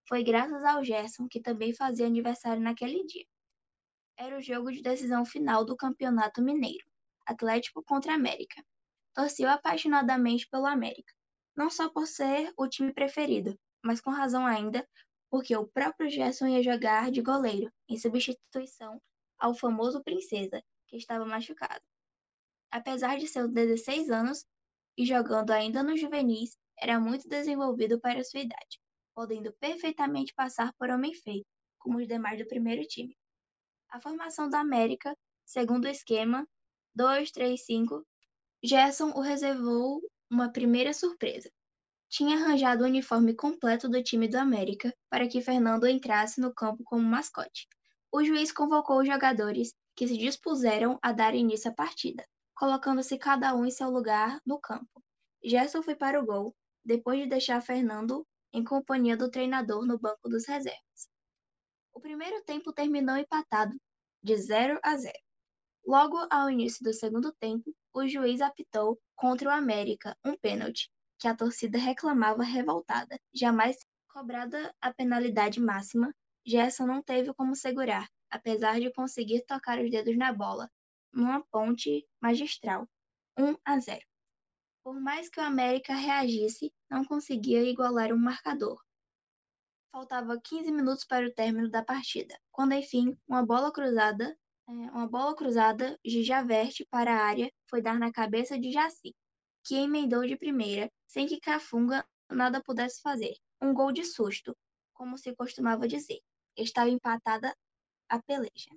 Foi 0.06 0.22
graças 0.22 0.62
ao 0.64 0.84
Gerson, 0.84 1.26
que 1.26 1.40
também 1.40 1.72
fazia 1.72 2.06
aniversário 2.06 2.62
naquele 2.62 3.06
dia. 3.06 3.26
Era 4.18 4.36
o 4.36 4.42
jogo 4.42 4.70
de 4.70 4.82
decisão 4.82 5.24
final 5.24 5.64
do 5.64 5.74
Campeonato 5.74 6.42
Mineiro, 6.42 6.84
Atlético 7.24 7.82
contra 7.82 8.12
América. 8.12 8.62
Torceu 9.14 9.48
apaixonadamente 9.48 10.46
pelo 10.48 10.66
América, 10.66 11.14
não 11.56 11.70
só 11.70 11.88
por 11.88 12.06
ser 12.06 12.52
o 12.54 12.68
time 12.68 12.92
preferido, 12.92 13.58
mas 13.84 14.00
com 14.00 14.10
razão 14.10 14.46
ainda 14.46 14.86
porque 15.30 15.54
o 15.56 15.66
próprio 15.66 16.08
Gerson 16.08 16.46
ia 16.46 16.62
jogar 16.62 17.10
de 17.10 17.20
goleiro, 17.20 17.70
em 17.88 17.98
substituição 17.98 19.00
ao 19.38 19.54
famoso 19.54 20.02
Princesa, 20.02 20.62
que 20.86 20.96
estava 20.96 21.24
machucado. 21.24 21.82
Apesar 22.70 23.18
de 23.18 23.26
seus 23.26 23.50
16 23.50 24.10
anos 24.10 24.44
e 24.96 25.04
jogando 25.04 25.50
ainda 25.50 25.82
nos 25.82 26.00
juvenis, 26.00 26.56
era 26.78 26.98
muito 26.98 27.28
desenvolvido 27.28 28.00
para 28.00 28.24
sua 28.24 28.40
idade, 28.40 28.80
podendo 29.14 29.52
perfeitamente 29.54 30.34
passar 30.34 30.72
por 30.78 30.90
homem 30.90 31.14
feito, 31.14 31.46
como 31.78 31.98
os 31.98 32.06
demais 32.06 32.38
do 32.38 32.46
primeiro 32.46 32.86
time. 32.86 33.16
A 33.90 34.00
formação 34.00 34.48
da 34.48 34.60
América, 34.60 35.16
segundo 35.44 35.84
o 35.84 35.88
esquema 35.88 36.46
2-3-5, 36.98 38.02
Gerson 38.62 39.10
o 39.10 39.20
reservou 39.20 40.00
uma 40.30 40.52
primeira 40.52 40.92
surpresa. 40.92 41.50
Tinha 42.08 42.36
arranjado 42.36 42.84
o 42.84 42.86
uniforme 42.86 43.34
completo 43.34 43.88
do 43.88 44.02
time 44.02 44.28
do 44.28 44.36
América 44.36 44.94
para 45.10 45.28
que 45.28 45.40
Fernando 45.40 45.86
entrasse 45.86 46.40
no 46.40 46.54
campo 46.54 46.82
como 46.84 47.02
mascote. 47.02 47.66
O 48.12 48.24
juiz 48.24 48.50
convocou 48.50 49.00
os 49.00 49.06
jogadores 49.06 49.74
que 49.94 50.08
se 50.08 50.16
dispuseram 50.16 50.98
a 51.02 51.12
dar 51.12 51.34
início 51.34 51.70
à 51.70 51.74
partida 51.74 52.24
colocando-se 52.58 53.16
cada 53.16 53.54
um 53.54 53.64
em 53.64 53.70
seu 53.70 53.88
lugar 53.88 54.40
no 54.44 54.58
campo. 54.58 55.02
Gerson 55.44 55.80
foi 55.80 55.94
para 55.94 56.20
o 56.20 56.26
gol, 56.26 56.54
depois 56.84 57.20
de 57.20 57.28
deixar 57.28 57.62
Fernando 57.62 58.26
em 58.52 58.64
companhia 58.64 59.16
do 59.16 59.30
treinador 59.30 59.86
no 59.86 59.96
banco 59.96 60.28
dos 60.28 60.44
reservas. 60.44 61.08
O 61.94 62.00
primeiro 62.00 62.42
tempo 62.42 62.72
terminou 62.72 63.16
empatado, 63.16 63.76
de 64.20 64.36
0 64.36 64.80
a 64.82 64.96
0. 64.96 65.14
Logo 65.86 66.26
ao 66.28 66.50
início 66.50 66.82
do 66.82 66.92
segundo 66.92 67.32
tempo, 67.38 67.72
o 67.94 68.06
juiz 68.08 68.40
apitou 68.40 68.98
contra 69.14 69.48
o 69.48 69.52
América 69.52 70.16
um 70.24 70.36
pênalti, 70.36 70.90
que 71.18 71.28
a 71.28 71.36
torcida 71.36 71.78
reclamava 71.78 72.42
revoltada. 72.42 73.18
Jamais 73.32 73.76
cobrada 74.08 74.74
a 74.80 74.92
penalidade 74.92 75.60
máxima, 75.60 76.14
Gerson 76.44 76.86
não 76.86 77.02
teve 77.02 77.32
como 77.34 77.54
segurar, 77.54 78.08
apesar 78.30 78.80
de 78.80 78.92
conseguir 78.92 79.44
tocar 79.46 79.78
os 79.78 79.90
dedos 79.90 80.16
na 80.16 80.32
bola, 80.32 80.70
numa 81.12 81.44
ponte 81.50 82.06
magistral, 82.20 82.88
1 83.38 83.56
a 83.64 83.78
0. 83.78 84.00
Por 84.82 85.00
mais 85.00 85.28
que 85.28 85.40
o 85.40 85.44
América 85.44 85.94
reagisse, 85.94 86.72
não 86.90 87.04
conseguia 87.04 87.62
igualar 87.62 88.12
um 88.12 88.18
marcador. 88.18 88.82
Faltava 89.92 90.40
15 90.40 90.70
minutos 90.70 91.04
para 91.04 91.26
o 91.26 91.34
término 91.34 91.70
da 91.70 91.84
partida, 91.84 92.38
quando 92.50 92.72
enfim 92.72 93.16
uma 93.26 93.44
bola 93.44 93.72
cruzada, 93.72 94.36
é, 94.68 94.72
uma 94.72 95.08
bola 95.08 95.34
cruzada 95.34 95.98
de 96.04 96.22
Javerte 96.22 96.86
para 96.90 97.12
a 97.14 97.24
área 97.24 97.52
foi 97.68 97.80
dar 97.80 97.98
na 97.98 98.12
cabeça 98.12 98.58
de 98.58 98.70
Jaci, 98.70 99.14
que 99.64 99.74
emendou 99.76 100.26
de 100.26 100.36
primeira, 100.36 100.90
sem 101.08 101.26
que 101.26 101.40
Cafunga 101.40 102.06
nada 102.30 102.62
pudesse 102.62 103.00
fazer. 103.00 103.34
Um 103.60 103.72
gol 103.72 103.90
de 103.90 104.04
susto, 104.04 104.54
como 104.92 105.16
se 105.16 105.34
costumava 105.34 105.88
dizer. 105.88 106.20
Estava 106.56 106.90
empatada 106.90 107.52
a 108.08 108.22
peleja. 108.22 108.70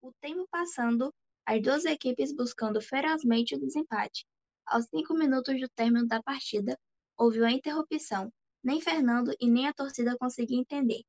O 0.00 0.12
tempo 0.20 0.46
passando, 0.50 1.12
as 1.44 1.60
duas 1.60 1.84
equipes 1.84 2.32
buscando 2.32 2.80
ferozmente 2.80 3.54
o 3.54 3.58
desempate. 3.58 4.24
Aos 4.66 4.86
cinco 4.86 5.14
minutos 5.14 5.60
do 5.60 5.68
término 5.68 6.06
da 6.06 6.22
partida, 6.22 6.78
houve 7.18 7.40
uma 7.40 7.52
interrupção. 7.52 8.32
Nem 8.62 8.80
Fernando 8.80 9.34
e 9.38 9.50
nem 9.50 9.66
a 9.66 9.74
torcida 9.74 10.16
conseguiam 10.16 10.60
entender. 10.60 11.02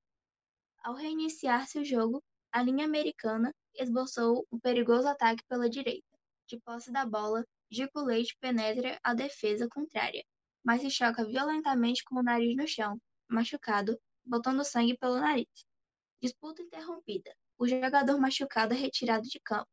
Ao 0.84 0.94
reiniciar-se 0.94 1.80
o 1.80 1.86
jogo, 1.86 2.22
a 2.52 2.62
linha 2.62 2.86
americana 2.86 3.54
esboçou 3.74 4.46
um 4.52 4.60
perigoso 4.60 5.08
ataque 5.08 5.44
pela 5.48 5.70
direita. 5.70 6.08
De 6.48 6.60
posse 6.60 6.92
da 6.92 7.06
bola, 7.06 7.46
Dico 7.70 8.02
Leite 8.02 8.38
penetra 8.40 9.00
a 9.04 9.14
defesa 9.14 9.68
contrária, 9.68 10.24
mas 10.64 10.82
se 10.82 10.90
choca 10.90 11.26
violentamente 11.26 12.04
com 12.04 12.20
o 12.20 12.24
nariz 12.24 12.56
no 12.56 12.68
chão, 12.68 13.02
machucado, 13.28 14.00
botando 14.24 14.64
sangue 14.64 14.98
pelo 14.98 15.20
nariz. 15.20 15.66
Disputa 16.22 16.62
interrompida. 16.62 17.36
O 17.58 17.68
jogador 17.68 18.20
machucado 18.20 18.74
é 18.74 18.78
retirado 18.78 19.28
de 19.28 19.40
campo. 19.40 19.70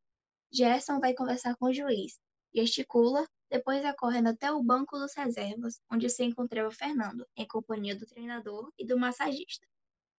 Gerson 0.51 1.01
vai 1.01 1.14
conversar 1.14 1.57
com 1.57 1.66
o 1.66 1.72
juiz. 1.72 2.18
Gesticula, 2.55 3.26
depois 3.51 3.84
é 3.84 3.93
correndo 3.93 4.28
até 4.28 4.51
o 4.53 4.62
banco 4.62 4.99
dos 4.99 5.14
reservas, 5.14 5.80
onde 5.90 6.09
se 6.09 6.24
encontrava 6.24 6.70
Fernando, 6.70 7.26
em 7.36 7.47
companhia 7.47 7.97
do 7.97 8.07
treinador 8.07 8.70
e 8.78 8.86
do 8.86 8.99
massagista. 8.99 9.66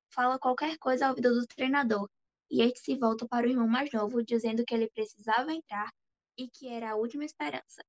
Fala 0.09 0.39
qualquer 0.39 0.77
coisa 0.77 1.05
ao 1.05 1.11
ouvido 1.11 1.33
do 1.33 1.47
treinador, 1.47 2.09
e 2.49 2.61
este 2.61 2.79
se 2.79 2.95
volta 2.95 3.27
para 3.27 3.47
o 3.47 3.49
irmão 3.49 3.67
mais 3.67 3.91
novo, 3.91 4.23
dizendo 4.23 4.63
que 4.65 4.73
ele 4.73 4.89
precisava 4.89 5.53
entrar 5.53 5.91
e 6.37 6.49
que 6.49 6.67
era 6.67 6.91
a 6.91 6.95
última 6.95 7.25
esperança. 7.25 7.83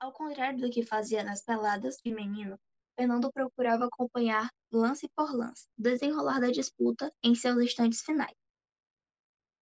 Ao 0.00 0.12
contrário 0.12 0.60
do 0.60 0.70
que 0.70 0.84
fazia 0.84 1.22
nas 1.22 1.44
peladas 1.44 1.98
de 2.04 2.12
menino, 2.12 2.58
Fernando 2.96 3.32
procurava 3.32 3.86
acompanhar 3.86 4.50
lance 4.70 5.08
por 5.14 5.34
lance 5.34 5.68
desenrolar 5.76 6.40
da 6.40 6.50
disputa 6.50 7.12
em 7.22 7.34
seus 7.34 7.62
instantes 7.62 8.02
finais. 8.02 8.36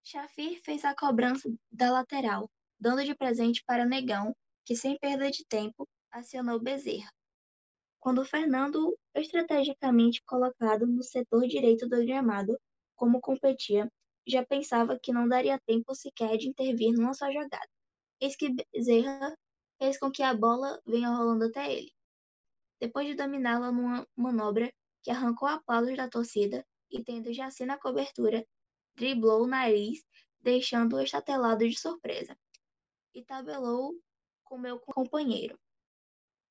Chafir 0.03 0.61
fez 0.65 0.85
a 0.85 0.95
cobrança 0.95 1.49
da 1.71 1.93
lateral, 1.93 2.51
dando 2.81 3.05
de 3.05 3.15
presente 3.15 3.63
para 3.67 3.85
Negão, 3.85 4.35
que 4.65 4.75
sem 4.75 4.99
perda 4.99 5.31
de 5.31 5.45
tempo 5.47 5.87
acionou 6.11 6.59
Bezerra. 6.61 7.11
Quando 8.01 8.25
Fernando, 8.25 8.97
estrategicamente 9.15 10.23
colocado 10.25 10.87
no 10.87 11.03
setor 11.03 11.47
direito 11.47 11.87
do 11.87 12.05
gramado, 12.05 12.59
como 12.97 13.21
competia, 13.21 13.91
já 14.27 14.45
pensava 14.45 14.99
que 14.99 15.13
não 15.13 15.29
daria 15.29 15.61
tempo 15.67 15.95
sequer 15.95 16.37
de 16.39 16.49
intervir 16.49 16.93
numa 16.93 17.13
só 17.13 17.31
jogada. 17.31 17.69
Eis 18.21 18.37
que 18.37 18.55
Bezerra 18.73 19.35
fez 19.79 19.99
com 19.99 20.11
que 20.11 20.23
a 20.23 20.35
bola 20.35 20.81
venha 20.87 21.09
rolando 21.09 21.47
até 21.47 21.73
ele. 21.73 21.93
Depois 22.79 23.07
de 23.07 23.15
dominá-la 23.15 23.73
numa 23.73 24.07
manobra 24.15 24.73
que 25.03 25.11
arrancou 25.11 25.49
aplausos 25.49 25.97
da 25.97 26.09
torcida 26.09 26.67
e 26.91 27.03
tendo 27.03 27.33
Jaci 27.33 27.65
na 27.65 27.79
cobertura, 27.79 28.47
driblou 28.95 29.45
o 29.45 29.47
nariz, 29.47 30.05
deixando-o 30.41 31.01
estatelado 31.01 31.67
de 31.67 31.79
surpresa, 31.79 32.37
e 33.15 33.25
tabelou 33.25 33.95
com 34.45 34.59
meu 34.59 34.79
companheiro. 34.81 35.59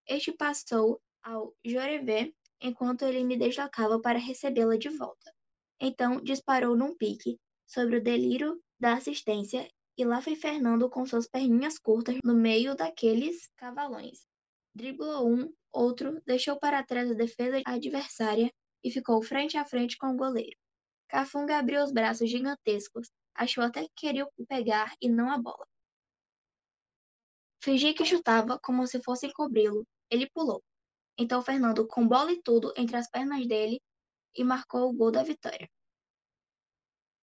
Este 0.08 0.32
passou 0.32 1.02
ao 1.22 1.54
Jorevé 1.64 2.34
enquanto 2.62 3.04
ele 3.06 3.24
me 3.24 3.38
deslocava 3.38 4.00
para 4.02 4.18
recebê-la 4.18 4.78
de 4.78 4.90
volta. 4.90 5.34
Então 5.80 6.22
disparou 6.22 6.76
num 6.76 6.96
pique 6.96 7.40
sobre 7.66 7.98
o 7.98 8.04
delírio 8.04 8.62
da 8.80 8.94
assistência 8.94 9.70
e 10.00 10.06
lá 10.06 10.22
foi 10.22 10.34
Fernando 10.34 10.90
com 10.90 11.06
suas 11.06 11.28
perninhas 11.28 11.78
curtas 11.78 12.16
no 12.24 12.34
meio 12.34 12.74
daqueles 12.74 13.50
cavalões. 13.58 14.26
Driblou 14.74 15.30
um, 15.30 15.54
outro, 15.74 16.22
deixou 16.26 16.58
para 16.58 16.82
trás 16.86 17.12
a 17.12 17.14
defesa 17.14 17.62
adversária 17.66 18.50
e 18.82 18.90
ficou 18.90 19.22
frente 19.22 19.58
a 19.58 19.66
frente 19.66 19.98
com 19.98 20.08
o 20.08 20.16
goleiro. 20.16 20.56
Cafunga 21.10 21.58
abriu 21.58 21.84
os 21.84 21.92
braços 21.92 22.30
gigantescos, 22.30 23.12
achou 23.36 23.62
até 23.62 23.84
que 23.84 23.92
queria 23.94 24.26
pegar 24.48 24.96
e 25.02 25.10
não 25.10 25.30
a 25.30 25.38
bola. 25.38 25.68
Fingi 27.62 27.94
que 27.94 28.06
chutava 28.06 28.58
como 28.58 28.88
se 28.88 29.04
fosse 29.04 29.28
encobri-lo. 29.28 29.86
Ele 30.10 30.30
pulou. 30.30 30.64
Então 31.18 31.42
Fernando, 31.42 31.86
com 31.86 32.08
bola 32.08 32.32
e 32.32 32.42
tudo 32.42 32.74
entre 32.78 32.96
as 32.96 33.10
pernas 33.10 33.46
dele, 33.46 33.82
e 34.34 34.46
marcou 34.46 34.90
o 34.90 34.94
gol 34.94 35.12
da 35.12 35.24
vitória. 35.24 35.70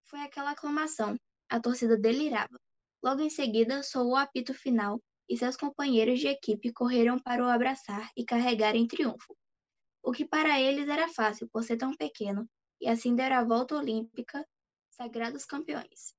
Foi 0.04 0.20
aquela 0.20 0.52
aclamação. 0.52 1.16
A 1.50 1.60
torcida 1.60 1.98
delirava. 1.98 2.60
Logo 3.04 3.22
em 3.22 3.30
seguida, 3.30 3.84
soou 3.84 4.12
o 4.12 4.16
apito 4.16 4.54
final 4.54 5.02
e 5.30 5.38
seus 5.38 5.58
companheiros 5.58 6.20
de 6.20 6.28
equipe 6.28 6.72
correram 6.72 7.20
para 7.20 7.44
o 7.44 7.48
abraçar 7.48 8.10
e 8.16 8.24
carregar 8.24 8.76
em 8.76 8.88
triunfo. 8.88 9.36
O 10.04 10.12
que 10.12 10.26
para 10.26 10.60
eles 10.60 10.88
era 10.88 11.08
fácil 11.10 11.50
por 11.50 11.64
ser 11.64 11.78
tão 11.78 11.92
pequeno, 11.96 12.48
e 12.80 12.88
assim 12.88 13.16
der 13.16 13.32
a 13.32 13.44
volta 13.44 13.76
olímpica, 13.76 14.46
sagrados 14.90 15.46
campeões. 15.46 16.16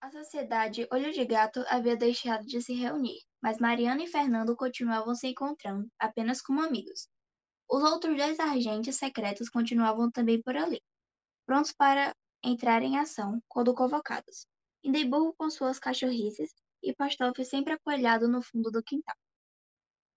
A 0.00 0.10
sociedade 0.10 0.88
Olho 0.90 1.12
de 1.12 1.24
Gato 1.24 1.64
havia 1.68 1.96
deixado 1.96 2.44
de 2.44 2.60
se 2.60 2.74
reunir, 2.74 3.20
mas 3.40 3.58
Mariana 3.58 4.02
e 4.02 4.08
Fernando 4.08 4.56
continuavam 4.56 5.14
se 5.14 5.28
encontrando, 5.28 5.88
apenas 5.96 6.42
como 6.42 6.60
amigos. 6.60 7.08
Os 7.70 7.84
outros 7.84 8.16
dois 8.16 8.38
agentes 8.40 8.96
secretos 8.96 9.48
continuavam 9.48 10.10
também 10.10 10.42
por 10.42 10.56
ali, 10.56 10.82
prontos 11.46 11.72
para 11.72 12.12
entrar 12.42 12.82
em 12.82 12.98
ação 12.98 13.42
quando 13.48 13.74
convocados. 13.74 14.46
Indeiburgo 14.82 15.34
com 15.34 15.48
suas 15.48 15.78
cachorrices 15.78 16.52
e 16.82 16.94
Pastolfe 16.94 17.44
sempre 17.44 17.74
apoiado 17.74 18.28
no 18.28 18.42
fundo 18.42 18.70
do 18.70 18.82
quintal. 18.82 19.16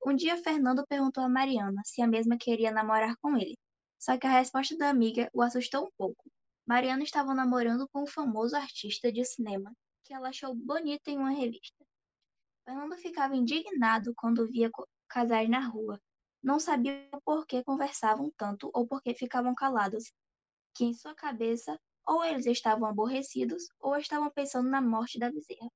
Um 0.06 0.16
dia 0.16 0.38
Fernando 0.38 0.86
perguntou 0.88 1.24
a 1.24 1.30
Mariana 1.30 1.82
se 1.86 2.02
a 2.02 2.08
mesma 2.08 2.38
queria 2.38 2.72
namorar 2.72 3.16
com 3.18 3.38
ele, 3.38 3.58
só 4.00 4.18
que 4.18 4.28
a 4.28 4.32
resposta 4.32 4.76
da 4.78 4.90
amiga 4.90 5.30
o 5.34 5.42
assustou 5.42 5.86
um 5.86 5.92
pouco. 5.98 6.30
Mariana 6.68 7.04
estava 7.04 7.34
namorando 7.34 7.88
com 7.90 8.04
um 8.04 8.08
famoso 8.08 8.56
artista 8.56 9.12
de 9.12 9.24
cinema 9.24 9.72
que 10.04 10.14
ela 10.14 10.30
achou 10.30 10.54
bonito 10.54 11.08
em 11.10 11.18
uma 11.18 11.32
revista. 11.32 11.86
Fernando 12.64 12.96
ficava 12.98 13.36
indignado 13.36 14.14
quando 14.16 14.48
via 14.48 14.70
casais 15.08 15.50
na 15.50 15.60
rua. 15.60 16.00
Não 16.42 16.60
sabia 16.60 17.08
por 17.24 17.46
que 17.46 17.64
conversavam 17.64 18.32
tanto 18.38 18.70
ou 18.74 18.88
por 18.88 19.02
que 19.02 19.14
ficavam 19.14 19.54
calados, 19.56 20.12
que 20.76 20.86
em 20.86 20.94
sua 20.94 21.16
cabeça 21.16 21.80
ou 22.08 22.24
eles 22.24 22.46
estavam 22.46 22.88
aborrecidos 22.88 23.68
ou 23.80 23.96
estavam 23.98 24.30
pensando 24.32 24.70
na 24.70 24.82
morte 24.82 25.20
da 25.20 25.32
bezerra. 25.32 25.70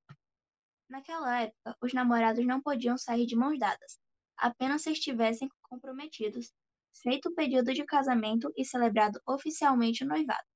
Naquela 0.90 1.42
época, 1.42 1.78
os 1.82 1.94
namorados 1.94 2.46
não 2.46 2.62
podiam 2.62 2.98
sair 2.98 3.26
de 3.26 3.36
mãos 3.36 3.60
dadas, 3.60 4.00
apenas 4.38 4.82
se 4.82 4.92
estivessem 4.92 5.50
comprometidos, 5.64 6.52
feito 7.02 7.30
o 7.30 7.36
pedido 7.36 7.74
de 7.74 7.86
casamento 7.86 8.52
e 8.56 8.66
celebrado 8.66 9.20
oficialmente 9.28 10.04
o 10.04 10.08
noivado. 10.08 10.48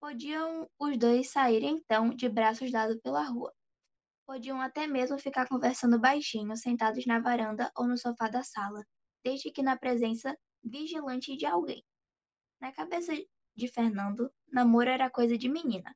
Podiam 0.00 0.68
os 0.78 0.98
dois 0.98 1.30
sair 1.30 1.62
então 1.64 2.10
de 2.10 2.28
braços 2.28 2.70
dados 2.70 3.00
pela 3.00 3.22
rua. 3.22 3.52
Podiam 4.26 4.60
até 4.60 4.86
mesmo 4.86 5.18
ficar 5.18 5.48
conversando 5.48 6.00
baixinho, 6.00 6.56
sentados 6.56 7.06
na 7.06 7.20
varanda 7.20 7.70
ou 7.76 7.86
no 7.86 7.96
sofá 7.96 8.28
da 8.28 8.42
sala, 8.42 8.82
desde 9.24 9.50
que 9.50 9.62
na 9.62 9.78
presença 9.78 10.36
vigilante 10.62 11.36
de 11.36 11.46
alguém. 11.46 11.82
Na 12.60 12.72
cabeça 12.72 13.12
de 13.56 13.68
Fernando, 13.68 14.32
namoro 14.52 14.90
era 14.90 15.08
coisa 15.08 15.38
de 15.38 15.48
menina, 15.48 15.94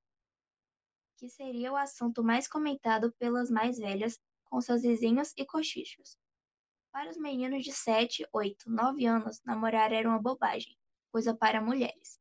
que 1.16 1.28
seria 1.28 1.72
o 1.72 1.76
assunto 1.76 2.22
mais 2.22 2.46
comentado 2.46 3.12
pelas 3.18 3.50
mais 3.50 3.78
velhas 3.78 4.18
com 4.44 4.60
seus 4.60 4.82
vizinhos 4.82 5.32
e 5.36 5.44
cochichos. 5.44 6.16
Para 6.92 7.10
os 7.10 7.16
meninos 7.16 7.64
de 7.64 7.72
7, 7.72 8.26
8, 8.32 8.70
9 8.70 9.04
anos, 9.06 9.42
namorar 9.44 9.92
era 9.92 10.08
uma 10.08 10.22
bobagem, 10.22 10.76
coisa 11.12 11.36
para 11.36 11.60
mulheres. 11.60 12.18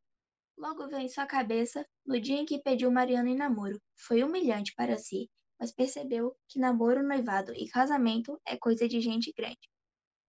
Logo 0.57 0.87
veio 0.87 1.03
em 1.03 1.09
sua 1.09 1.27
cabeça 1.27 1.87
no 2.05 2.19
dia 2.19 2.37
em 2.37 2.45
que 2.45 2.59
pediu 2.59 2.91
Mariana 2.91 3.29
em 3.29 3.35
namoro. 3.35 3.79
Foi 3.95 4.23
humilhante 4.23 4.73
para 4.73 4.97
si, 4.97 5.29
mas 5.59 5.71
percebeu 5.71 6.35
que 6.47 6.59
namoro, 6.59 7.03
noivado 7.03 7.53
e 7.53 7.69
casamento 7.69 8.41
é 8.45 8.57
coisa 8.57 8.87
de 8.87 8.99
gente 8.99 9.31
grande. 9.31 9.69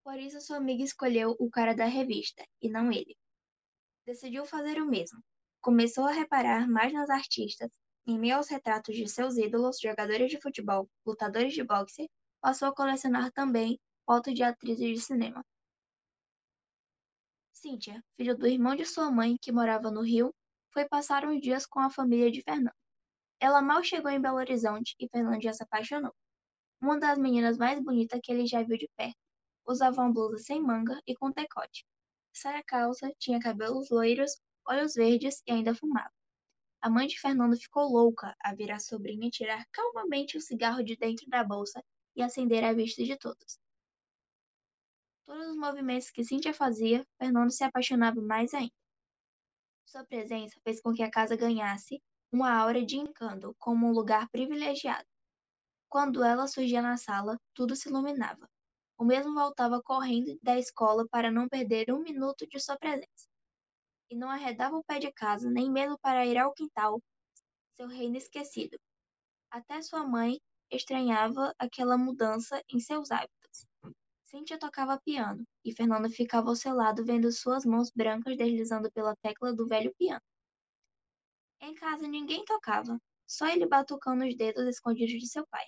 Por 0.04 0.18
isso 0.18 0.40
sua 0.40 0.58
amiga 0.58 0.84
escolheu 0.84 1.34
o 1.38 1.50
cara 1.50 1.74
da 1.74 1.86
revista, 1.86 2.46
e 2.60 2.68
não 2.68 2.92
ele 2.92 3.16
decidiu 4.08 4.46
fazer 4.46 4.80
o 4.80 4.86
mesmo. 4.86 5.22
Começou 5.60 6.06
a 6.06 6.12
reparar 6.12 6.66
mais 6.66 6.90
nas 6.94 7.10
artistas, 7.10 7.70
em 8.06 8.18
meio 8.18 8.36
aos 8.36 8.48
retratos 8.48 8.96
de 8.96 9.06
seus 9.06 9.36
ídolos, 9.36 9.78
jogadores 9.78 10.30
de 10.30 10.40
futebol, 10.40 10.88
lutadores 11.04 11.52
de 11.52 11.62
boxe, 11.62 12.08
passou 12.40 12.68
a 12.68 12.74
colecionar 12.74 13.30
também 13.32 13.78
fotos 14.06 14.32
de 14.32 14.42
atrizes 14.42 14.88
de 14.88 15.00
cinema. 15.00 15.44
Cíntia, 17.52 18.02
filho 18.16 18.34
do 18.34 18.46
irmão 18.46 18.74
de 18.74 18.86
sua 18.86 19.10
mãe, 19.10 19.36
que 19.42 19.52
morava 19.52 19.90
no 19.90 20.00
Rio, 20.00 20.34
foi 20.72 20.88
passar 20.88 21.26
uns 21.26 21.42
dias 21.42 21.66
com 21.66 21.80
a 21.80 21.90
família 21.90 22.30
de 22.30 22.40
Fernando. 22.40 22.72
Ela 23.38 23.60
mal 23.60 23.84
chegou 23.84 24.10
em 24.10 24.20
Belo 24.20 24.38
Horizonte 24.38 24.96
e 24.98 25.06
Fernando 25.06 25.42
já 25.42 25.52
se 25.52 25.62
apaixonou. 25.62 26.14
Uma 26.80 26.98
das 26.98 27.18
meninas 27.18 27.58
mais 27.58 27.78
bonitas 27.78 28.18
que 28.22 28.32
ele 28.32 28.46
já 28.46 28.62
viu 28.62 28.78
de 28.78 28.88
perto. 28.96 29.18
Usava 29.66 30.00
uma 30.00 30.10
blusa 30.10 30.38
sem 30.38 30.62
manga 30.62 30.98
e 31.06 31.14
com 31.14 31.30
decote 31.30 31.84
saia 32.32 32.62
calça, 32.62 33.12
tinha 33.18 33.40
cabelos 33.40 33.90
loiros, 33.90 34.40
olhos 34.66 34.94
verdes 34.94 35.42
e 35.46 35.52
ainda 35.52 35.74
fumava. 35.74 36.12
A 36.80 36.88
mãe 36.88 37.06
de 37.06 37.18
Fernando 37.18 37.56
ficou 37.56 37.90
louca 37.90 38.36
a 38.40 38.54
ver 38.54 38.70
a 38.70 38.78
sobrinha 38.78 39.30
tirar 39.30 39.66
calmamente 39.72 40.36
o 40.36 40.40
cigarro 40.40 40.82
de 40.82 40.96
dentro 40.96 41.26
da 41.28 41.42
bolsa 41.42 41.82
e 42.14 42.22
acender 42.22 42.62
à 42.64 42.72
vista 42.72 43.02
de 43.02 43.16
todos. 43.16 43.58
Todos 45.26 45.48
os 45.48 45.56
movimentos 45.56 46.10
que 46.10 46.24
Cíntia 46.24 46.54
fazia, 46.54 47.06
Fernando 47.18 47.50
se 47.50 47.64
apaixonava 47.64 48.20
mais 48.20 48.54
ainda. 48.54 48.72
Sua 49.84 50.04
presença 50.04 50.58
fez 50.62 50.80
com 50.80 50.92
que 50.92 51.02
a 51.02 51.10
casa 51.10 51.36
ganhasse 51.36 52.02
uma 52.30 52.52
aura 52.52 52.84
de 52.84 52.96
encanto, 52.96 53.54
como 53.58 53.86
um 53.86 53.92
lugar 53.92 54.28
privilegiado. 54.30 55.06
Quando 55.88 56.22
ela 56.22 56.46
surgia 56.46 56.82
na 56.82 56.96
sala, 56.96 57.40
tudo 57.54 57.74
se 57.74 57.88
iluminava. 57.88 58.48
O 58.98 59.04
mesmo 59.04 59.32
voltava 59.32 59.80
correndo 59.80 60.36
da 60.42 60.58
escola 60.58 61.06
para 61.08 61.30
não 61.30 61.48
perder 61.48 61.92
um 61.92 62.00
minuto 62.00 62.44
de 62.48 62.58
sua 62.58 62.76
presença. 62.76 63.28
E 64.10 64.16
não 64.16 64.28
arredava 64.28 64.76
o 64.76 64.82
pé 64.82 64.98
de 64.98 65.12
casa, 65.12 65.48
nem 65.48 65.70
mesmo 65.70 65.96
para 66.00 66.26
ir 66.26 66.36
ao 66.36 66.52
quintal, 66.52 67.00
seu 67.76 67.86
reino 67.86 68.16
esquecido. 68.16 68.76
Até 69.50 69.80
sua 69.82 70.04
mãe 70.04 70.40
estranhava 70.70 71.54
aquela 71.58 71.96
mudança 71.96 72.60
em 72.68 72.80
seus 72.80 73.12
hábitos. 73.12 73.66
Cíntia 74.24 74.58
tocava 74.58 75.00
piano, 75.00 75.46
e 75.64 75.72
Fernando 75.72 76.10
ficava 76.10 76.48
ao 76.48 76.56
seu 76.56 76.74
lado 76.74 77.04
vendo 77.04 77.30
suas 77.30 77.64
mãos 77.64 77.90
brancas 77.90 78.36
deslizando 78.36 78.90
pela 78.90 79.14
tecla 79.22 79.54
do 79.54 79.66
velho 79.66 79.94
piano. 79.96 80.20
Em 81.60 81.74
casa 81.74 82.06
ninguém 82.06 82.44
tocava, 82.44 83.00
só 83.26 83.46
ele 83.46 83.66
batucando 83.66 84.26
os 84.26 84.36
dedos 84.36 84.66
escondidos 84.66 85.20
de 85.20 85.28
seu 85.28 85.46
pai. 85.46 85.64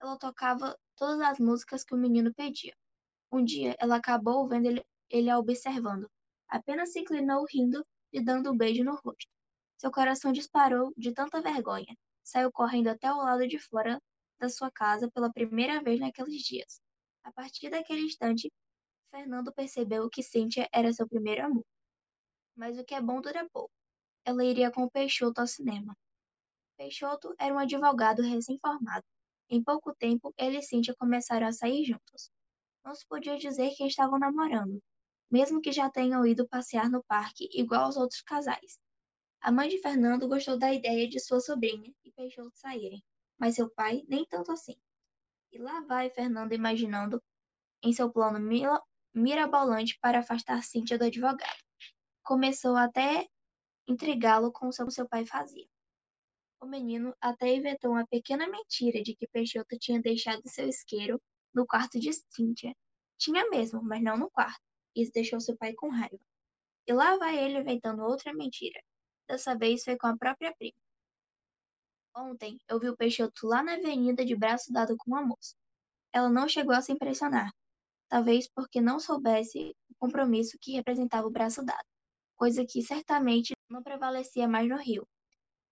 Ela 0.00 0.18
tocava 0.18 0.78
todas 0.96 1.20
as 1.20 1.38
músicas 1.38 1.84
que 1.84 1.94
o 1.94 1.98
menino 1.98 2.32
pedia. 2.34 2.74
Um 3.30 3.44
dia 3.44 3.76
ela 3.78 3.96
acabou 3.96 4.48
vendo 4.48 4.66
ele, 4.66 4.84
ele 5.10 5.30
a 5.30 5.38
observando. 5.38 6.08
Apenas 6.48 6.92
se 6.92 7.00
inclinou 7.00 7.44
rindo 7.48 7.84
e 8.12 8.22
dando 8.22 8.50
um 8.50 8.56
beijo 8.56 8.82
no 8.84 8.94
rosto. 8.94 9.30
Seu 9.78 9.90
coração 9.90 10.32
disparou 10.32 10.92
de 10.96 11.12
tanta 11.12 11.40
vergonha. 11.40 11.96
Saiu 12.22 12.50
correndo 12.50 12.88
até 12.88 13.12
o 13.12 13.16
lado 13.18 13.46
de 13.46 13.58
fora 13.58 14.00
da 14.38 14.48
sua 14.48 14.70
casa 14.70 15.10
pela 15.10 15.32
primeira 15.32 15.82
vez 15.82 16.00
naqueles 16.00 16.42
dias. 16.42 16.80
A 17.22 17.32
partir 17.32 17.70
daquele 17.70 18.02
instante, 18.02 18.50
Fernando 19.10 19.52
percebeu 19.52 20.08
que 20.10 20.22
Cíntia 20.22 20.68
era 20.72 20.92
seu 20.92 21.08
primeiro 21.08 21.46
amor. 21.46 21.64
Mas 22.54 22.78
o 22.78 22.84
que 22.84 22.94
é 22.94 23.00
bom 23.00 23.20
dura 23.20 23.48
pouco 23.52 23.70
ela 24.26 24.44
iria 24.44 24.72
com 24.72 24.88
Peixoto 24.88 25.40
ao 25.40 25.46
cinema. 25.46 25.96
Peixoto 26.76 27.32
era 27.38 27.54
um 27.54 27.58
advogado 27.58 28.22
recém-formado. 28.22 29.04
Em 29.48 29.62
pouco 29.62 29.94
tempo, 29.94 30.34
ele 30.36 30.58
e 30.58 30.62
Cíntia 30.62 30.94
começaram 30.98 31.46
a 31.46 31.52
sair 31.52 31.84
juntos. 31.84 32.30
Não 32.84 32.94
se 32.94 33.06
podia 33.06 33.36
dizer 33.36 33.70
que 33.76 33.86
estavam 33.86 34.18
namorando, 34.18 34.82
mesmo 35.30 35.60
que 35.60 35.72
já 35.72 35.88
tenham 35.90 36.26
ido 36.26 36.48
passear 36.48 36.90
no 36.90 37.02
parque 37.04 37.48
igual 37.52 37.84
aos 37.84 37.96
outros 37.96 38.22
casais. 38.22 38.78
A 39.40 39.52
mãe 39.52 39.68
de 39.68 39.78
Fernando 39.78 40.26
gostou 40.26 40.58
da 40.58 40.72
ideia 40.72 41.08
de 41.08 41.20
sua 41.20 41.40
sobrinha 41.40 41.92
e 42.04 42.10
Peixoto 42.12 42.56
saírem, 42.56 43.02
mas 43.38 43.54
seu 43.54 43.70
pai 43.70 44.04
nem 44.08 44.24
tanto 44.24 44.50
assim. 44.50 44.76
E 45.52 45.58
lá 45.58 45.80
vai 45.80 46.10
Fernando 46.10 46.52
imaginando 46.52 47.22
em 47.82 47.92
seu 47.92 48.10
plano 48.10 48.40
mirabolante 49.14 49.98
para 50.00 50.18
afastar 50.18 50.62
Cíntia 50.64 50.98
do 50.98 51.04
advogado. 51.04 51.62
Começou 52.22 52.76
até 52.76 53.28
intrigá-lo 53.86 54.50
com 54.50 54.68
o 54.68 54.70
que 54.70 54.90
seu 54.90 55.08
pai 55.08 55.24
fazia. 55.24 55.68
O 56.60 56.66
menino 56.66 57.14
até 57.20 57.54
inventou 57.54 57.92
uma 57.92 58.06
pequena 58.06 58.48
mentira 58.48 59.02
de 59.02 59.14
que 59.14 59.28
Peixoto 59.28 59.78
tinha 59.78 60.00
deixado 60.00 60.42
seu 60.46 60.68
isqueiro 60.68 61.20
no 61.54 61.66
quarto 61.66 62.00
de 62.00 62.12
Cíntia. 62.12 62.74
Tinha 63.18 63.48
mesmo, 63.50 63.82
mas 63.82 64.02
não 64.02 64.16
no 64.16 64.30
quarto. 64.30 64.60
Isso 64.94 65.12
deixou 65.12 65.40
seu 65.40 65.56
pai 65.56 65.74
com 65.74 65.90
raiva. 65.90 66.18
E 66.86 66.92
lá 66.92 67.16
vai 67.18 67.36
ele 67.36 67.58
inventando 67.58 68.02
outra 68.02 68.32
mentira. 68.32 68.80
Dessa 69.28 69.56
vez 69.56 69.84
foi 69.84 69.96
com 69.96 70.06
a 70.06 70.16
própria 70.16 70.54
prima. 70.56 70.78
Ontem 72.16 72.58
eu 72.68 72.80
vi 72.80 72.88
o 72.88 72.96
Peixoto 72.96 73.46
lá 73.46 73.62
na 73.62 73.74
avenida 73.74 74.24
de 74.24 74.34
braço 74.34 74.72
dado 74.72 74.96
com 74.96 75.10
uma 75.10 75.22
moça. 75.22 75.54
Ela 76.12 76.30
não 76.30 76.48
chegou 76.48 76.74
a 76.74 76.80
se 76.80 76.92
impressionar, 76.92 77.52
talvez 78.08 78.48
porque 78.48 78.80
não 78.80 78.98
soubesse 78.98 79.76
o 79.90 79.94
compromisso 79.98 80.56
que 80.58 80.72
representava 80.72 81.26
o 81.26 81.30
braço 81.30 81.62
dado, 81.62 81.84
coisa 82.34 82.64
que 82.64 82.80
certamente 82.80 83.52
não 83.68 83.82
prevalecia 83.82 84.48
mais 84.48 84.66
no 84.66 84.78
rio. 84.78 85.06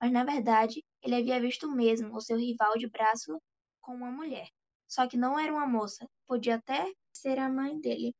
Mas 0.00 0.12
na 0.12 0.24
verdade, 0.24 0.82
ele 1.02 1.14
havia 1.14 1.40
visto 1.40 1.70
mesmo 1.70 2.14
o 2.14 2.20
seu 2.20 2.36
rival 2.36 2.76
de 2.76 2.88
braço 2.88 3.40
com 3.80 3.94
uma 3.94 4.10
mulher. 4.10 4.48
Só 4.88 5.08
que 5.08 5.16
não 5.16 5.38
era 5.38 5.52
uma 5.52 5.66
moça, 5.66 6.08
podia 6.26 6.56
até 6.56 6.92
ser 7.12 7.38
a 7.38 7.48
mãe 7.48 7.80
dele, 7.80 8.14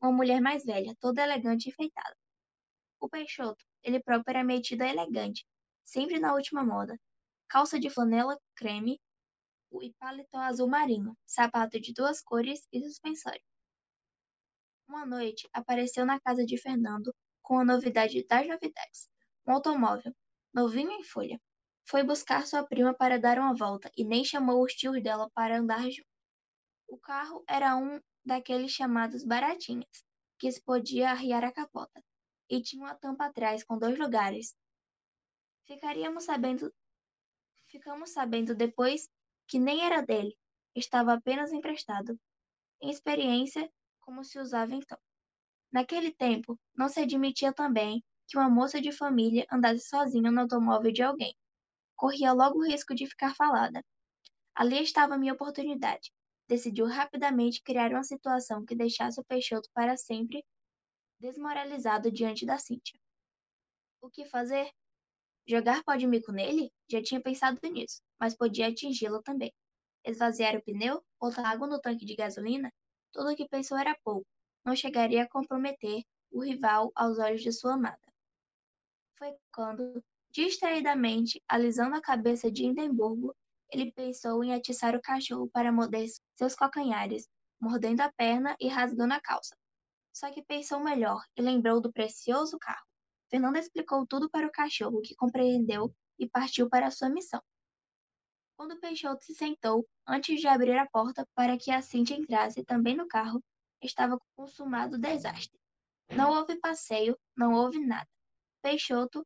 uma 0.00 0.12
mulher 0.12 0.40
mais 0.40 0.64
velha, 0.64 0.94
toda 1.00 1.22
elegante 1.22 1.66
e 1.66 1.70
enfeitada. 1.70 2.16
O 3.00 3.08
Peixoto, 3.08 3.64
ele 3.82 4.02
próprio 4.02 4.30
era 4.30 4.44
metido 4.44 4.82
a 4.82 4.88
elegante, 4.88 5.46
sempre 5.84 6.18
na 6.18 6.34
última 6.34 6.64
moda. 6.64 6.98
Calça 7.48 7.78
de 7.78 7.90
flanela 7.90 8.38
creme 8.56 9.00
e 9.82 9.92
paletó 9.94 10.38
azul 10.38 10.68
marinho, 10.68 11.16
sapato 11.26 11.80
de 11.80 11.92
duas 11.92 12.22
cores 12.22 12.66
e 12.72 12.80
suspensório. 12.82 13.42
Uma 14.88 15.04
noite, 15.04 15.48
apareceu 15.52 16.06
na 16.06 16.20
casa 16.20 16.44
de 16.44 16.60
Fernando 16.60 17.12
com 17.42 17.58
a 17.58 17.64
novidade 17.64 18.24
das 18.26 18.46
novidades 18.46 19.08
um 19.46 19.52
automóvel, 19.52 20.12
novinho 20.56 20.90
em 20.90 21.04
folha. 21.04 21.38
Foi 21.84 22.02
buscar 22.02 22.46
sua 22.46 22.66
prima 22.66 22.94
para 22.94 23.18
dar 23.18 23.38
uma 23.38 23.54
volta 23.54 23.92
e 23.94 24.02
nem 24.02 24.24
chamou 24.24 24.64
os 24.64 24.72
tios 24.72 25.02
dela 25.02 25.30
para 25.34 25.58
andar 25.58 25.82
junto. 25.90 26.08
O 26.88 26.96
carro 26.96 27.44
era 27.46 27.76
um 27.76 28.00
daqueles 28.24 28.70
chamados 28.72 29.22
baratinhas, 29.22 30.04
que 30.38 30.50
se 30.50 30.62
podia 30.62 31.10
arriar 31.10 31.44
a 31.44 31.52
capota, 31.52 32.02
e 32.48 32.62
tinha 32.62 32.82
uma 32.82 32.94
tampa 32.94 33.26
atrás 33.26 33.62
com 33.62 33.78
dois 33.78 33.98
lugares. 33.98 34.56
Ficaríamos 35.66 36.24
sabendo, 36.24 36.72
ficamos 37.68 38.10
sabendo 38.10 38.54
depois 38.54 39.10
que 39.46 39.58
nem 39.58 39.84
era 39.84 40.00
dele, 40.00 40.34
estava 40.74 41.12
apenas 41.12 41.52
emprestado. 41.52 42.18
Em 42.80 42.90
experiência, 42.90 43.70
como 44.00 44.24
se 44.24 44.38
usava 44.38 44.74
então. 44.74 44.98
Naquele 45.70 46.12
tempo, 46.12 46.58
não 46.74 46.88
se 46.88 47.00
admitia 47.00 47.52
também 47.52 48.02
que 48.26 48.36
uma 48.36 48.50
moça 48.50 48.80
de 48.80 48.90
família 48.90 49.46
andasse 49.50 49.88
sozinha 49.88 50.30
no 50.30 50.40
automóvel 50.40 50.92
de 50.92 51.02
alguém. 51.02 51.34
Corria 51.94 52.32
logo 52.32 52.58
o 52.58 52.66
risco 52.66 52.94
de 52.94 53.06
ficar 53.06 53.34
falada. 53.34 53.84
Ali 54.54 54.82
estava 54.82 55.16
minha 55.16 55.32
oportunidade. 55.32 56.12
Decidiu 56.48 56.86
rapidamente 56.86 57.62
criar 57.62 57.90
uma 57.90 58.02
situação 58.02 58.64
que 58.64 58.74
deixasse 58.74 59.20
o 59.20 59.24
Peixoto 59.24 59.68
para 59.72 59.96
sempre 59.96 60.44
desmoralizado 61.20 62.10
diante 62.10 62.44
da 62.44 62.58
Cíntia. 62.58 62.98
O 64.00 64.10
que 64.10 64.26
fazer? 64.26 64.70
Jogar 65.46 65.82
pó 65.84 65.94
de 65.94 66.06
mico 66.06 66.32
nele? 66.32 66.72
Já 66.88 67.02
tinha 67.02 67.20
pensado 67.20 67.60
nisso, 67.70 68.02
mas 68.18 68.36
podia 68.36 68.68
atingi-lo 68.68 69.22
também. 69.22 69.52
Esvaziar 70.04 70.56
o 70.56 70.62
pneu? 70.62 71.02
Botar 71.20 71.48
água 71.48 71.66
no 71.66 71.80
tanque 71.80 72.04
de 72.04 72.14
gasolina? 72.14 72.72
Tudo 73.12 73.30
o 73.30 73.36
que 73.36 73.48
pensou 73.48 73.78
era 73.78 73.96
pouco. 74.04 74.26
Não 74.64 74.76
chegaria 74.76 75.22
a 75.22 75.28
comprometer 75.28 76.02
o 76.30 76.42
rival 76.42 76.92
aos 76.94 77.18
olhos 77.18 77.42
de 77.42 77.52
sua 77.52 77.74
amada 77.74 78.06
foi 79.18 79.34
quando, 79.52 80.02
distraidamente 80.30 81.42
alisando 81.48 81.96
a 81.96 82.00
cabeça 82.00 82.50
de 82.50 82.64
Hindenburgo, 82.64 83.34
ele 83.70 83.92
pensou 83.92 84.44
em 84.44 84.54
atiçar 84.54 84.94
o 84.94 85.00
cachorro 85.00 85.48
para 85.50 85.72
morder 85.72 86.06
seus 86.36 86.54
calcanhares, 86.54 87.28
mordendo 87.60 88.00
a 88.00 88.12
perna 88.12 88.56
e 88.60 88.68
rasgando 88.68 89.14
a 89.14 89.20
calça. 89.20 89.56
Só 90.14 90.30
que 90.30 90.42
pensou 90.42 90.80
melhor 90.80 91.22
e 91.36 91.42
lembrou 91.42 91.80
do 91.80 91.92
precioso 91.92 92.58
carro. 92.58 92.86
Fernanda 93.28 93.58
explicou 93.58 94.06
tudo 94.06 94.30
para 94.30 94.46
o 94.46 94.52
cachorro, 94.52 95.02
que 95.02 95.16
compreendeu 95.16 95.92
e 96.18 96.28
partiu 96.28 96.68
para 96.68 96.90
sua 96.90 97.08
missão. 97.08 97.42
Quando 98.56 98.80
Peixoto 98.80 99.22
se 99.24 99.34
sentou, 99.34 99.86
antes 100.06 100.40
de 100.40 100.46
abrir 100.46 100.78
a 100.78 100.88
porta 100.88 101.26
para 101.34 101.58
que 101.58 101.70
a 101.70 101.82
Cintia 101.82 102.16
entrasse 102.16 102.64
também 102.64 102.96
no 102.96 103.06
carro, 103.06 103.42
estava 103.82 104.18
consumado 104.34 104.96
o 104.96 104.98
desastre. 104.98 105.58
Não 106.10 106.30
houve 106.30 106.58
passeio, 106.60 107.18
não 107.36 107.52
houve 107.52 107.78
nada. 107.78 108.08
Peixoto, 108.66 109.24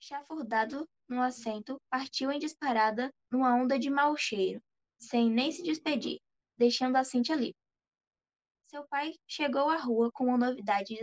chafurdado 0.00 0.84
no 1.08 1.22
assento, 1.22 1.80
partiu 1.88 2.32
em 2.32 2.40
disparada 2.40 3.08
numa 3.30 3.54
onda 3.54 3.78
de 3.78 3.88
mau 3.88 4.16
cheiro, 4.16 4.60
sem 4.98 5.30
nem 5.30 5.52
se 5.52 5.62
despedir, 5.62 6.18
deixando 6.58 6.96
a 6.96 7.04
Cintia 7.04 7.36
livre. 7.36 7.54
Seu 8.66 8.84
pai 8.88 9.14
chegou 9.28 9.70
à 9.70 9.76
rua 9.76 10.10
com 10.12 10.24
uma 10.24 10.36
novidade 10.36 10.98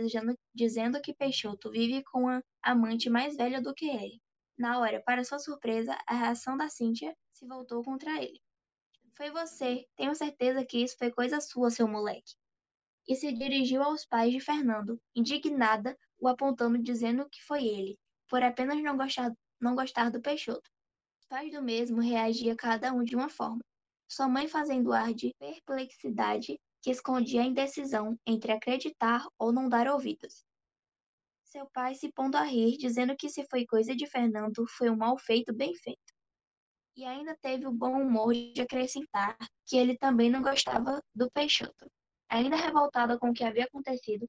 dizendo, 0.54 1.00
que 1.00 1.14
Peixoto 1.14 1.70
vive 1.70 2.04
com 2.04 2.28
a 2.28 2.42
amante 2.60 3.08
mais 3.08 3.38
velha 3.38 3.58
do 3.58 3.72
que 3.72 3.86
ele. 3.86 4.20
Na 4.58 4.78
hora, 4.80 5.02
para 5.02 5.24
sua 5.24 5.38
surpresa, 5.38 5.98
a 6.06 6.14
reação 6.14 6.58
da 6.58 6.68
Cíntia 6.68 7.16
se 7.32 7.46
voltou 7.46 7.82
contra 7.82 8.22
ele. 8.22 8.38
Foi 9.16 9.30
você, 9.30 9.86
tenho 9.96 10.14
certeza 10.14 10.62
que 10.62 10.84
isso 10.84 10.94
foi 10.98 11.10
coisa 11.10 11.40
sua, 11.40 11.70
seu 11.70 11.88
moleque. 11.88 12.34
E 13.08 13.16
se 13.16 13.32
dirigiu 13.32 13.82
aos 13.82 14.04
pais 14.04 14.30
de 14.30 14.40
Fernando, 14.40 15.00
indignada 15.16 15.96
o 16.18 16.28
apontando 16.28 16.78
dizendo 16.78 17.28
que 17.30 17.42
foi 17.44 17.66
ele, 17.66 17.98
por 18.28 18.42
apenas 18.42 18.82
não 18.82 18.96
gostar, 18.96 19.32
não 19.60 19.74
gostar 19.74 20.10
do 20.10 20.20
Peixoto. 20.20 20.70
Os 21.20 21.26
pais 21.26 21.52
do 21.52 21.62
mesmo 21.62 22.00
reagia 22.00 22.56
cada 22.56 22.92
um 22.92 23.02
de 23.02 23.14
uma 23.14 23.28
forma. 23.28 23.60
Sua 24.08 24.28
mãe 24.28 24.48
fazendo 24.48 24.92
ar 24.92 25.12
de 25.12 25.34
perplexidade 25.38 26.58
que 26.82 26.90
escondia 26.90 27.42
a 27.42 27.46
indecisão 27.46 28.18
entre 28.26 28.52
acreditar 28.52 29.26
ou 29.38 29.52
não 29.52 29.68
dar 29.68 29.88
ouvidos. 29.88 30.44
Seu 31.44 31.66
pai 31.70 31.94
se 31.94 32.12
pondo 32.12 32.36
a 32.36 32.42
rir, 32.42 32.76
dizendo 32.76 33.16
que 33.16 33.28
se 33.28 33.44
foi 33.50 33.66
coisa 33.66 33.94
de 33.96 34.06
Fernando, 34.06 34.66
foi 34.68 34.90
um 34.90 34.96
mal 34.96 35.18
feito 35.18 35.52
bem 35.52 35.74
feito. 35.74 36.14
E 36.96 37.04
ainda 37.04 37.36
teve 37.40 37.66
o 37.66 37.72
bom 37.72 38.02
humor 38.02 38.34
de 38.34 38.60
acrescentar 38.60 39.36
que 39.66 39.76
ele 39.76 39.96
também 39.96 40.30
não 40.30 40.42
gostava 40.42 41.02
do 41.14 41.30
Peixoto. 41.30 41.90
Ainda 42.28 42.56
revoltada 42.56 43.18
com 43.18 43.30
o 43.30 43.34
que 43.34 43.44
havia 43.44 43.64
acontecido, 43.64 44.28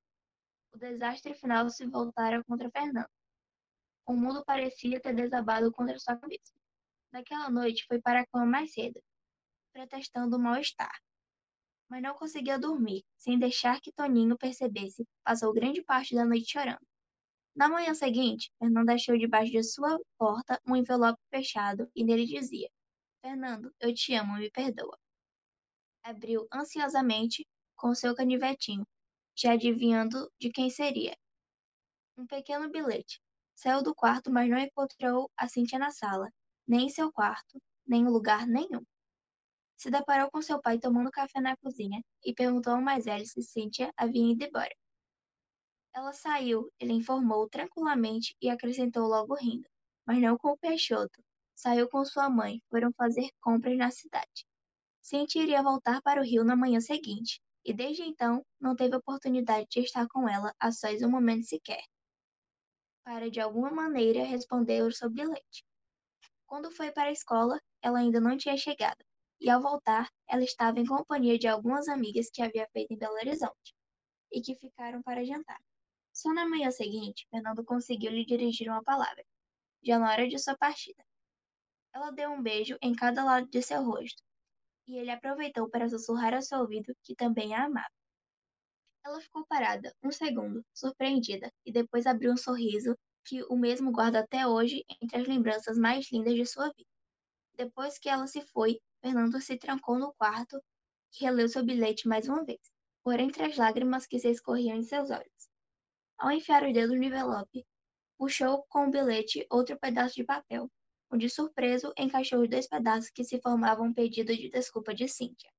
o 0.73 0.77
desastre 0.77 1.33
final 1.33 1.69
se 1.69 1.85
voltara 1.85 2.43
contra 2.43 2.69
Fernando. 2.69 3.09
O 4.05 4.13
mundo 4.13 4.43
parecia 4.45 4.99
ter 4.99 5.13
desabado 5.13 5.71
contra 5.71 5.99
sua 5.99 6.17
cabeça. 6.17 6.53
Naquela 7.11 7.49
noite 7.49 7.85
foi 7.87 8.01
para 8.01 8.21
a 8.21 8.27
cama 8.27 8.45
mais 8.45 8.73
cedo, 8.73 9.01
protestando 9.73 10.35
o 10.35 10.39
mal-estar. 10.39 10.99
Mas 11.89 12.03
não 12.03 12.13
conseguia 12.13 12.59
dormir, 12.59 13.03
sem 13.17 13.39
deixar 13.39 13.81
que 13.81 13.91
Toninho 13.91 14.37
percebesse, 14.37 15.07
passou 15.23 15.53
grande 15.53 15.83
parte 15.83 16.13
da 16.13 16.25
noite 16.25 16.51
chorando. 16.51 16.85
Na 17.55 17.67
manhã 17.67 17.93
seguinte, 17.93 18.51
Fernando 18.59 18.89
achou 18.91 19.17
debaixo 19.17 19.51
de 19.51 19.63
sua 19.63 19.99
porta 20.17 20.61
um 20.67 20.75
envelope 20.75 21.19
fechado 21.29 21.89
e 21.95 22.03
nele 22.03 22.25
dizia: 22.25 22.69
Fernando, 23.21 23.73
eu 23.79 23.93
te 23.93 24.13
amo, 24.13 24.37
me 24.37 24.51
perdoa. 24.51 24.97
Abriu 26.03 26.47
ansiosamente 26.53 27.45
com 27.75 27.93
seu 27.93 28.15
canivetinho, 28.15 28.85
já 29.39 29.53
adivinhando 29.53 30.29
de 30.37 30.51
quem 30.51 30.69
seria. 30.69 31.17
Um 32.17 32.27
pequeno 32.27 32.69
bilhete. 32.69 33.21
Saiu 33.55 33.81
do 33.81 33.95
quarto, 33.95 34.29
mas 34.29 34.49
não 34.49 34.57
encontrou 34.57 35.31
a 35.37 35.47
Cíntia 35.47 35.79
na 35.79 35.91
sala, 35.91 36.29
nem 36.67 36.87
em 36.87 36.89
seu 36.89 37.09
quarto, 37.09 37.61
nem 37.87 38.01
em 38.01 38.09
lugar 38.09 38.45
nenhum. 38.45 38.83
Se 39.77 39.89
deparou 39.89 40.29
com 40.29 40.41
seu 40.41 40.61
pai 40.61 40.77
tomando 40.77 41.09
café 41.09 41.39
na 41.39 41.55
cozinha 41.55 42.03
e 42.25 42.33
perguntou 42.33 42.73
ao 42.73 42.81
mais 42.81 43.05
velho 43.05 43.25
se 43.25 43.41
Cíntia 43.41 43.93
havia 43.95 44.33
ido 44.33 44.43
embora. 44.43 44.75
Ela 45.95 46.11
saiu, 46.11 46.69
ele 46.77 46.91
informou 46.91 47.47
tranquilamente 47.47 48.35
e 48.41 48.49
acrescentou 48.49 49.07
logo 49.07 49.35
rindo, 49.35 49.69
mas 50.05 50.21
não 50.21 50.37
com 50.37 50.49
o 50.49 50.57
Peixoto. 50.57 51.23
Saiu 51.55 51.87
com 51.89 52.03
sua 52.03 52.29
mãe, 52.29 52.61
foram 52.69 52.91
fazer 52.91 53.29
compras 53.39 53.77
na 53.77 53.89
cidade. 53.89 54.45
Cintia 55.01 55.43
iria 55.43 55.63
voltar 55.63 56.01
para 56.01 56.19
o 56.19 56.25
Rio 56.25 56.43
na 56.43 56.57
manhã 56.57 56.81
seguinte, 56.81 57.41
e 57.65 57.73
desde 57.73 58.03
então 58.03 58.45
não 58.59 58.75
teve 58.75 58.95
oportunidade 58.95 59.67
de 59.69 59.81
estar 59.81 60.07
com 60.07 60.27
ela 60.27 60.53
a 60.59 60.71
sós 60.71 61.01
um 61.01 61.09
momento 61.09 61.45
sequer. 61.45 61.83
Para 63.03 63.29
de 63.29 63.39
alguma 63.39 63.71
maneira 63.71 64.23
responder 64.23 64.91
sobre 64.93 65.25
leite. 65.25 65.65
Quando 66.45 66.71
foi 66.71 66.91
para 66.91 67.09
a 67.09 67.11
escola, 67.11 67.61
ela 67.81 67.99
ainda 67.99 68.19
não 68.19 68.37
tinha 68.37 68.57
chegado, 68.57 69.03
e 69.39 69.49
ao 69.49 69.61
voltar, 69.61 70.09
ela 70.27 70.43
estava 70.43 70.79
em 70.79 70.85
companhia 70.85 71.37
de 71.37 71.47
algumas 71.47 71.87
amigas 71.87 72.29
que 72.31 72.41
havia 72.41 72.67
feito 72.73 72.91
em 72.91 72.97
Belo 72.97 73.15
Horizonte, 73.15 73.73
e 74.31 74.41
que 74.41 74.55
ficaram 74.55 75.01
para 75.01 75.23
jantar. 75.23 75.59
Só 76.13 76.33
na 76.33 76.47
manhã 76.47 76.71
seguinte, 76.71 77.27
Fernando 77.29 77.63
conseguiu 77.63 78.11
lhe 78.11 78.25
dirigir 78.25 78.69
uma 78.69 78.83
palavra, 78.83 79.23
já 79.83 79.97
na 79.97 80.11
hora 80.11 80.27
de 80.27 80.37
sua 80.37 80.57
partida. 80.57 81.03
Ela 81.93 82.11
deu 82.11 82.31
um 82.31 82.41
beijo 82.41 82.77
em 82.81 82.93
cada 82.93 83.23
lado 83.23 83.47
de 83.47 83.61
seu 83.61 83.83
rosto, 83.83 84.21
e 84.89 84.97
ele 84.97 85.11
aproveitou 85.11 85.69
para 85.69 85.87
sussurrar 85.87 86.33
ao 86.33 86.41
seu 86.41 86.61
ouvido 86.61 86.95
que 87.03 87.15
também 87.15 87.53
a 87.53 87.65
amava. 87.65 87.87
Ela 89.05 89.21
ficou 89.21 89.45
parada, 89.45 89.93
um 90.03 90.11
segundo, 90.11 90.65
surpreendida, 90.73 91.51
e 91.63 91.71
depois 91.71 92.07
abriu 92.07 92.33
um 92.33 92.37
sorriso 92.37 92.97
que 93.23 93.43
o 93.43 93.55
mesmo 93.55 93.91
guarda 93.91 94.21
até 94.21 94.47
hoje 94.47 94.83
entre 94.99 95.21
as 95.21 95.27
lembranças 95.27 95.77
mais 95.77 96.11
lindas 96.11 96.33
de 96.33 96.45
sua 96.45 96.65
vida. 96.75 96.89
Depois 97.53 97.99
que 97.99 98.09
ela 98.09 98.25
se 98.25 98.41
foi, 98.47 98.81
Fernando 98.99 99.39
se 99.39 99.57
trancou 99.57 99.99
no 99.99 100.11
quarto 100.15 100.59
e 101.13 101.23
releu 101.23 101.47
seu 101.47 101.63
bilhete 101.63 102.07
mais 102.07 102.27
uma 102.27 102.43
vez, 102.43 102.59
por 103.03 103.19
entre 103.19 103.43
as 103.43 103.57
lágrimas 103.57 104.07
que 104.07 104.17
se 104.17 104.29
escorriam 104.29 104.75
em 104.75 104.83
seus 104.83 105.11
olhos. 105.11 105.49
Ao 106.17 106.31
enfiar 106.31 106.63
o 106.63 106.73
dedo 106.73 106.95
no 106.95 107.03
envelope, 107.03 107.63
puxou 108.17 108.65
com 108.67 108.87
o 108.87 108.91
bilhete 108.91 109.45
outro 109.51 109.77
pedaço 109.79 110.15
de 110.15 110.23
papel, 110.23 110.67
onde 111.11 111.29
surpreso 111.29 111.93
encaixou 111.97 112.41
os 112.41 112.49
dois 112.49 112.67
pedaços 112.67 113.09
que 113.09 113.23
se 113.23 113.41
formavam 113.41 113.87
um 113.87 113.93
pedido 113.93 114.35
de 114.35 114.49
desculpa 114.49 114.93
de 114.93 115.07
Cíntia. 115.07 115.51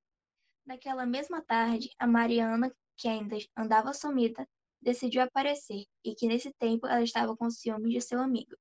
Naquela 0.64 1.04
mesma 1.04 1.42
tarde, 1.42 1.90
a 1.98 2.06
Mariana, 2.06 2.72
que 2.96 3.08
ainda 3.08 3.36
andava 3.56 3.92
sumida, 3.92 4.46
decidiu 4.80 5.22
aparecer 5.22 5.84
e 6.04 6.14
que 6.14 6.26
nesse 6.26 6.52
tempo 6.52 6.86
ela 6.86 7.02
estava 7.02 7.36
com 7.36 7.50
ciúme 7.50 7.90
de 7.90 8.00
seu 8.00 8.20
amigo. 8.20 8.56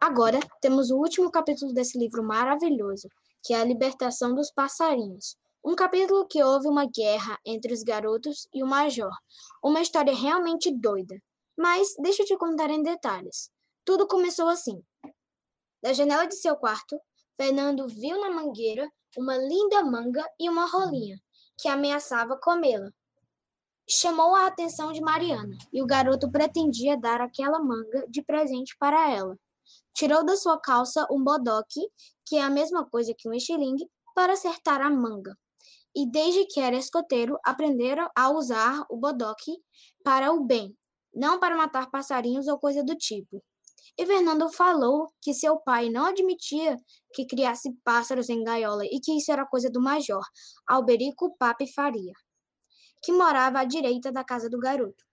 Agora 0.00 0.38
temos 0.60 0.90
o 0.90 0.98
último 0.98 1.30
capítulo 1.30 1.72
desse 1.72 1.98
livro 1.98 2.22
maravilhoso, 2.22 3.08
que 3.42 3.54
é 3.54 3.60
a 3.60 3.64
libertação 3.64 4.34
dos 4.34 4.50
passarinhos. 4.50 5.36
Um 5.64 5.74
capítulo 5.74 6.26
que 6.26 6.42
houve 6.42 6.68
uma 6.68 6.86
guerra 6.86 7.38
entre 7.44 7.72
os 7.72 7.82
garotos 7.82 8.46
e 8.54 8.62
o 8.62 8.66
major. 8.66 9.10
Uma 9.62 9.82
história 9.82 10.14
realmente 10.14 10.70
doida. 10.70 11.20
Mas 11.56 11.94
deixa 11.98 12.22
eu 12.22 12.26
te 12.26 12.36
contar 12.36 12.70
em 12.70 12.82
detalhes. 12.82 13.50
Tudo 13.88 14.06
começou 14.06 14.48
assim. 14.48 14.84
Da 15.82 15.94
janela 15.94 16.26
de 16.26 16.34
seu 16.34 16.54
quarto, 16.54 17.00
Fernando 17.40 17.88
viu 17.88 18.20
na 18.20 18.28
mangueira 18.28 18.86
uma 19.16 19.34
linda 19.38 19.82
manga 19.82 20.22
e 20.38 20.46
uma 20.46 20.66
rolinha, 20.66 21.18
que 21.56 21.68
ameaçava 21.68 22.38
comê-la. 22.38 22.90
Chamou 23.88 24.34
a 24.34 24.46
atenção 24.46 24.92
de 24.92 25.00
Mariana, 25.00 25.56
e 25.72 25.80
o 25.80 25.86
garoto 25.86 26.30
pretendia 26.30 26.98
dar 26.98 27.22
aquela 27.22 27.58
manga 27.60 28.04
de 28.10 28.20
presente 28.20 28.76
para 28.78 29.10
ela. 29.10 29.34
Tirou 29.94 30.22
da 30.22 30.36
sua 30.36 30.60
calça 30.60 31.06
um 31.10 31.24
bodoque, 31.24 31.80
que 32.26 32.36
é 32.36 32.42
a 32.42 32.50
mesma 32.50 32.84
coisa 32.90 33.14
que 33.16 33.26
um 33.26 33.32
estilingue, 33.32 33.88
para 34.14 34.34
acertar 34.34 34.82
a 34.82 34.90
manga 34.90 35.34
e 35.96 36.04
desde 36.04 36.44
que 36.44 36.60
era 36.60 36.76
escoteiro, 36.76 37.38
aprenderam 37.42 38.10
a 38.14 38.30
usar 38.30 38.84
o 38.90 38.98
bodoque 38.98 39.56
para 40.04 40.30
o 40.30 40.44
bem, 40.44 40.76
não 41.14 41.40
para 41.40 41.56
matar 41.56 41.90
passarinhos 41.90 42.46
ou 42.48 42.58
coisa 42.58 42.84
do 42.84 42.94
tipo. 42.94 43.42
E 43.98 44.06
Fernando 44.06 44.48
falou 44.48 45.12
que 45.20 45.34
seu 45.34 45.56
pai 45.56 45.90
não 45.90 46.06
admitia 46.06 46.76
que 47.12 47.26
criasse 47.26 47.72
pássaros 47.82 48.28
em 48.28 48.44
gaiola 48.44 48.84
e 48.86 49.00
que 49.00 49.18
isso 49.18 49.32
era 49.32 49.44
coisa 49.44 49.68
do 49.68 49.80
major, 49.80 50.22
Alberico 50.68 51.36
Pape 51.36 51.66
Faria, 51.66 52.12
que 53.02 53.10
morava 53.10 53.58
à 53.58 53.64
direita 53.64 54.12
da 54.12 54.22
casa 54.22 54.48
do 54.48 54.56
garoto. 54.56 55.04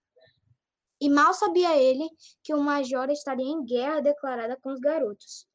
E 1.00 1.10
mal 1.10 1.34
sabia 1.34 1.76
ele 1.76 2.08
que 2.44 2.54
o 2.54 2.62
major 2.62 3.10
estaria 3.10 3.44
em 3.44 3.64
guerra 3.64 4.00
declarada 4.00 4.56
com 4.62 4.72
os 4.72 4.78
garotos. 4.78 5.48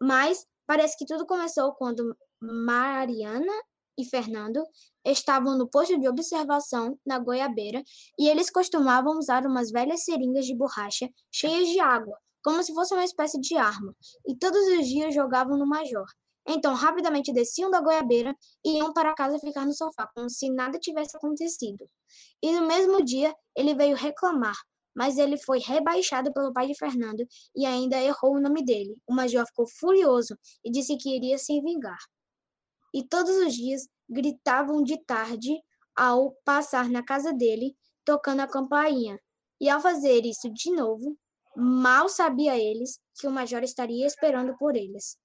Mas 0.00 0.46
parece 0.64 0.96
que 0.96 1.04
tudo 1.04 1.26
começou 1.26 1.74
quando 1.74 2.16
Mariana 2.40 3.52
e 3.98 4.04
Fernando 4.04 4.62
estavam 5.04 5.58
no 5.58 5.68
posto 5.68 5.98
de 5.98 6.08
observação 6.08 6.96
na 7.04 7.18
goiabeira 7.18 7.82
e 8.16 8.28
eles 8.28 8.50
costumavam 8.50 9.18
usar 9.18 9.44
umas 9.44 9.72
velhas 9.72 10.04
seringas 10.04 10.46
de 10.46 10.56
borracha 10.56 11.10
cheias 11.30 11.68
de 11.68 11.80
água, 11.80 12.16
como 12.42 12.62
se 12.62 12.74
fosse 12.74 12.94
uma 12.94 13.04
espécie 13.04 13.40
de 13.40 13.56
arma, 13.56 13.94
e 14.26 14.36
todos 14.36 14.60
os 14.78 14.86
dias 14.86 15.14
jogavam 15.14 15.56
no 15.56 15.66
major. 15.66 16.06
Então, 16.46 16.74
rapidamente 16.74 17.32
desciam 17.32 17.70
da 17.70 17.80
goiabeira 17.80 18.34
e 18.64 18.78
iam 18.78 18.92
para 18.92 19.14
casa 19.14 19.38
ficar 19.38 19.64
no 19.64 19.72
sofá, 19.72 20.08
como 20.14 20.28
se 20.28 20.50
nada 20.50 20.78
tivesse 20.78 21.16
acontecido. 21.16 21.88
E 22.42 22.52
no 22.52 22.66
mesmo 22.66 23.04
dia, 23.04 23.32
ele 23.56 23.74
veio 23.74 23.94
reclamar, 23.94 24.56
mas 24.94 25.18
ele 25.18 25.38
foi 25.38 25.60
rebaixado 25.60 26.32
pelo 26.32 26.52
pai 26.52 26.66
de 26.66 26.76
Fernando 26.76 27.24
e 27.54 27.64
ainda 27.64 27.96
errou 28.00 28.34
o 28.34 28.40
nome 28.40 28.64
dele. 28.64 28.96
O 29.06 29.14
major 29.14 29.46
ficou 29.46 29.66
furioso 29.78 30.36
e 30.64 30.70
disse 30.70 30.96
que 30.96 31.14
iria 31.14 31.38
se 31.38 31.60
vingar 31.60 31.98
e 32.92 33.02
todos 33.02 33.36
os 33.36 33.54
dias 33.54 33.88
gritavam 34.08 34.82
de 34.82 34.98
tarde 35.04 35.58
ao 35.96 36.32
passar 36.44 36.88
na 36.90 37.02
casa 37.02 37.32
dele, 37.32 37.74
tocando 38.04 38.40
a 38.40 38.46
campainha. 38.46 39.18
E 39.60 39.68
ao 39.68 39.80
fazer 39.80 40.26
isso 40.26 40.52
de 40.52 40.72
novo, 40.72 41.16
mal 41.56 42.08
sabia 42.08 42.58
eles 42.58 42.98
que 43.18 43.26
o 43.26 43.30
major 43.30 43.62
estaria 43.62 44.06
esperando 44.06 44.56
por 44.56 44.76
eles. 44.76 45.18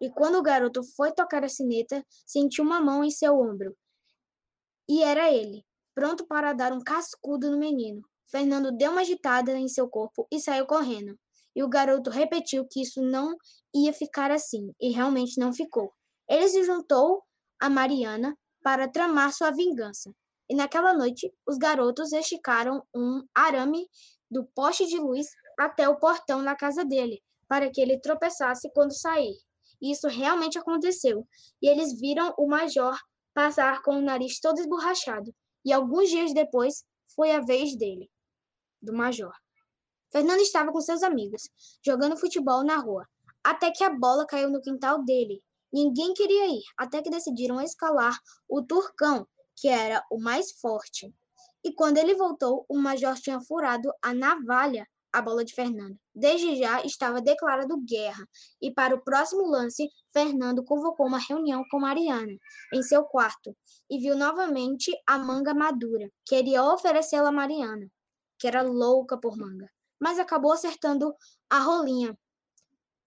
E 0.00 0.10
quando 0.10 0.38
o 0.38 0.42
garoto 0.42 0.82
foi 0.96 1.12
tocar 1.12 1.44
a 1.44 1.48
sineta, 1.48 2.04
sentiu 2.26 2.64
uma 2.64 2.80
mão 2.80 3.04
em 3.04 3.10
seu 3.10 3.38
ombro. 3.38 3.76
E 4.88 5.02
era 5.02 5.32
ele, 5.32 5.64
pronto 5.94 6.26
para 6.26 6.52
dar 6.52 6.72
um 6.72 6.80
cascudo 6.80 7.50
no 7.50 7.58
menino. 7.58 8.02
Fernando 8.30 8.76
deu 8.76 8.90
uma 8.90 9.00
agitada 9.00 9.56
em 9.56 9.68
seu 9.68 9.88
corpo 9.88 10.26
e 10.30 10.40
saiu 10.40 10.66
correndo. 10.66 11.18
E 11.54 11.62
o 11.62 11.68
garoto 11.68 12.10
repetiu 12.10 12.66
que 12.68 12.82
isso 12.82 13.00
não 13.00 13.36
ia 13.72 13.92
ficar 13.92 14.30
assim, 14.30 14.72
e 14.80 14.90
realmente 14.90 15.38
não 15.38 15.52
ficou. 15.52 15.92
Ele 16.28 16.48
se 16.48 16.64
juntou 16.64 17.22
a 17.60 17.70
Mariana 17.70 18.36
para 18.62 18.88
tramar 18.88 19.32
sua 19.32 19.50
vingança. 19.50 20.12
E 20.50 20.54
naquela 20.54 20.92
noite, 20.92 21.32
os 21.46 21.56
garotos 21.56 22.12
esticaram 22.12 22.82
um 22.94 23.22
arame 23.34 23.88
do 24.30 24.44
poste 24.54 24.86
de 24.86 24.98
luz 24.98 25.28
até 25.58 25.88
o 25.88 25.98
portão 25.98 26.42
da 26.42 26.54
casa 26.54 26.84
dele, 26.84 27.22
para 27.48 27.70
que 27.70 27.80
ele 27.80 28.00
tropeçasse 28.00 28.70
quando 28.72 28.92
sair. 28.92 29.36
Isso 29.80 30.08
realmente 30.08 30.58
aconteceu. 30.58 31.26
E 31.60 31.68
eles 31.68 31.98
viram 31.98 32.34
o 32.38 32.46
major 32.46 32.98
passar 33.34 33.82
com 33.82 33.98
o 33.98 34.02
nariz 34.02 34.40
todo 34.40 34.58
esborrachado. 34.58 35.34
E 35.64 35.72
alguns 35.72 36.10
dias 36.10 36.32
depois, 36.32 36.84
foi 37.14 37.32
a 37.32 37.40
vez 37.40 37.76
dele, 37.76 38.10
do 38.80 38.92
major. 38.92 39.32
Fernando 40.10 40.40
estava 40.40 40.72
com 40.72 40.80
seus 40.80 41.02
amigos, 41.02 41.42
jogando 41.84 42.16
futebol 42.16 42.64
na 42.64 42.76
rua, 42.76 43.06
até 43.42 43.70
que 43.70 43.84
a 43.84 43.90
bola 43.90 44.26
caiu 44.26 44.50
no 44.50 44.60
quintal 44.60 45.04
dele 45.04 45.42
Ninguém 45.74 46.14
queria 46.14 46.46
ir, 46.46 46.62
até 46.78 47.02
que 47.02 47.10
decidiram 47.10 47.60
escalar 47.60 48.16
o 48.48 48.62
Turcão, 48.62 49.26
que 49.56 49.66
era 49.66 50.04
o 50.08 50.20
mais 50.20 50.52
forte. 50.60 51.12
E 51.64 51.74
quando 51.74 51.98
ele 51.98 52.14
voltou, 52.14 52.64
o 52.68 52.78
major 52.78 53.16
tinha 53.16 53.40
furado 53.40 53.92
a 54.00 54.14
navalha 54.14 54.86
a 55.14 55.22
bola 55.22 55.44
de 55.44 55.54
Fernando. 55.54 55.96
Desde 56.12 56.56
já 56.56 56.82
estava 56.82 57.20
declarado 57.20 57.80
guerra, 57.86 58.28
e 58.60 58.72
para 58.72 58.96
o 58.96 59.00
próximo 59.00 59.46
lance, 59.46 59.88
Fernando 60.12 60.64
convocou 60.64 61.06
uma 61.06 61.20
reunião 61.20 61.62
com 61.70 61.78
Mariana 61.78 62.36
em 62.72 62.82
seu 62.82 63.04
quarto 63.04 63.56
e 63.88 64.00
viu 64.00 64.16
novamente 64.16 64.90
a 65.06 65.16
manga 65.16 65.54
madura. 65.54 66.10
Queria 66.26 66.64
oferecê-la 66.64 67.28
a 67.28 67.32
Mariana, 67.32 67.86
que 68.40 68.48
era 68.48 68.62
louca 68.62 69.16
por 69.16 69.36
manga, 69.36 69.70
mas 70.00 70.18
acabou 70.18 70.52
acertando 70.52 71.14
a 71.48 71.60
rolinha. 71.60 72.18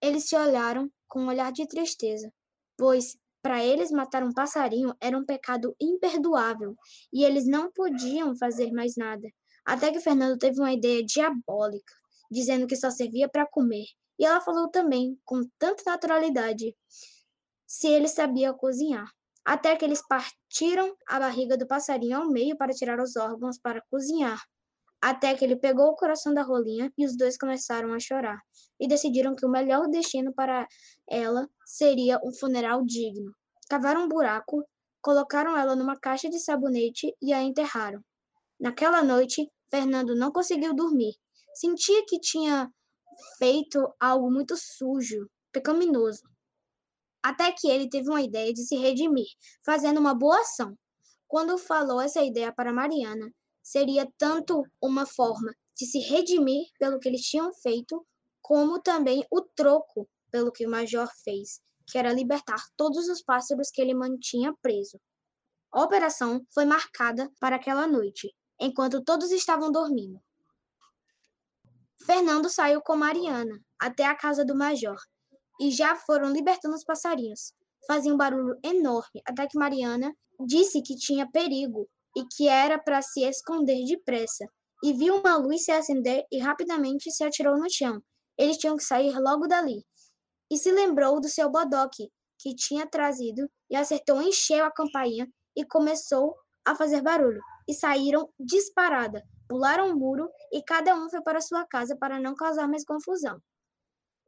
Eles 0.02 0.30
se 0.30 0.36
olharam 0.38 0.90
com 1.10 1.24
um 1.24 1.28
olhar 1.28 1.52
de 1.52 1.68
tristeza, 1.68 2.32
pois 2.78 3.18
para 3.42 3.66
eles 3.66 3.92
matar 3.92 4.24
um 4.24 4.34
passarinho 4.34 4.96
era 5.02 5.18
um 5.18 5.26
pecado 5.26 5.76
imperdoável 5.80 6.74
e 7.12 7.26
eles 7.26 7.46
não 7.46 7.70
podiam 7.70 8.34
fazer 8.38 8.72
mais 8.72 8.96
nada. 8.96 9.28
Até 9.68 9.92
que 9.92 10.00
Fernando 10.00 10.38
teve 10.38 10.62
uma 10.62 10.72
ideia 10.72 11.04
diabólica, 11.04 11.94
dizendo 12.32 12.66
que 12.66 12.76
só 12.78 12.90
servia 12.90 13.28
para 13.28 13.46
comer. 13.46 13.84
E 14.18 14.26
ela 14.26 14.40
falou 14.40 14.70
também, 14.70 15.20
com 15.26 15.42
tanta 15.60 15.84
naturalidade, 15.86 16.74
se 17.68 17.86
ele 17.88 18.08
sabia 18.08 18.54
cozinhar. 18.54 19.12
Até 19.44 19.76
que 19.76 19.84
eles 19.84 20.02
partiram 20.08 20.96
a 21.06 21.20
barriga 21.20 21.58
do 21.58 21.68
passarinho 21.68 22.18
ao 22.18 22.30
meio 22.30 22.56
para 22.56 22.74
tirar 22.74 22.98
os 23.02 23.18
órgãos 23.18 23.60
para 23.60 23.84
cozinhar. 23.92 24.42
Até 25.02 25.36
que 25.36 25.44
ele 25.44 25.58
pegou 25.58 25.88
o 25.88 25.96
coração 25.96 26.34
da 26.34 26.44
rolinha 26.44 26.90
e 26.98 27.06
os 27.06 27.18
dois 27.18 27.38
começaram 27.38 27.94
a 27.94 28.00
chorar. 28.00 28.40
E 28.80 28.88
decidiram 28.88 29.36
que 29.36 29.46
o 29.46 29.50
melhor 29.50 29.90
destino 29.90 30.34
para 30.34 30.66
ela 31.10 31.46
seria 31.66 32.22
um 32.24 32.32
funeral 32.34 32.86
digno. 32.86 33.34
Cavaram 33.70 34.06
um 34.06 34.08
buraco, 34.08 34.64
colocaram 35.02 35.58
ela 35.58 35.76
numa 35.76 36.00
caixa 36.00 36.30
de 36.30 36.40
sabonete 36.40 37.14
e 37.22 37.34
a 37.34 37.42
enterraram. 37.42 38.02
Naquela 38.60 39.04
noite, 39.04 39.52
Fernando 39.70 40.16
não 40.16 40.32
conseguiu 40.32 40.74
dormir. 40.74 41.16
Sentia 41.54 42.06
que 42.06 42.20
tinha 42.20 42.72
feito 43.38 43.80
algo 44.00 44.32
muito 44.32 44.56
sujo, 44.56 45.30
pecaminoso. 45.52 46.24
Até 47.24 47.52
que 47.52 47.68
ele 47.68 47.90
teve 47.90 48.10
uma 48.10 48.22
ideia 48.22 48.54
de 48.54 48.64
se 48.66 48.76
redimir, 48.76 49.28
fazendo 49.66 50.00
uma 50.00 50.14
boa 50.14 50.40
ação. 50.40 50.78
Quando 51.28 51.58
falou 51.58 52.00
essa 52.00 52.24
ideia 52.24 52.54
para 52.54 52.72
Mariana, 52.72 53.30
seria 53.62 54.08
tanto 54.18 54.64
uma 54.82 55.06
forma 55.06 55.54
de 55.76 55.86
se 55.86 56.00
redimir 56.00 56.68
pelo 56.80 57.00
que 57.00 57.10
eles 57.10 57.22
tinham 57.22 57.54
feito, 57.54 58.06
como 58.42 58.82
também 58.82 59.26
o 59.30 59.42
troco 59.42 60.08
pelo 60.32 60.52
que 60.52 60.66
o 60.66 60.70
Major 60.70 61.10
fez, 61.24 61.60
que 61.86 61.98
era 61.98 62.14
libertar 62.14 62.64
todos 62.78 63.10
os 63.10 63.22
pássaros 63.22 63.70
que 63.70 63.82
ele 63.82 63.94
mantinha 63.94 64.54
preso. 64.62 65.00
A 65.72 65.84
operação 65.84 66.46
foi 66.54 66.66
marcada 66.66 67.30
para 67.40 67.58
aquela 67.58 67.86
noite, 67.86 68.34
enquanto 68.60 69.04
todos 69.04 69.32
estavam 69.32 69.72
dormindo. 69.72 70.22
Fernando 72.06 72.50
saiu 72.50 72.82
com 72.82 72.96
Mariana 72.96 73.60
até 73.80 74.06
a 74.06 74.16
casa 74.16 74.46
do 74.46 74.56
major 74.56 74.98
e 75.60 75.72
já 75.72 75.96
foram 75.96 76.32
libertando 76.32 76.76
os 76.76 76.84
passarinhos. 76.84 77.54
Fazia 77.86 78.14
um 78.14 78.18
barulho 78.18 78.58
enorme 78.64 79.22
até 79.26 79.48
que 79.48 79.58
Mariana 79.58 80.14
disse 80.46 80.82
que 80.82 80.96
tinha 80.96 81.30
perigo 81.30 81.88
e 82.16 82.26
que 82.26 82.48
era 82.48 82.80
para 82.80 83.02
se 83.02 83.24
esconder 83.24 83.84
depressa. 83.86 84.46
E 84.84 84.94
viu 84.94 85.18
uma 85.18 85.38
luz 85.38 85.66
se 85.66 85.72
acender 85.72 86.26
e 86.32 86.40
rapidamente 86.40 87.12
se 87.12 87.24
atirou 87.24 87.58
no 87.58 87.70
chão. 87.70 88.02
Eles 88.38 88.58
tinham 88.58 88.78
que 88.78 88.84
sair 88.84 89.18
logo 89.20 89.48
dali. 89.48 89.84
E 90.50 90.58
se 90.58 90.72
lembrou 90.72 91.20
do 91.20 91.28
seu 91.28 91.50
bodoque 91.50 92.10
que 92.40 92.56
tinha 92.56 92.88
trazido 92.88 93.50
e 93.70 93.76
acertou 93.76 94.22
em 94.22 94.32
cheio 94.32 94.64
a 94.64 94.72
campainha 94.72 95.28
e 95.56 95.66
começou 95.66 96.36
a 96.68 96.76
fazer 96.76 97.02
barulho 97.02 97.42
e 97.66 97.74
saíram 97.74 98.30
disparada, 98.38 99.24
pularam 99.48 99.90
o 99.90 99.96
muro 99.96 100.30
e 100.52 100.62
cada 100.62 100.94
um 100.96 101.10
foi 101.10 101.22
para 101.22 101.40
sua 101.40 101.66
casa 101.66 101.96
para 101.96 102.20
não 102.20 102.36
causar 102.36 102.68
mais 102.68 102.84
confusão. 102.84 103.42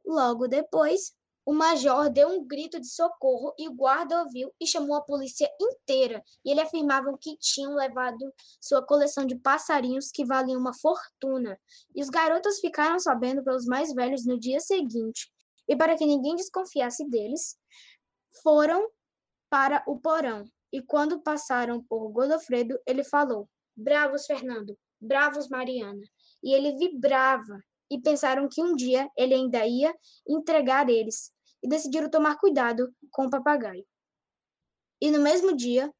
Logo 0.04 0.48
depois, 0.48 1.14
o 1.44 1.52
major 1.52 2.08
deu 2.08 2.28
um 2.28 2.46
grito 2.46 2.80
de 2.80 2.88
socorro 2.88 3.52
e 3.58 3.68
o 3.68 3.74
guarda 3.74 4.22
ouviu 4.22 4.50
e 4.58 4.66
chamou 4.66 4.96
a 4.96 5.02
polícia 5.02 5.50
inteira. 5.60 6.22
E 6.42 6.50
ele 6.50 6.60
afirmava 6.60 7.14
que 7.20 7.36
tinham 7.38 7.74
levado 7.74 8.32
sua 8.58 8.84
coleção 8.84 9.26
de 9.26 9.36
passarinhos 9.36 10.10
que 10.10 10.24
valiam 10.24 10.58
uma 10.58 10.72
fortuna. 10.72 11.58
E 11.94 12.02
os 12.02 12.08
garotos 12.08 12.58
ficaram 12.58 12.98
sabendo 12.98 13.44
pelos 13.44 13.66
mais 13.66 13.92
velhos 13.92 14.24
no 14.24 14.38
dia 14.38 14.60
seguinte. 14.60 15.30
E 15.68 15.76
para 15.76 15.94
que 15.94 16.06
ninguém 16.06 16.36
desconfiasse 16.36 17.08
deles, 17.08 17.58
foram 18.42 18.88
para 19.50 19.82
o 19.86 19.98
porão 19.98 20.44
e 20.72 20.80
quando 20.82 21.20
passaram 21.20 21.82
por 21.82 22.10
Godofredo, 22.10 22.78
ele 22.86 23.02
falou: 23.02 23.48
Bravos, 23.76 24.26
Fernando, 24.26 24.78
bravos, 25.00 25.48
Mariana. 25.48 26.02
E 26.42 26.54
ele 26.54 26.76
vibrava, 26.76 27.60
e 27.90 28.00
pensaram 28.00 28.48
que 28.48 28.62
um 28.62 28.74
dia 28.74 29.10
ele 29.16 29.34
ainda 29.34 29.66
ia 29.66 29.94
entregar 30.28 30.88
eles, 30.88 31.32
e 31.62 31.68
decidiram 31.68 32.08
tomar 32.08 32.36
cuidado 32.36 32.94
com 33.10 33.26
o 33.26 33.30
papagaio. 33.30 33.84
E 35.00 35.10
no 35.10 35.20
mesmo 35.20 35.56
dia, 35.56 35.92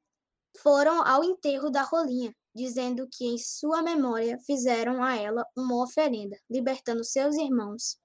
foram 0.58 1.06
ao 1.06 1.24
enterro 1.24 1.70
da 1.70 1.82
Rolinha, 1.82 2.34
dizendo 2.54 3.08
que 3.10 3.26
em 3.26 3.38
sua 3.38 3.82
memória 3.82 4.38
fizeram 4.46 5.02
a 5.02 5.16
ela 5.16 5.44
uma 5.56 5.82
oferenda, 5.82 6.38
libertando 6.50 7.04
seus 7.04 7.36
irmãos. 7.36 7.98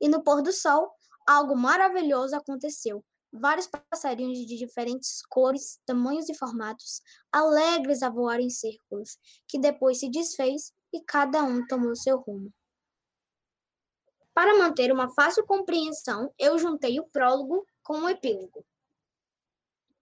E 0.00 0.08
no 0.08 0.22
pôr 0.22 0.42
do 0.42 0.52
sol, 0.52 0.90
algo 1.26 1.56
maravilhoso 1.56 2.34
aconteceu 2.36 3.04
vários 3.32 3.66
passarinhos 3.66 4.46
de 4.46 4.56
diferentes 4.56 5.24
cores, 5.26 5.80
tamanhos 5.86 6.28
e 6.28 6.34
formatos, 6.34 7.00
alegres 7.30 8.02
a 8.02 8.10
voar 8.10 8.40
em 8.40 8.50
círculos, 8.50 9.18
que 9.48 9.58
depois 9.58 9.98
se 10.00 10.10
desfez 10.10 10.72
e 10.92 11.00
cada 11.00 11.42
um 11.42 11.66
tomou 11.66 11.96
seu 11.96 12.18
rumo. 12.18 12.52
Para 14.34 14.58
manter 14.58 14.92
uma 14.92 15.10
fácil 15.10 15.46
compreensão, 15.46 16.32
eu 16.38 16.58
juntei 16.58 16.98
o 17.00 17.06
prólogo 17.06 17.66
com 17.82 18.00
o 18.00 18.08
epílogo. 18.08 18.64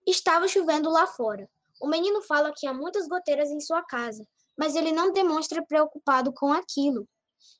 Estava 0.06 0.48
chovendo 0.48 0.90
lá 0.90 1.06
fora. 1.06 1.48
O 1.80 1.88
menino 1.88 2.22
fala 2.22 2.52
que 2.54 2.66
há 2.66 2.74
muitas 2.74 3.08
goteiras 3.08 3.50
em 3.50 3.60
sua 3.60 3.82
casa, 3.82 4.26
mas 4.56 4.74
ele 4.74 4.92
não 4.92 5.12
demonstra 5.12 5.64
preocupado 5.64 6.32
com 6.32 6.52
aquilo. 6.52 7.08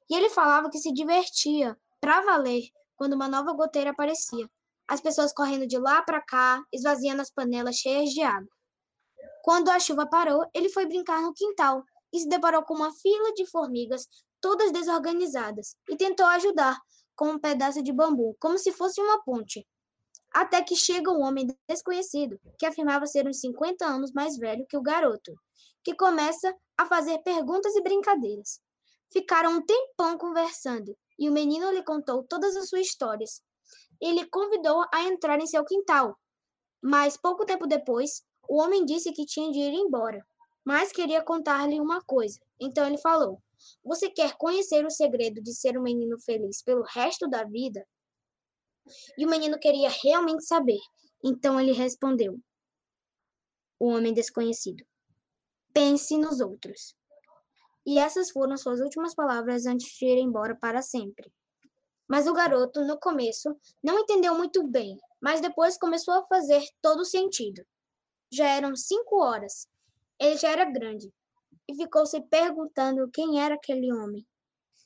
E 0.09 0.14
ele 0.14 0.29
falava 0.31 0.68
que 0.68 0.79
se 0.79 0.93
divertia, 0.93 1.77
para 2.01 2.21
valer, 2.23 2.64
quando 2.97 3.14
uma 3.14 3.29
nova 3.29 3.53
goteira 3.53 3.91
aparecia, 3.91 4.49
as 4.91 5.01
pessoas 5.01 5.32
correndo 5.32 5.68
de 5.68 5.78
lá 5.78 6.03
para 6.03 6.20
cá, 6.20 6.61
esvaziando 6.72 7.22
as 7.22 7.30
panelas 7.30 7.76
cheias 7.76 8.11
de 8.11 8.22
água. 8.22 8.51
Quando 9.45 9.68
a 9.68 9.78
chuva 9.78 10.05
parou, 10.05 10.45
ele 10.53 10.68
foi 10.68 10.84
brincar 10.84 11.22
no 11.22 11.32
quintal 11.32 11.84
e 12.12 12.18
se 12.18 12.28
deparou 12.28 12.64
com 12.64 12.74
uma 12.74 12.93
fila 12.93 13.32
de 13.34 13.47
formigas, 13.47 14.09
todas 14.41 14.72
desorganizadas, 14.72 15.76
e 15.88 15.97
tentou 15.97 16.26
ajudar 16.26 16.76
com 17.14 17.30
um 17.30 17.38
pedaço 17.38 17.80
de 17.84 17.93
bambu, 17.93 18.36
como 18.41 18.59
se 18.59 18.72
fosse 18.72 19.01
uma 19.01 19.22
ponte. 19.22 19.64
Até 20.32 20.61
que 20.61 20.74
chega 20.74 21.12
um 21.12 21.22
homem 21.22 21.47
desconhecido, 21.68 22.41
que 22.59 22.66
afirmava 22.66 23.07
ser 23.07 23.28
uns 23.28 23.38
50 23.38 23.86
anos 23.86 24.11
mais 24.12 24.36
velho 24.36 24.66
que 24.68 24.76
o 24.76 24.82
garoto, 24.82 25.32
que 25.84 25.95
começa 25.95 26.53
a 26.76 26.84
fazer 26.84 27.18
perguntas 27.18 27.76
e 27.76 27.80
brincadeiras. 27.80 28.61
Ficaram 29.12 29.53
um 29.53 29.62
tempão 29.64 30.18
conversando, 30.18 30.97
e 31.16 31.28
o 31.28 31.32
menino 31.32 31.70
lhe 31.70 31.84
contou 31.84 32.24
todas 32.24 32.57
as 32.57 32.68
suas 32.68 32.88
histórias, 32.88 33.41
ele 34.01 34.26
convidou 34.28 34.84
a 34.92 35.05
entrar 35.05 35.38
em 35.40 35.46
seu 35.46 35.64
quintal. 35.64 36.16
Mas 36.82 37.16
pouco 37.16 37.44
tempo 37.44 37.66
depois, 37.66 38.22
o 38.48 38.61
homem 38.61 38.84
disse 38.84 39.12
que 39.12 39.26
tinha 39.26 39.53
de 39.53 39.59
ir 39.59 39.74
embora, 39.74 40.24
mas 40.64 40.92
queria 40.92 41.22
contar-lhe 41.22 41.80
uma 41.80 42.03
coisa. 42.03 42.40
Então 42.59 42.86
ele 42.86 42.98
falou: 42.98 43.42
Você 43.84 44.11
quer 44.11 44.36
conhecer 44.36 44.84
o 44.84 44.90
segredo 44.90 45.42
de 45.42 45.55
ser 45.55 45.78
um 45.78 45.82
menino 45.82 46.18
feliz 46.20 46.62
pelo 46.62 46.82
resto 46.82 47.28
da 47.28 47.44
vida? 47.44 47.86
E 49.16 49.26
o 49.26 49.30
menino 49.30 49.59
queria 49.59 49.90
realmente 49.90 50.44
saber. 50.44 50.80
Então 51.22 51.61
ele 51.61 51.72
respondeu: 51.72 52.38
O 53.78 53.88
homem 53.88 54.12
desconhecido. 54.12 54.84
Pense 55.72 56.16
nos 56.16 56.40
outros. 56.40 56.96
E 57.86 57.98
essas 57.98 58.30
foram 58.30 58.57
suas 58.57 58.80
últimas 58.80 59.14
palavras 59.14 59.66
antes 59.66 59.86
de 59.96 60.07
ir 60.07 60.18
embora 60.18 60.55
para 60.55 60.82
sempre. 60.82 61.32
Mas 62.11 62.26
o 62.26 62.34
garoto, 62.34 62.84
no 62.84 62.98
começo, 62.98 63.56
não 63.80 64.00
entendeu 64.00 64.34
muito 64.34 64.66
bem, 64.66 64.98
mas 65.20 65.40
depois 65.40 65.78
começou 65.78 66.14
a 66.14 66.26
fazer 66.26 66.61
todo 66.82 67.04
sentido. 67.04 67.64
Já 68.32 68.48
eram 68.48 68.74
cinco 68.74 69.22
horas. 69.22 69.68
Ele 70.18 70.36
já 70.36 70.50
era 70.50 70.64
grande 70.64 71.08
e 71.68 71.74
ficou 71.76 72.04
se 72.04 72.20
perguntando 72.22 73.08
quem 73.12 73.40
era 73.40 73.54
aquele 73.54 73.92
homem. 73.92 74.26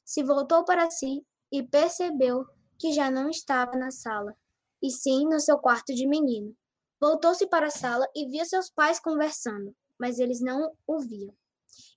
Se 0.05 0.23
voltou 0.23 0.67
para 0.67 0.91
si 0.91 1.25
e 1.51 1.63
percebeu 1.63 2.45
que 2.79 2.93
já 2.93 3.11
não 3.11 3.31
estava 3.31 3.73
na 3.73 3.91
sala, 3.91 4.37
e 4.83 4.91
sim 4.91 5.25
no 5.25 5.41
seu 5.41 5.57
quarto 5.57 5.95
de 5.95 6.07
menino. 6.07 6.55
Voltou-se 7.01 7.47
para 7.47 7.69
a 7.69 7.71
sala 7.71 8.07
e 8.15 8.29
via 8.29 8.45
seus 8.45 8.69
pais 8.69 9.01
conversando, 9.01 9.75
mas 9.99 10.19
eles 10.19 10.43
não 10.43 10.77
o 10.87 10.99
viam 10.99 11.35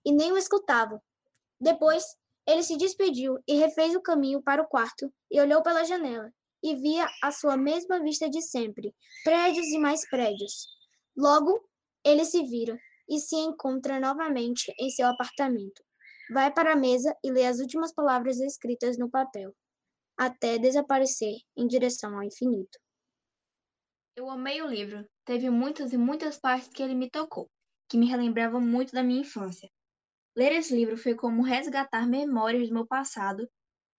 e 0.06 0.12
nem 0.14 0.32
o 0.32 0.38
escutavam. 0.38 1.02
Depois, 1.60 2.16
ele 2.48 2.64
se 2.64 2.78
despediu 2.78 3.38
e 3.46 3.56
refez 3.56 3.94
o 3.94 4.02
caminho 4.02 4.42
para 4.42 4.62
o 4.62 4.68
quarto 4.68 5.14
e 5.30 5.40
olhou 5.42 5.62
pela 5.62 5.84
janela 5.84 6.32
e 6.64 6.76
via 6.76 7.06
a 7.22 7.32
sua 7.32 7.58
mesma 7.58 8.02
vista 8.02 8.30
de 8.30 8.42
sempre, 8.42 8.96
prédios 9.24 9.68
e 9.68 9.78
mais 9.78 10.08
prédios. 10.10 10.68
Logo, 11.16 11.62
ele 12.04 12.24
se 12.24 12.44
vira 12.44 12.80
e 13.10 13.20
se 13.20 13.36
encontra 13.36 14.00
novamente 14.00 14.74
em 14.80 14.90
seu 14.90 15.08
apartamento. 15.08 15.84
vai 16.30 16.52
para 16.54 16.74
a 16.74 16.76
mesa 16.76 17.16
e 17.24 17.32
lê 17.32 17.46
as 17.46 17.60
últimas 17.60 17.94
palavras 17.94 18.38
escritas 18.40 18.98
no 18.98 19.10
papel, 19.10 19.56
até 20.18 20.58
desaparecer 20.58 21.36
em 21.56 21.66
direção 21.68 22.16
ao 22.18 22.24
infinito. 22.24 22.78
Eu 24.14 24.30
amei 24.30 24.62
o 24.62 24.68
livro. 24.68 25.08
Teve 25.24 25.50
muitas 25.50 25.94
e 25.94 25.98
muitas 25.98 26.38
partes 26.38 26.68
que 26.70 26.84
ele 26.84 26.96
me 26.96 27.10
tocou, 27.10 27.50
que 27.88 27.98
me 27.98 28.08
relembravam 28.08 28.60
muito 28.60 28.92
da 28.92 29.04
minha 29.04 29.22
infância. 29.22 29.70
Ler 30.38 30.52
esse 30.54 30.74
livro 30.74 30.96
foi 30.96 31.16
como 31.16 31.42
resgatar 31.42 32.08
memórias 32.08 32.68
do 32.70 32.74
meu 32.76 32.86
passado. 32.86 33.50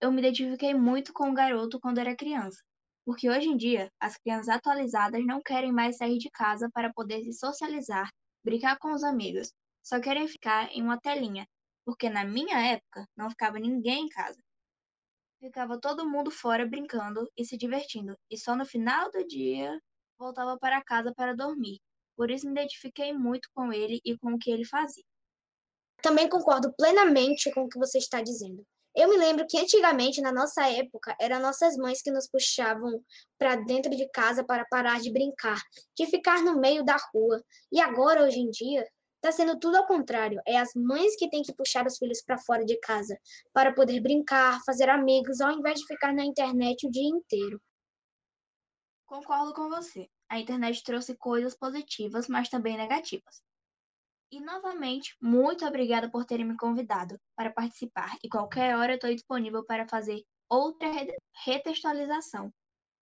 Eu 0.00 0.12
me 0.12 0.20
identifiquei 0.20 0.72
muito 0.72 1.12
com 1.12 1.30
o 1.30 1.34
garoto 1.34 1.80
quando 1.80 1.98
era 1.98 2.14
criança, 2.16 2.62
porque 3.04 3.28
hoje 3.28 3.48
em 3.48 3.56
dia 3.56 3.90
as 4.00 4.16
crianças 4.16 4.48
atualizadas 4.48 5.26
não 5.26 5.42
querem 5.42 5.72
mais 5.72 5.96
sair 5.96 6.16
de 6.16 6.30
casa 6.30 6.70
para 6.72 6.92
poder 6.92 7.24
se 7.24 7.32
socializar, 7.32 8.08
brincar 8.44 8.78
com 8.78 8.92
os 8.92 9.02
amigos, 9.02 9.52
só 9.82 10.00
querem 10.00 10.28
ficar 10.28 10.70
em 10.70 10.80
uma 10.80 11.00
telinha, 11.00 11.44
porque 11.84 12.08
na 12.08 12.24
minha 12.24 12.56
época 12.60 13.04
não 13.16 13.28
ficava 13.30 13.58
ninguém 13.58 14.04
em 14.04 14.08
casa. 14.08 14.38
Ficava 15.40 15.80
todo 15.80 16.08
mundo 16.08 16.30
fora 16.30 16.64
brincando 16.64 17.28
e 17.36 17.44
se 17.44 17.56
divertindo, 17.56 18.16
e 18.30 18.38
só 18.38 18.54
no 18.54 18.64
final 18.64 19.10
do 19.10 19.26
dia 19.26 19.76
voltava 20.16 20.56
para 20.56 20.84
casa 20.84 21.12
para 21.12 21.34
dormir. 21.34 21.80
Por 22.16 22.30
isso 22.30 22.46
me 22.46 22.52
identifiquei 22.52 23.12
muito 23.12 23.48
com 23.52 23.72
ele 23.72 24.00
e 24.04 24.16
com 24.16 24.34
o 24.34 24.38
que 24.38 24.52
ele 24.52 24.64
fazia. 24.64 25.07
Também 26.02 26.28
concordo 26.28 26.72
plenamente 26.76 27.50
com 27.52 27.62
o 27.62 27.68
que 27.68 27.78
você 27.78 27.98
está 27.98 28.22
dizendo. 28.22 28.64
Eu 28.94 29.08
me 29.08 29.16
lembro 29.16 29.46
que 29.46 29.58
antigamente, 29.58 30.20
na 30.20 30.32
nossa 30.32 30.68
época, 30.68 31.16
eram 31.20 31.40
nossas 31.40 31.76
mães 31.76 32.02
que 32.02 32.10
nos 32.10 32.28
puxavam 32.28 33.00
para 33.38 33.56
dentro 33.56 33.94
de 33.94 34.08
casa 34.10 34.42
para 34.42 34.64
parar 34.64 35.00
de 35.00 35.12
brincar, 35.12 35.60
de 35.96 36.06
ficar 36.06 36.42
no 36.42 36.58
meio 36.58 36.84
da 36.84 36.96
rua. 37.12 37.42
E 37.70 37.80
agora, 37.80 38.24
hoje 38.24 38.40
em 38.40 38.50
dia, 38.50 38.84
está 39.16 39.30
sendo 39.30 39.58
tudo 39.58 39.76
ao 39.76 39.86
contrário. 39.86 40.40
É 40.46 40.58
as 40.58 40.70
mães 40.74 41.14
que 41.16 41.30
têm 41.30 41.42
que 41.42 41.54
puxar 41.54 41.86
os 41.86 41.98
filhos 41.98 42.22
para 42.22 42.38
fora 42.38 42.64
de 42.64 42.78
casa 42.80 43.16
para 43.52 43.72
poder 43.72 44.00
brincar, 44.00 44.60
fazer 44.64 44.88
amigos, 44.88 45.40
ao 45.40 45.52
invés 45.52 45.80
de 45.80 45.86
ficar 45.86 46.12
na 46.12 46.24
internet 46.24 46.86
o 46.86 46.90
dia 46.90 47.08
inteiro. 47.08 47.60
Concordo 49.06 49.54
com 49.54 49.68
você. 49.68 50.08
A 50.28 50.38
internet 50.38 50.82
trouxe 50.82 51.16
coisas 51.16 51.56
positivas, 51.56 52.28
mas 52.28 52.48
também 52.48 52.76
negativas. 52.76 53.42
E 54.30 54.40
novamente, 54.40 55.16
muito 55.20 55.64
obrigada 55.64 56.10
por 56.10 56.24
terem 56.24 56.46
me 56.46 56.56
convidado 56.56 57.18
para 57.34 57.50
participar. 57.50 58.16
E 58.22 58.28
qualquer 58.28 58.76
hora 58.76 58.92
eu 58.92 58.96
estou 58.96 59.10
disponível 59.10 59.64
para 59.64 59.88
fazer 59.88 60.22
outra 60.50 60.88
retextualização 61.44 62.52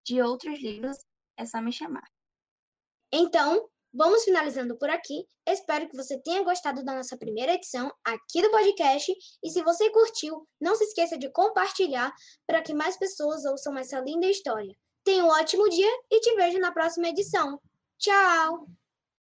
de 0.05 0.23
outros 0.23 0.61
livros. 0.61 0.97
É 1.37 1.45
só 1.45 1.61
me 1.61 1.73
chamar. 1.73 2.07
Então, 3.13 3.69
vamos 3.93 4.23
finalizando 4.25 4.79
por 4.79 4.89
aqui. 4.89 5.27
Espero 5.47 5.89
que 5.89 5.97
você 5.97 6.21
tenha 6.23 6.45
gostado 6.45 6.85
da 6.85 6.95
nossa 6.95 7.17
primeira 7.17 7.55
edição 7.55 7.93
aqui 8.05 8.41
do 8.41 8.51
podcast. 8.51 9.13
E 9.43 9.51
se 9.51 9.63
você 9.63 9.91
curtiu, 9.91 10.47
não 10.61 10.77
se 10.77 10.85
esqueça 10.85 11.19
de 11.19 11.31
compartilhar 11.33 12.13
para 12.47 12.63
que 12.63 12.73
mais 12.73 12.97
pessoas 12.97 13.45
ouçam 13.45 13.77
essa 13.77 13.99
linda 14.01 14.27
história. 14.27 14.75
Tenha 15.05 15.25
um 15.25 15.29
ótimo 15.29 15.69
dia 15.69 15.91
e 16.11 16.21
te 16.21 16.35
vejo 16.37 16.59
na 16.59 16.73
próxima 16.73 17.09
edição. 17.09 17.61
Tchau! 17.99 18.86